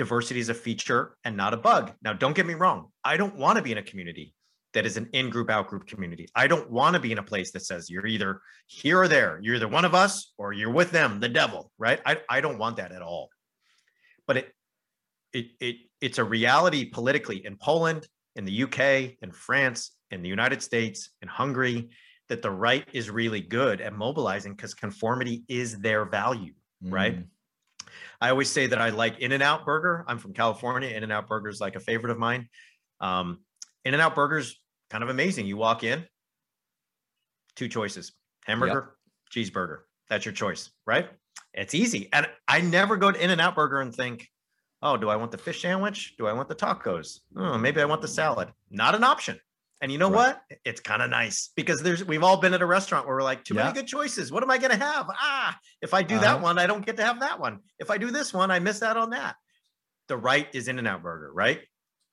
[0.00, 1.92] diversity is a feature and not a bug.
[2.02, 2.88] Now, don't get me wrong.
[3.04, 4.34] I don't want to be in a community
[4.72, 6.26] that is an in group, out group community.
[6.34, 9.38] I don't want to be in a place that says you're either here or there.
[9.42, 12.00] You're either one of us or you're with them, the devil, right?
[12.06, 13.28] I, I don't want that at all.
[14.26, 14.54] But it,
[15.34, 20.30] it, it, it's a reality politically in Poland, in the UK, in France, in the
[20.30, 21.90] United States, in Hungary,
[22.30, 26.90] that the right is really good at mobilizing because conformity is their value, mm.
[26.90, 27.18] right?
[28.20, 30.04] I always say that I like In and Out Burger.
[30.06, 30.90] I'm from California.
[30.90, 32.48] In and Out Burger is like a favorite of mine.
[33.00, 33.40] Um,
[33.84, 34.60] In and Out Burgers,
[34.90, 35.46] kind of amazing.
[35.46, 36.04] You walk in,
[37.56, 38.12] two choices
[38.44, 38.94] hamburger,
[39.34, 39.46] yep.
[39.46, 39.78] cheeseburger.
[40.08, 41.08] That's your choice, right?
[41.54, 42.08] It's easy.
[42.12, 44.28] And I never go to In and Out Burger and think,
[44.82, 46.14] oh, do I want the fish sandwich?
[46.18, 47.20] Do I want the tacos?
[47.36, 48.48] Oh, maybe I want the salad.
[48.70, 49.38] Not an option.
[49.80, 50.36] And you know right.
[50.50, 50.58] what?
[50.64, 53.44] It's kind of nice because there's we've all been at a restaurant where we're like,
[53.44, 53.64] too yeah.
[53.64, 54.30] many good choices.
[54.30, 55.06] What am I going to have?
[55.08, 56.24] Ah, if I do uh-huh.
[56.24, 57.60] that one, I don't get to have that one.
[57.78, 59.36] If I do this one, I miss out on that.
[60.08, 61.60] The right is In and Out Burger, right?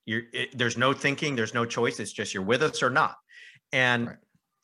[0.06, 1.99] You're it, there's no thinking, there's no choice.
[1.99, 3.15] It's just you're with us or not.
[3.73, 4.18] And right.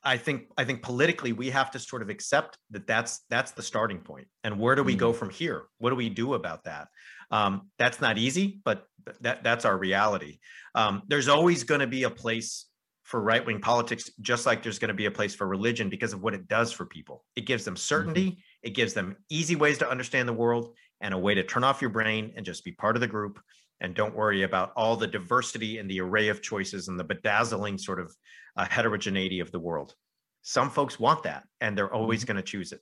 [0.06, 3.64] I think I think politically we have to sort of accept that that's that's the
[3.64, 4.28] starting point.
[4.46, 5.00] And where do we mm-hmm.
[5.00, 5.64] go from here?
[5.80, 6.88] What do we do about that?
[7.32, 8.86] Um, that's not easy, but
[9.22, 10.40] that that's our reality.
[10.76, 12.66] Um, there's always going to be a place
[13.14, 16.14] for right wing politics, just like there's going to be a place for religion because
[16.14, 17.24] of what it does for people.
[17.36, 18.40] It gives them certainty, mm-hmm.
[18.64, 21.80] it gives them easy ways to understand the world and a way to turn off
[21.80, 23.40] your brain and just be part of the group.
[23.82, 27.78] And don't worry about all the diversity and the array of choices and the bedazzling
[27.78, 28.12] sort of
[28.58, 29.94] uh, heterogeneity of the world.
[30.42, 32.34] Some folks want that and they're always mm-hmm.
[32.34, 32.82] going to choose it.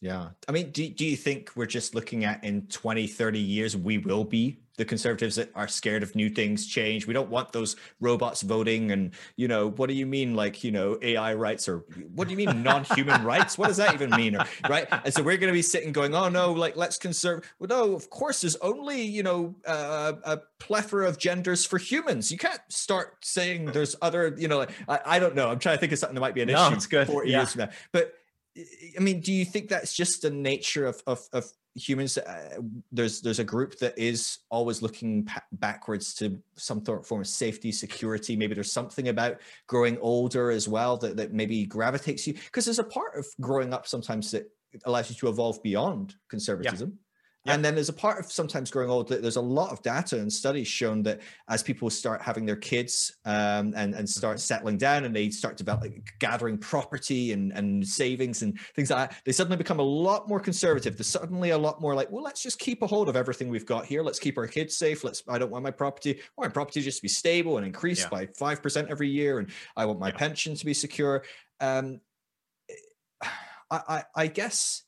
[0.00, 0.30] Yeah.
[0.48, 3.98] I mean, do, do you think we're just looking at in 20, 30 years, we
[3.98, 7.06] will be the conservatives that are scared of new things change?
[7.06, 8.92] We don't want those robots voting.
[8.92, 12.30] And, you know, what do you mean, like, you know, AI rights or what do
[12.32, 13.58] you mean non human rights?
[13.58, 14.36] What does that even mean?
[14.36, 14.88] Or, right.
[14.90, 17.52] And so we're going to be sitting going, oh, no, like, let's conserve.
[17.58, 22.32] Well, no, of course, there's only, you know, uh, a plethora of genders for humans.
[22.32, 25.50] You can't start saying there's other, you know, I, I don't know.
[25.50, 26.74] I'm trying to think of something that might be an no, issue.
[26.74, 27.06] It's good.
[27.06, 27.40] 40 yeah.
[27.40, 27.70] years from now.
[27.92, 28.14] But,
[28.56, 31.44] I mean, do you think that's just the nature of of, of
[31.74, 32.18] humans?
[32.18, 32.58] Uh,
[32.90, 37.70] there's there's a group that is always looking pa- backwards to some form of safety,
[37.70, 38.36] security.
[38.36, 42.80] Maybe there's something about growing older as well that that maybe gravitates you because there's
[42.80, 44.50] a part of growing up sometimes that
[44.84, 46.90] allows you to evolve beyond conservatism.
[46.90, 47.09] Yeah.
[47.46, 47.54] Yep.
[47.54, 50.18] And then there's a part of sometimes growing old that there's a lot of data
[50.18, 54.40] and studies shown that as people start having their kids um, and, and start mm-hmm.
[54.40, 59.22] settling down and they start developing gathering property and, and savings and things like that,
[59.24, 60.98] they suddenly become a lot more conservative.
[60.98, 63.64] They're suddenly a lot more like, well, let's just keep a hold of everything we've
[63.64, 64.02] got here.
[64.02, 65.02] Let's keep our kids safe.
[65.02, 67.66] Let's, I don't want my property, I want my property just to be stable and
[67.66, 68.10] increase yeah.
[68.10, 69.38] by 5% every year.
[69.38, 70.16] And I want my yeah.
[70.16, 71.24] pension to be secure.
[71.58, 72.02] Um,
[73.70, 74.82] I, I, I guess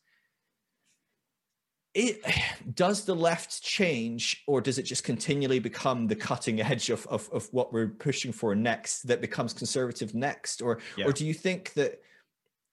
[1.94, 2.22] it
[2.74, 7.28] does the left change or does it just continually become the cutting edge of, of,
[7.32, 10.62] of what we're pushing for next that becomes conservative next?
[10.62, 11.06] Or yeah.
[11.06, 12.00] or do you think that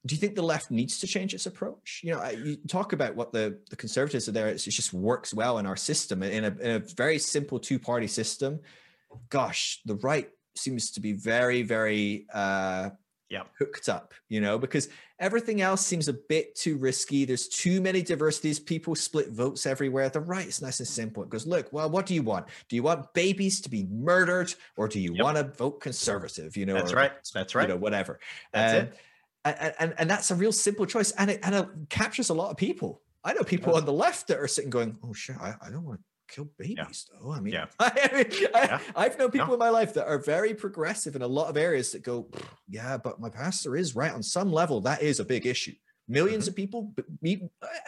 [0.05, 2.01] do you think the left needs to change its approach?
[2.03, 5.57] You know you talk about what the, the conservatives are there it just works well
[5.57, 8.59] in our system in a, in a very simple two-party system.
[9.29, 12.89] Gosh the right seems to be very very uh
[13.29, 13.43] yeah.
[13.59, 14.89] hooked up you know because
[15.19, 17.25] everything else seems a bit too risky.
[17.25, 18.59] There's too many diversities.
[18.59, 20.09] People split votes everywhere.
[20.09, 21.23] The right is nice and simple.
[21.23, 22.47] It goes look well what do you want?
[22.67, 25.23] Do you want babies to be murdered or do you yep.
[25.23, 27.11] want to vote conservative you know that's or, right.
[27.33, 27.63] That's right.
[27.63, 28.19] you know whatever?
[28.53, 28.93] That's um, it.
[29.45, 32.51] and, and and that's a real simple choice and it and it captures a lot
[32.51, 33.01] of people.
[33.23, 35.83] I know people on the left that are sitting going, "Oh shit, I, I don't
[35.83, 37.19] want kill babies yeah.
[37.21, 37.31] though.
[37.31, 37.65] I mean, yeah.
[37.79, 41.49] I, I, have known people in my life that are very progressive in a lot
[41.49, 42.29] of areas that go,
[42.67, 44.81] yeah, but my pastor is right on some level.
[44.81, 45.73] That is a big issue.
[46.09, 46.47] 1000000s mm-hmm.
[46.47, 46.93] of people,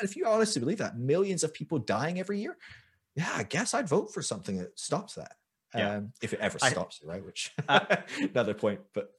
[0.04, 2.58] if you honestly believe that, millions of people dying every year.
[3.16, 5.34] Yeah, I guess I'd vote for something that stops that.
[5.76, 5.96] Yeah.
[5.96, 7.26] Um, if it ever stops it, right?
[7.26, 9.12] Which uh, another point, but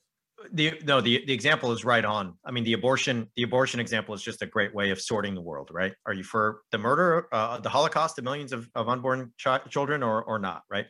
[0.53, 2.35] the no the the example is right on.
[2.45, 5.41] I mean the abortion the abortion example is just a great way of sorting the
[5.41, 5.93] world right?
[6.07, 10.03] Are you for the murder uh, the holocaust of millions of, of unborn ch- children
[10.03, 10.87] or or not right?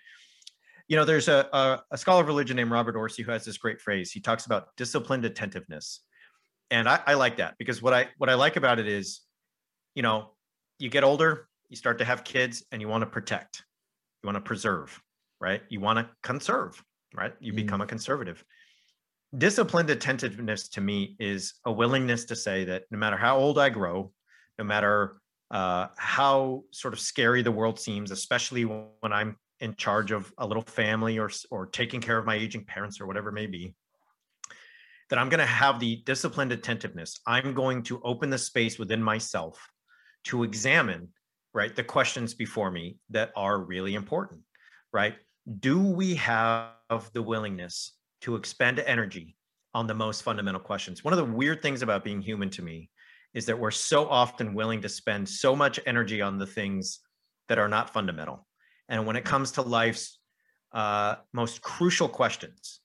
[0.89, 3.59] You know there's a, a, a scholar of religion named robert orsi who has this
[3.59, 4.11] great phrase.
[4.11, 6.01] He talks about disciplined attentiveness.
[6.71, 9.21] And I, I like that because what i what i like about it is
[9.95, 10.31] you know
[10.79, 13.65] you get older you start to have kids and you want to protect.
[14.23, 15.01] You want to preserve
[15.41, 15.63] right?
[15.69, 16.83] You want to conserve
[17.15, 17.35] right?
[17.41, 17.57] You mm.
[17.57, 18.45] become a conservative
[19.37, 23.71] disciplined attentiveness to me is a willingness to say that no matter how old I
[23.71, 24.13] grow,
[24.59, 25.17] no matter
[25.51, 30.47] uh, how sort of scary the world seems, especially when I'm in charge of a
[30.47, 33.75] little family or or taking care of my aging parents or whatever it may be,
[35.09, 37.21] that I'm going to have the disciplined attentiveness.
[37.27, 39.59] I'm going to open the space within myself
[40.25, 41.09] to examine
[41.55, 44.41] right the questions before me that are really important.
[44.93, 45.17] Right?
[45.61, 46.71] Do we have
[47.13, 47.93] the willingness
[48.23, 49.37] to expend energy
[49.75, 51.05] on the most fundamental questions.
[51.05, 52.91] One of the weird things about being human to me
[53.35, 57.01] is that we're so often willing to spend so much energy on the things
[57.49, 58.47] that are not fundamental.
[58.89, 60.19] And when it comes to life's
[60.73, 62.81] uh, most crucial questions,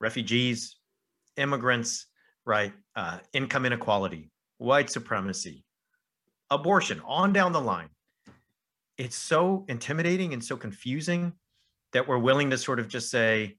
[0.00, 0.76] refugees,
[1.36, 2.06] immigrants,
[2.44, 5.64] right, uh, income inequality, white supremacy,
[6.50, 7.88] abortion, on down the line,
[8.98, 11.32] it's so intimidating and so confusing
[11.92, 13.56] that we're willing to sort of just say,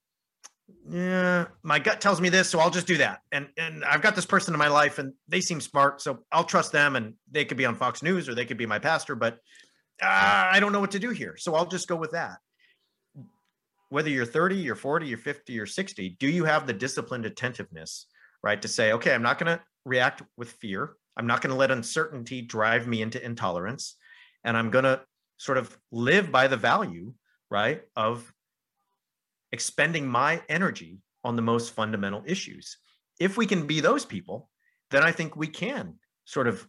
[0.90, 3.22] yeah, my gut tells me this, so I'll just do that.
[3.32, 6.44] And and I've got this person in my life, and they seem smart, so I'll
[6.44, 6.96] trust them.
[6.96, 9.40] And they could be on Fox News or they could be my pastor, but
[10.02, 12.38] uh, I don't know what to do here, so I'll just go with that.
[13.90, 18.08] Whether you're 30, you're 40, you're 50, you're 60, do you have the disciplined attentiveness,
[18.44, 20.96] right, to say, okay, I'm not going to react with fear.
[21.16, 23.96] I'm not going to let uncertainty drive me into intolerance,
[24.44, 25.02] and I'm going to
[25.38, 27.14] sort of live by the value,
[27.50, 28.34] right, of
[29.56, 32.78] expending my energy on the most fundamental issues.
[33.22, 34.50] If we can be those people,
[34.92, 35.96] then I think we can
[36.26, 36.68] sort of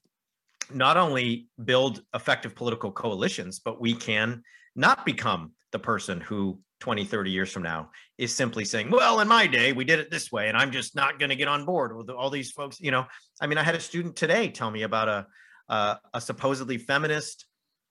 [0.73, 4.43] not only build effective political coalitions, but we can
[4.77, 9.27] not become the person who 20, 30 years from now is simply saying, well, in
[9.27, 11.65] my day, we did it this way, and I'm just not going to get on
[11.65, 12.79] board with all these folks.
[12.81, 13.05] You know,
[13.41, 15.27] I mean, I had a student today tell me about a,
[15.69, 17.47] a, a supposedly feminist,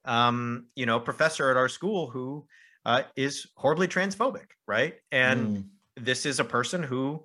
[0.06, 2.46] um, you know, professor at our school who
[2.86, 4.94] uh, is horribly transphobic, right?
[5.10, 5.64] And mm.
[5.96, 7.24] this is a person who,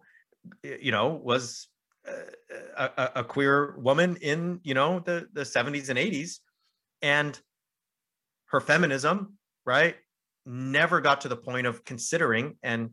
[0.64, 1.68] you know, was
[2.76, 6.40] a, a, a, queer woman in, you know, the the 70s and 80s,
[7.04, 7.40] and
[8.48, 9.96] her feminism, right,
[10.48, 12.90] never got to the point of considering and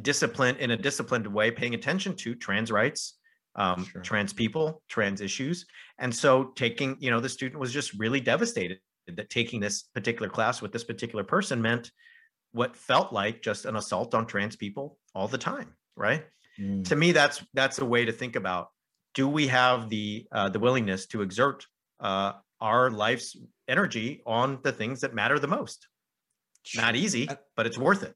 [0.00, 3.18] discipline in a disciplined way, paying attention to trans rights,
[3.56, 4.02] um, sure.
[4.02, 5.66] trans people, trans issues,
[5.98, 8.78] and so taking, you know, the student was just really devastated
[9.16, 11.90] that taking this particular class with this particular person meant
[12.52, 16.24] what felt like just an assault on trans people all the time right?
[16.58, 16.84] Mm.
[16.88, 18.68] to me that's that's a way to think about
[19.14, 21.66] do we have the uh, the willingness to exert
[22.00, 23.36] uh, our life's
[23.66, 25.88] energy on the things that matter the most?
[26.76, 28.14] Not easy but it's worth it.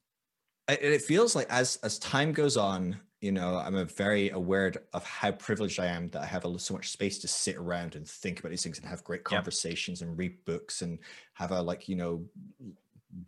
[0.69, 5.03] It feels like as as time goes on you know i'm a very aware of
[5.05, 8.05] how privileged i am that i have a, so much space to sit around and
[8.05, 10.09] think about these things and have great conversations yep.
[10.09, 10.99] and read books and
[11.33, 12.23] have a like you know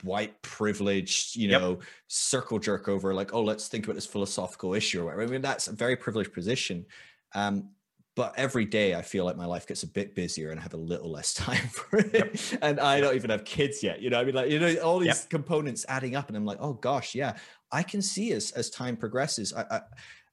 [0.04, 1.82] white privileged you know yep.
[2.08, 5.42] circle jerk over like oh let's think about this philosophical issue or whatever i mean
[5.42, 6.86] that's a very privileged position
[7.34, 7.70] um,
[8.16, 10.74] but every day I feel like my life gets a bit busier and I have
[10.74, 12.14] a little less time for it.
[12.14, 12.60] Yep.
[12.62, 14.02] And I don't even have kids yet.
[14.02, 15.30] You know, I mean, like, you know, all these yep.
[15.30, 17.36] components adding up, and I'm like, oh gosh, yeah,
[17.72, 19.54] I can see as as time progresses.
[19.54, 19.82] I, I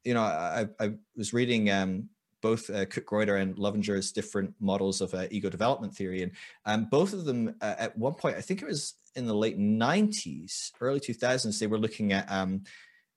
[0.04, 2.08] you know, I, I was reading um,
[2.40, 6.32] both uh, Cook-Greuter and Loevinger's different models of uh, ego development theory, and
[6.66, 9.58] um, both of them uh, at one point, I think it was in the late
[9.58, 12.64] '90s, early 2000s, they were looking at um,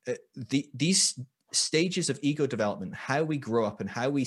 [0.08, 1.20] uh, the these
[1.52, 4.26] stages of ego development, how we grow up and how we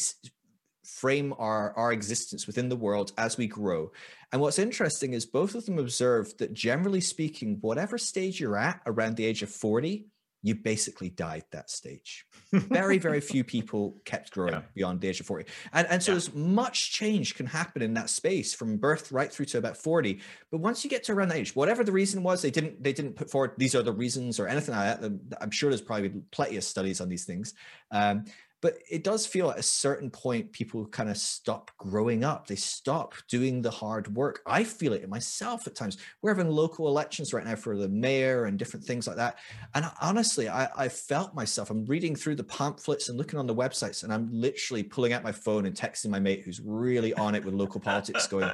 [0.85, 3.90] frame our, our existence within the world as we grow.
[4.32, 8.81] And what's interesting is both of them observed that generally speaking, whatever stage you're at
[8.86, 10.07] around the age of 40,
[10.43, 12.24] you basically died that stage.
[12.52, 14.62] very, very few people kept growing yeah.
[14.74, 15.47] beyond the age of 40.
[15.73, 16.19] And, and so yeah.
[16.19, 20.20] as much change can happen in that space from birth right through to about 40.
[20.51, 22.93] But once you get to around that age, whatever the reason was, they didn't they
[22.93, 25.39] didn't put forward these are the reasons or anything like that.
[25.40, 27.55] I'm sure there's probably plenty of studies on these things.
[27.90, 28.24] Um,
[28.60, 32.47] but it does feel at a certain point people kind of stop growing up.
[32.47, 34.40] They stop doing the hard work.
[34.47, 35.98] I feel it myself at times.
[36.22, 39.39] We're having local elections right now for the mayor and different things like that.
[39.74, 41.70] And honestly i i felt myself.
[41.70, 45.22] I'm reading through the pamphlets and looking on the websites and i'm literally pulling out
[45.22, 48.51] my phone and texting my mate who's really on it with local politics going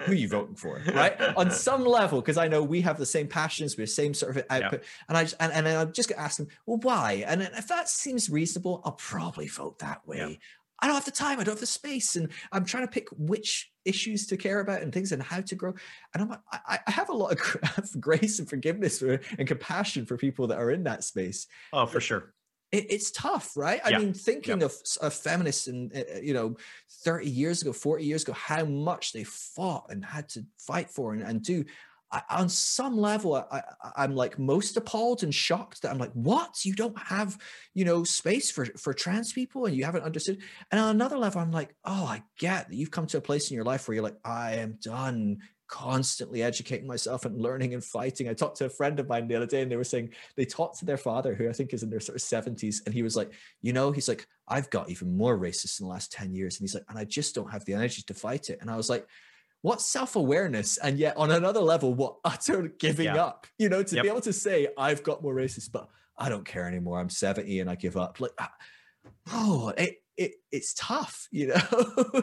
[0.00, 0.82] who are you voting for?
[0.92, 1.18] Right?
[1.36, 4.14] On some level because i know we have the same passions we have the same
[4.14, 4.80] sort of output.
[4.82, 4.88] Yeah.
[5.08, 7.24] and i just and, and i'm just going to ask them well why?
[7.26, 10.18] And if that seems reasonable i'll probably vote that way.
[10.18, 10.36] Yeah.
[10.80, 11.40] I don't have the time.
[11.40, 14.82] I don't have the space, and I'm trying to pick which issues to care about
[14.82, 15.74] and things and how to grow.
[16.12, 20.16] And I'm, I, I have a lot of grace and forgiveness for, and compassion for
[20.16, 21.46] people that are in that space.
[21.72, 22.34] Oh, for sure.
[22.72, 23.80] It, it's tough, right?
[23.88, 23.96] Yeah.
[23.96, 24.66] I mean, thinking yeah.
[24.66, 26.56] of, of feminists and uh, you know,
[27.04, 31.14] 30 years ago, 40 years ago, how much they fought and had to fight for
[31.14, 31.64] and, and do.
[32.16, 33.62] I, on some level, I,
[33.96, 36.64] am like most appalled and shocked that I'm like, what?
[36.64, 37.36] You don't have,
[37.74, 40.38] you know, space for for trans people, and you haven't understood.
[40.70, 43.50] And on another level, I'm like, oh, I get that you've come to a place
[43.50, 45.38] in your life where you're like, I am done
[45.68, 48.28] constantly educating myself and learning and fighting.
[48.28, 50.46] I talked to a friend of mine the other day, and they were saying they
[50.46, 53.02] talked to their father, who I think is in their sort of 70s, and he
[53.02, 56.34] was like, you know, he's like, I've got even more racist in the last 10
[56.34, 58.58] years, and he's like, and I just don't have the energy to fight it.
[58.62, 59.06] And I was like
[59.62, 63.24] what self-awareness and yet on another level what utter giving yeah.
[63.24, 63.46] up.
[63.58, 64.02] You know to yep.
[64.04, 65.88] be able to say i've got more racist but
[66.18, 67.00] i don't care anymore.
[67.00, 68.20] I'm 70 and i give up.
[68.20, 68.32] Like
[69.32, 71.56] oh it, it it's tough you know?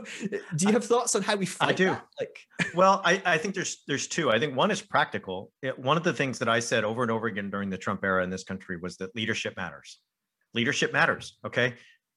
[0.55, 1.85] Do you have thoughts on how we fight i do.
[1.87, 2.05] that?
[2.19, 2.39] like
[2.75, 4.31] well I, I think there's there's two.
[4.31, 5.51] I think one is practical.
[5.61, 8.03] It, one of the things that i said over and over again during the trump
[8.03, 9.99] era in this country was that leadership matters.
[10.53, 11.73] Leadership matters okay?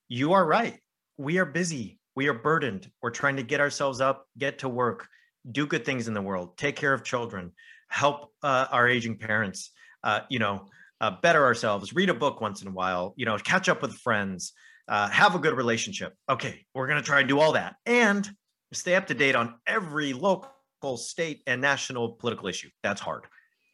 [0.09, 0.79] You are right.
[1.17, 2.91] We are busy we are burdened.
[3.03, 5.07] We're trying to get ourselves up, get to work,
[5.53, 7.53] do good things in the world, take care of children,
[7.89, 9.71] help uh, our aging parents.
[10.07, 10.67] uh, you know,
[11.01, 13.93] uh, better ourselves, read a book once in a while, you know, catch up with
[13.93, 14.53] friends,
[14.89, 16.15] uh, have a good relationship.
[16.29, 18.31] Okay, we're going to try and do all that and
[18.73, 22.69] stay up to date on every local, state, and national political issue.
[22.85, 23.25] That's hard.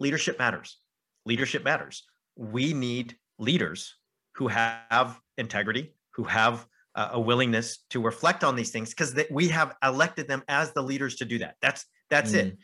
[0.01, 0.79] Leadership matters.
[1.27, 2.03] Leadership matters.
[2.37, 3.95] We need leaders
[4.37, 9.49] who have integrity, who have uh, a willingness to reflect on these things because we
[9.49, 11.57] have elected them as the leaders to do that.
[11.63, 12.37] That's that's mm.
[12.37, 12.59] it.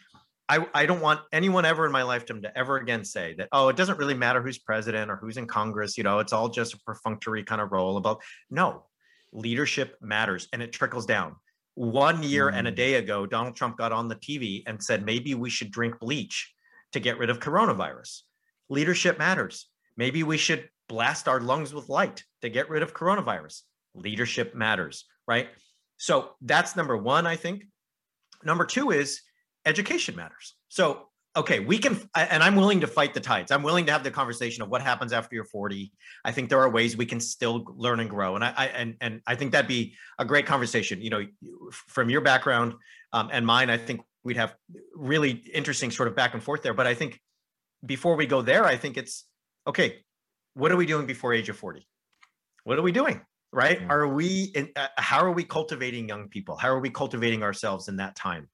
[0.50, 3.68] I, I don't want anyone ever in my lifetime to ever again say that, oh,
[3.68, 6.72] it doesn't really matter who's president or who's in Congress, you know, it's all just
[6.72, 8.86] a perfunctory kind of role about no,
[9.32, 11.36] leadership matters and it trickles down.
[11.74, 12.54] One year mm.
[12.54, 12.76] and a mm.
[12.76, 16.54] day ago, Donald Trump got on the TV and said maybe we should drink bleach
[16.92, 18.22] to get rid of coronavirus.
[18.70, 19.68] Leadership matters.
[19.98, 23.62] Maybe we should blast our lungs with light to get rid of coronavirus.
[23.98, 25.48] Leadership matters, right?
[25.96, 27.64] So that's number one, I think.
[28.44, 29.20] Number two is
[29.66, 30.54] education matters.
[30.68, 33.50] So, okay, we can, and I'm willing to fight the tides.
[33.50, 35.92] I'm willing to have the conversation of what happens after you're 40.
[36.24, 38.96] I think there are ways we can still learn and grow, and I, I and
[39.00, 41.02] and I think that'd be a great conversation.
[41.02, 41.26] You know,
[41.70, 42.74] from your background
[43.12, 44.54] um, and mine, I think we'd have
[44.94, 46.74] really interesting sort of back and forth there.
[46.74, 47.20] But I think
[47.84, 49.24] before we go there, I think it's
[49.66, 50.04] okay.
[50.54, 51.86] What are we doing before age of 40?
[52.64, 53.20] What are we doing?
[53.52, 57.42] Right are we in, uh, how are we cultivating young people how are we cultivating
[57.42, 58.48] ourselves in that time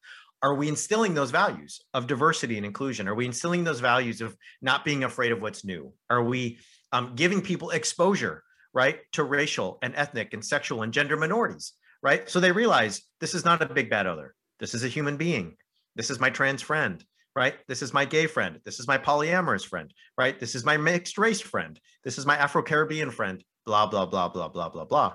[0.45, 3.09] are we instilling those values of diversity and inclusion?
[3.09, 5.95] Are we instilling those values of not being afraid of what's new?
[6.11, 6.59] Are we
[6.93, 8.45] um, giving people exposure,
[8.75, 11.73] right, to racial and ethnic and sexual and gender minorities,
[12.03, 12.29] right?
[12.29, 14.35] So they realize this is not a big bad other.
[14.61, 15.57] This is a human being.
[15.97, 17.03] This is my trans friend,
[17.35, 17.55] right?
[17.67, 18.61] This is my gay friend.
[18.67, 20.39] This is my polyamorous friend, right?
[20.39, 21.81] This is my mixed race friend.
[22.05, 25.15] This is my Afro Caribbean friend, blah, blah, blah, blah, blah, blah, blah.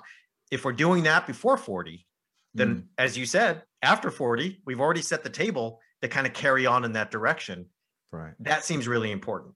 [0.51, 2.05] If we're doing that before 40,
[2.53, 2.84] then mm.
[2.97, 6.84] as you said, after 40, we've already set the table to kind of carry on
[6.85, 7.67] in that direction.
[8.11, 8.34] Right.
[8.39, 9.53] That seems really important.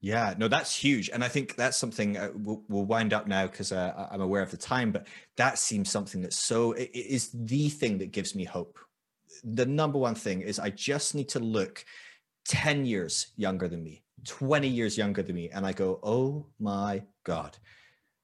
[0.00, 3.46] Yeah, no, that's huge, and I think that's something uh, we'll, we'll, wind up now
[3.46, 4.92] because uh, I'm aware of the time.
[4.92, 5.06] But
[5.36, 8.78] that seems something that's so it, is the thing that gives me hope.
[9.42, 11.84] The number one thing is I just need to look
[12.44, 17.02] ten years younger than me, twenty years younger than me, and I go, oh my
[17.24, 17.56] god,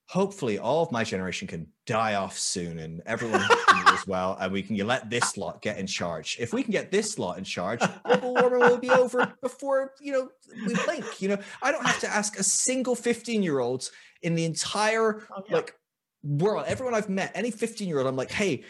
[0.07, 3.41] hopefully all of my generation can die off soon and everyone
[3.87, 6.37] as well and we can let this lot get in charge.
[6.39, 10.11] If we can get this lot in charge global warming will be over before you
[10.13, 10.29] know
[10.67, 11.37] we blink you know?
[11.61, 13.89] I don't have to ask a single 15 year old
[14.21, 15.55] in the entire oh, yeah.
[15.55, 15.75] like
[16.23, 18.63] world everyone i've met any 15 year old i'm like hey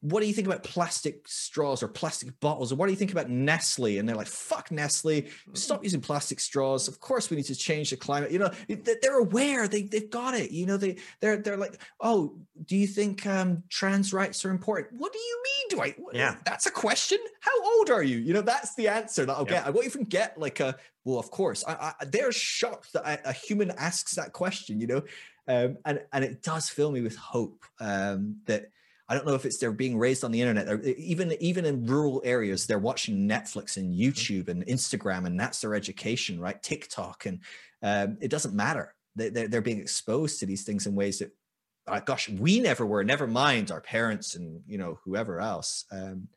[0.00, 2.72] what do you think about plastic straws or plastic bottles?
[2.72, 3.98] Or what do you think about Nestle?
[3.98, 6.88] And they're like, fuck Nestle, stop using plastic straws.
[6.88, 8.30] Of course, we need to change the climate.
[8.30, 10.50] You know, they're aware, they, they've got it.
[10.50, 14.98] You know, they, they're, they're like, oh, do you think um, trans rights are important?
[14.98, 15.68] What do you mean?
[15.68, 16.16] Do I?
[16.16, 16.36] Yeah.
[16.46, 17.18] That's a question.
[17.40, 18.16] How old are you?
[18.16, 19.52] You know, that's the answer that I'll yeah.
[19.52, 19.66] get.
[19.66, 21.64] I won't even get like a, well, of course.
[21.68, 25.02] I, I, they're shocked that a, a human asks that question, you know?
[25.48, 28.66] Um, and, and it does fill me with hope um, that,
[29.08, 31.86] I don't know if it's they're being raised on the internet or even even in
[31.86, 34.00] rural areas, they're watching Netflix and mm-hmm.
[34.00, 36.60] YouTube and Instagram, and that's their education, right?
[36.60, 37.38] TikTok, and
[37.82, 38.94] um, it doesn't matter.
[39.14, 41.30] They, they're, they're being exposed to these things in ways that,
[41.86, 43.04] uh, gosh, we never were.
[43.04, 45.84] Never mind our parents and you know whoever else.
[45.92, 46.28] Um,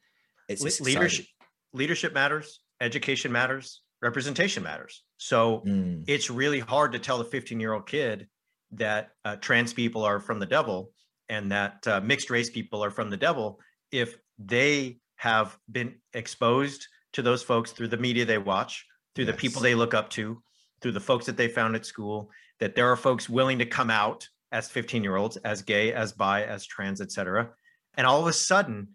[0.47, 1.25] it's, it's leadership.
[1.73, 2.59] Leadership matters.
[2.81, 3.81] Education matters.
[4.01, 5.03] Representation matters.
[5.17, 6.03] So mm.
[6.07, 8.27] it's really hard to tell the 15 year old kid
[8.71, 10.91] that uh, trans people are from the devil
[11.29, 13.59] and that uh, mixed race people are from the devil
[13.91, 18.85] if they have been exposed to those folks through the media they watch
[19.15, 19.33] through yes.
[19.33, 20.41] the people they look up to
[20.81, 22.29] through the folks that they found at school
[22.59, 26.13] that there are folks willing to come out as 15 year olds as gay as
[26.13, 27.49] bi as trans etc
[27.97, 28.87] and all of a sudden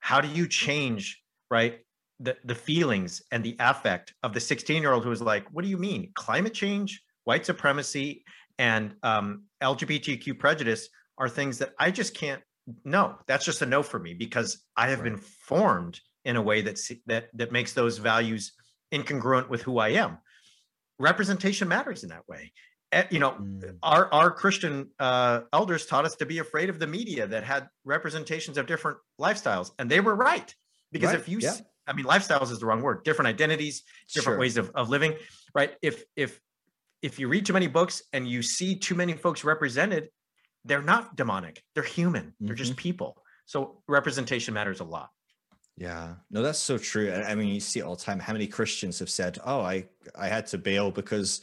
[0.00, 1.80] how do you change right
[2.22, 5.62] the, the feelings and the affect of the 16 year old who is like what
[5.62, 6.10] do you mean?
[6.14, 7.02] Climate change?
[7.24, 8.24] White supremacy
[8.58, 10.88] and um, lgbtq prejudice
[11.18, 12.42] are things that I just can't
[12.84, 15.12] no that's just a no for me because I have right.
[15.12, 18.52] been formed in a way that's that that makes those values
[18.92, 20.18] incongruent with who I am.
[20.98, 22.52] Representation matters in that way.
[23.10, 23.76] You know, mm.
[23.82, 27.68] our our Christian uh, elders taught us to be afraid of the media that had
[27.84, 30.54] representations of different lifestyles, and they were right.
[30.92, 31.18] Because right.
[31.18, 31.54] if you, yeah.
[31.86, 33.02] I mean, lifestyles is the wrong word.
[33.02, 34.38] Different identities, different sure.
[34.38, 35.14] ways of, of living,
[35.54, 35.72] right?
[35.80, 36.38] If if
[37.02, 40.08] if you read too many books and you see too many folks represented
[40.64, 41.62] they're not demonic.
[41.74, 42.34] They're human.
[42.38, 42.56] They're mm-hmm.
[42.56, 43.16] just people.
[43.46, 45.10] So representation matters a lot.
[45.76, 46.14] Yeah.
[46.30, 47.12] No that's so true.
[47.12, 48.18] I mean you see it all the time.
[48.18, 51.40] How many christians have said oh i i had to bail because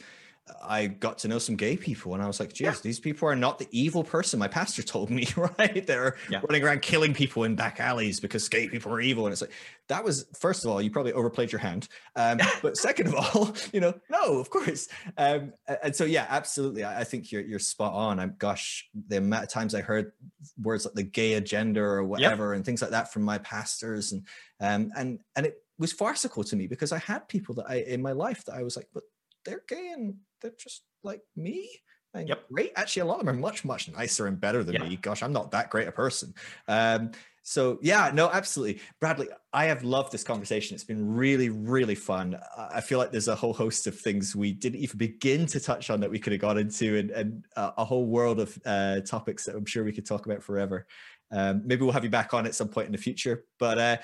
[0.62, 2.74] I got to know some gay people, and I was like, "Geez, yeah.
[2.82, 5.86] these people are not the evil person my pastor told me." Right?
[5.86, 6.40] They're yeah.
[6.48, 9.52] running around killing people in back alleys because gay people are evil, and it's like
[9.88, 13.54] that was first of all, you probably overplayed your hand, um, but second of all,
[13.72, 14.88] you know, no, of course.
[15.16, 15.52] Um,
[15.82, 18.20] and so, yeah, absolutely, I, I, think you're you're spot on.
[18.20, 20.12] I'm gosh, the amount of times I heard
[20.60, 22.56] words like the gay agenda or whatever, yep.
[22.56, 24.26] and things like that from my pastors, and
[24.60, 28.02] um, and and it was farcical to me because I had people that I in
[28.02, 29.04] my life that I was like, but
[29.44, 31.68] they're gay and they're just like me.
[32.12, 32.48] And yep.
[32.52, 32.72] great.
[32.74, 34.82] Actually, a lot of them are much, much nicer and better than yeah.
[34.82, 34.96] me.
[34.96, 36.34] Gosh, I'm not that great a person.
[36.66, 37.12] Um,
[37.42, 38.82] so yeah, no, absolutely.
[39.00, 40.74] Bradley, I have loved this conversation.
[40.74, 42.38] It's been really, really fun.
[42.56, 45.88] I feel like there's a whole host of things we didn't even begin to touch
[45.88, 49.44] on that we could have got into and, and a whole world of uh, topics
[49.44, 50.86] that I'm sure we could talk about forever.
[51.32, 53.44] Um, maybe we'll have you back on at some point in the future.
[53.58, 53.96] But uh,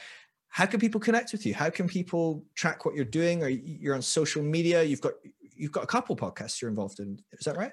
[0.48, 1.54] how can people connect with you?
[1.54, 3.42] How can people track what you're doing?
[3.42, 4.82] Or you're on social media?
[4.82, 5.12] You've got
[5.56, 7.18] you've got a couple podcasts you're involved in.
[7.32, 7.72] Is that right?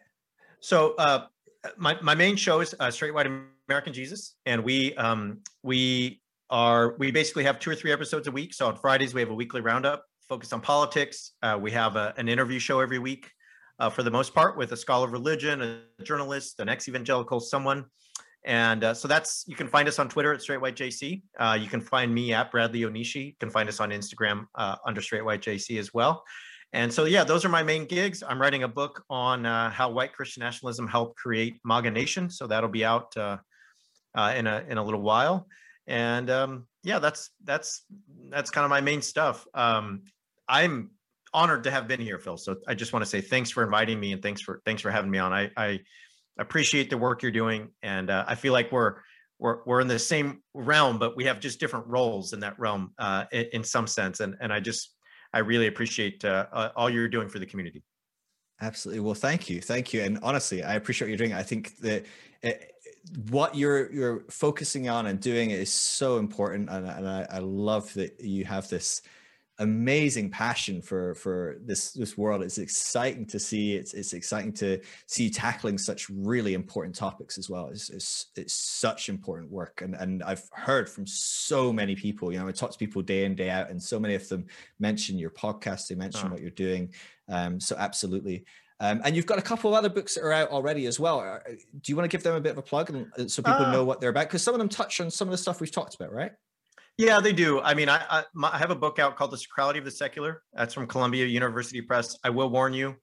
[0.59, 1.25] So uh,
[1.77, 3.27] my my main show is uh, Straight White
[3.67, 8.31] American Jesus, and we um, we are we basically have two or three episodes a
[8.31, 8.53] week.
[8.53, 11.33] So on Fridays we have a weekly roundup focused on politics.
[11.41, 13.29] Uh, we have a, an interview show every week,
[13.79, 17.85] uh, for the most part, with a scholar of religion, a journalist, an ex-evangelical, someone
[18.45, 21.21] and uh, so that's you can find us on Twitter at Straight White JC.
[21.39, 23.27] Uh, you can find me at Bradley Onishi.
[23.27, 26.23] You can find us on Instagram uh, under Straight White JC as well.
[26.73, 28.23] And so yeah, those are my main gigs.
[28.27, 32.29] I'm writing a book on uh, how white Christian nationalism helped create MAGA Nation.
[32.31, 33.37] So that'll be out uh,
[34.15, 35.47] uh, in a in a little while.
[35.85, 37.85] And um, yeah, that's that's
[38.29, 39.45] that's kind of my main stuff.
[39.53, 40.03] Um,
[40.47, 40.91] I'm
[41.33, 42.37] honored to have been here, Phil.
[42.37, 44.89] So I just want to say thanks for inviting me and thanks for thanks for
[44.89, 45.31] having me on.
[45.31, 45.79] I, I
[46.39, 48.95] appreciate the work you're doing, and uh, I feel like we're
[49.37, 52.93] we're we're in the same realm, but we have just different roles in that realm
[52.97, 54.19] uh, in, in, some sense.
[54.19, 54.95] And and I just
[55.33, 57.83] I really appreciate uh, uh, all you're doing for the community.
[58.61, 59.01] Absolutely.
[59.01, 61.33] Well, thank you, thank you, and honestly, I appreciate what you're doing.
[61.33, 62.05] I think that.
[62.41, 62.65] It, eh,
[63.29, 67.93] what you're you're focusing on and doing is so important and, and I, I love
[67.95, 69.01] that you have this
[69.59, 72.41] amazing passion for for this this world.
[72.41, 77.37] It's exciting to see it's it's exciting to see you tackling such really important topics
[77.37, 77.67] as well.
[77.67, 79.81] It's it's, it's such important work.
[79.81, 83.25] And and i've heard from so many people you know i talk to people day
[83.25, 84.45] in day out and so many of them
[84.79, 86.93] mention your podcast they mention what you're doing.
[87.29, 88.45] Um so absolutely.
[88.79, 91.21] Um, and you've got a couple of other books that are out already as well.
[91.21, 93.41] Uh, do you want to give them a bit of a plug and, uh, so
[93.41, 94.27] people uh, know what they're about?
[94.27, 96.33] Because some of them touch on some of the stuff we've talked about, right?
[96.97, 97.59] Yeah, they do.
[97.61, 99.91] I mean, I, I, my, I, have a book out called The Sacrality of the
[99.91, 100.43] Secular.
[100.53, 102.17] That's from Columbia University Press.
[102.23, 102.95] I will warn you,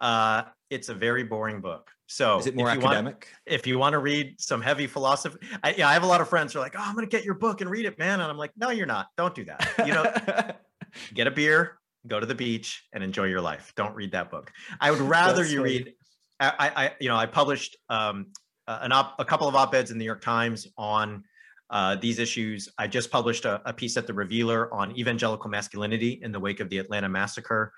[0.00, 1.90] uh, it's a very boring book.
[2.06, 3.14] So is it more if academic?
[3.14, 6.20] Want, if you want to read some heavy philosophy, I, yeah, I have a lot
[6.20, 7.98] of friends who are like, "Oh, I'm going to get your book and read it,
[7.98, 9.08] man," and I'm like, "No, you're not.
[9.16, 9.74] Don't do that.
[9.78, 10.52] You know,
[11.14, 13.72] get a beer, go to the beach, and enjoy your life.
[13.76, 14.52] Don't read that book.
[14.80, 15.78] I would rather you funny.
[15.78, 15.92] read.
[16.38, 18.26] I, I, you know, I published um,
[18.68, 21.24] an op, a couple of op eds in the New York Times on
[21.70, 22.68] uh, these issues.
[22.78, 26.60] I just published a, a, piece at the Revealer on evangelical masculinity in the wake
[26.60, 27.72] of the Atlanta massacre.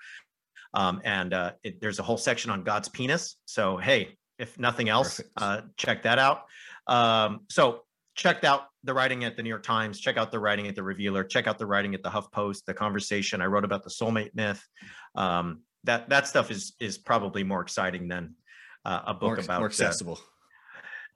[0.73, 3.37] Um, and uh, it, there's a whole section on God's penis.
[3.45, 6.43] So, hey, if nothing else, uh, check that out.
[6.87, 7.81] Um, so,
[8.15, 10.83] checked out the writing at the New York Times, check out the writing at the
[10.83, 13.89] Revealer, check out the writing at the Huff Post, the conversation I wrote about the
[13.89, 14.61] soulmate myth.
[15.15, 18.35] Um, that that stuff is is probably more exciting than
[18.85, 20.19] uh, a book more, about more accessible.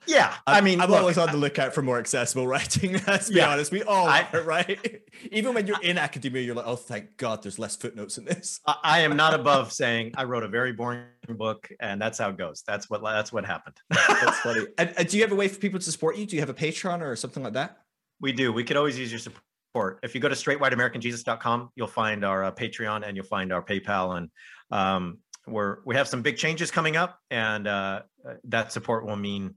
[0.05, 2.99] Yeah, I mean, I'm look, always on the lookout for more accessible writing.
[3.07, 5.01] Let's be yeah, honest, we all I, are, right?
[5.31, 8.59] Even when you're in academia, you're like, oh, thank God, there's less footnotes in this.
[8.67, 12.30] I, I am not above saying I wrote a very boring book, and that's how
[12.30, 12.63] it goes.
[12.67, 13.77] That's what that's what happened.
[13.89, 14.65] that's funny.
[14.77, 16.25] And, and do you have a way for people to support you?
[16.25, 17.77] Do you have a Patreon or something like that?
[18.19, 18.51] We do.
[18.51, 19.99] We could always use your support.
[20.03, 24.17] If you go to straightwhiteamericanjesus.com, you'll find our uh, Patreon and you'll find our PayPal,
[24.17, 24.30] and
[24.71, 28.01] um, we're we have some big changes coming up, and uh,
[28.45, 29.55] that support will mean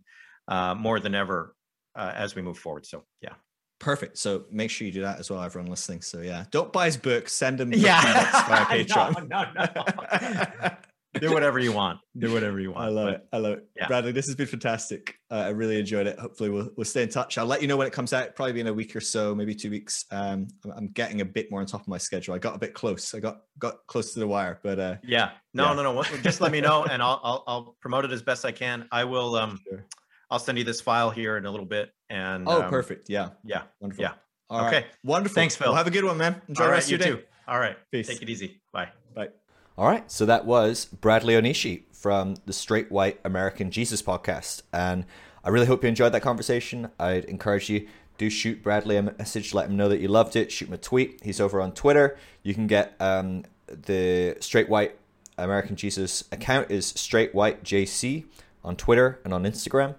[0.49, 1.55] uh, more than ever
[1.95, 2.87] uh, as we move forward.
[2.87, 3.35] So yeah.
[3.79, 4.17] Perfect.
[4.17, 6.01] So make sure you do that as well, everyone listening.
[6.01, 7.29] So yeah, don't buy his book.
[7.29, 8.01] Send him yeah.
[8.49, 9.29] via Patreon.
[9.29, 10.71] no, no, no.
[11.21, 11.99] do whatever you want.
[12.17, 12.87] Do whatever you want.
[12.87, 13.29] I love but, it.
[13.33, 13.69] I love it.
[13.77, 13.87] Yeah.
[13.87, 15.19] Bradley, this has been fantastic.
[15.31, 16.19] Uh, I really enjoyed it.
[16.19, 17.37] Hopefully we'll, we'll stay in touch.
[17.37, 19.55] I'll let you know when it comes out, probably in a week or so, maybe
[19.55, 20.07] two weeks.
[20.11, 22.35] Um, I'm getting a bit more on top of my schedule.
[22.35, 23.15] I got a bit close.
[23.15, 25.75] I got, got close to the wire, but uh, yeah, no, yeah.
[25.75, 26.03] no, no.
[26.23, 28.89] Just let me know and I'll, I'll, I'll promote it as best I can.
[28.91, 29.87] I will, um, sure.
[30.31, 31.93] I'll send you this file here in a little bit.
[32.11, 33.09] And oh, um, perfect.
[33.09, 33.31] Yeah.
[33.45, 33.63] Yeah.
[33.81, 34.03] Wonderful.
[34.03, 34.13] Yeah.
[34.49, 34.77] All okay.
[34.77, 34.87] Right.
[35.05, 35.35] Wonderful.
[35.35, 35.69] Thanks, Phil.
[35.69, 36.41] Well, have a good one, man.
[36.49, 37.23] Enjoy All the rest right, of your day.
[37.23, 37.27] Too.
[37.49, 37.77] All right.
[37.91, 38.09] Peace.
[38.09, 38.61] Take it easy.
[38.73, 38.89] Bye.
[39.15, 39.29] Bye.
[39.77, 40.11] All right.
[40.11, 44.63] So that was Bradley Onishi from the Straight White American Jesus podcast.
[44.73, 45.05] And
[45.45, 46.91] I really hope you enjoyed that conversation.
[46.99, 47.89] I'd encourage you
[48.19, 50.51] do shoot Bradley a message, let him know that you loved it.
[50.51, 51.21] Shoot him a tweet.
[51.23, 52.17] He's over on Twitter.
[52.43, 54.97] You can get um, the Straight White
[55.39, 58.25] American Jesus account is Straight White JC
[58.67, 59.95] on Twitter and on Instagram.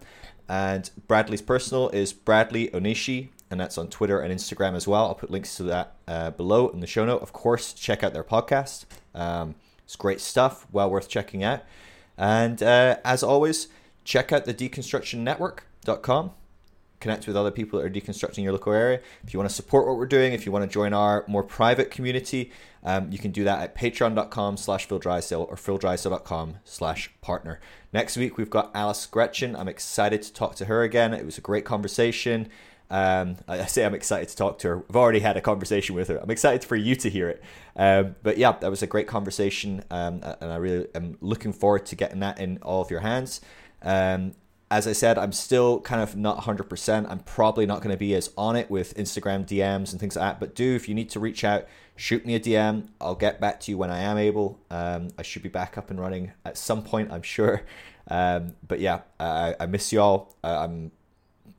[0.48, 5.06] And Bradley's personal is Bradley Onishi, and that's on Twitter and Instagram as well.
[5.08, 7.22] I'll put links to that uh, below in the show note.
[7.22, 8.86] Of course, check out their podcast.
[9.16, 11.64] Um, it's great stuff, well worth checking out.
[12.18, 13.68] And uh, as always,
[14.04, 16.32] check out the deconstructionnetwork.com.
[17.00, 19.00] Connect with other people that are deconstructing your local area.
[19.24, 21.44] If you want to support what we're doing, if you want to join our more
[21.44, 22.52] private community,
[22.84, 27.60] um, you can do that at patreon.com slash phildrysdale or phildrysdale.com slash partner.
[27.94, 29.58] Next week, we've got Alice Greczyn.
[29.58, 31.14] I'm excited to talk to her again.
[31.14, 32.50] It was a great conversation.
[32.90, 34.84] Um, I say I'm excited to talk to her.
[34.90, 36.18] I've already had a conversation with her.
[36.22, 37.44] I'm excited for you to hear it.
[37.76, 41.86] Um, but yeah, that was a great conversation, um, and I really am looking forward
[41.88, 43.42] to getting that in all of your hands.
[43.82, 44.34] Um,
[44.70, 47.10] as I said, I'm still kind of not 100%.
[47.10, 50.24] I'm probably not going to be as on it with Instagram DMs and things like
[50.24, 50.40] that.
[50.40, 52.90] But do, if you need to reach out, shoot me a DM.
[53.00, 54.60] I'll get back to you when I am able.
[54.70, 57.64] Um, I should be back up and running at some point, I'm sure.
[58.10, 60.34] Um, but yeah, I, I miss y'all.
[60.44, 60.92] Uh, I'm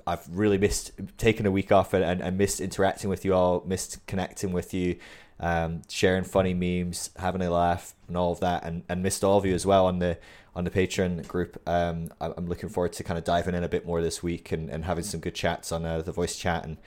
[0.06, 3.62] I've really missed taking a week off and, and, and, missed interacting with you all,
[3.66, 4.96] missed connecting with you,
[5.38, 9.36] um, sharing funny memes, having a laugh, and all of that, and, and missed all
[9.36, 10.16] of you as well on the
[10.58, 11.62] on the Patreon group.
[11.68, 14.68] Um, I'm looking forward to kind of diving in a bit more this week and,
[14.68, 16.78] and having some good chats on uh, the voice chat and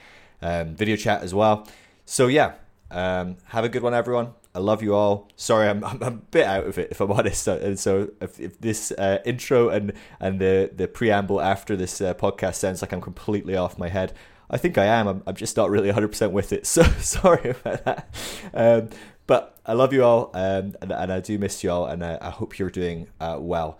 [0.42, 1.66] um, video chat as well.
[2.04, 2.52] So yeah,
[2.90, 4.34] um, have a good one, everyone.
[4.54, 5.30] I love you all.
[5.36, 7.48] Sorry, I'm, I'm, a bit out of it if I'm honest.
[7.48, 12.12] And so if, if this uh, intro and and the the preamble after this uh,
[12.12, 14.12] podcast sounds like I'm completely off my head,
[14.50, 15.08] I think I am.
[15.08, 16.66] I'm, I'm just not really 100% with it.
[16.72, 18.14] So sorry about that.
[18.52, 18.90] Um,
[19.26, 22.18] but I love you all, um, and, and I do miss you all, and I,
[22.20, 23.78] I hope you're doing uh, well.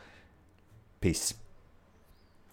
[1.00, 1.34] Peace.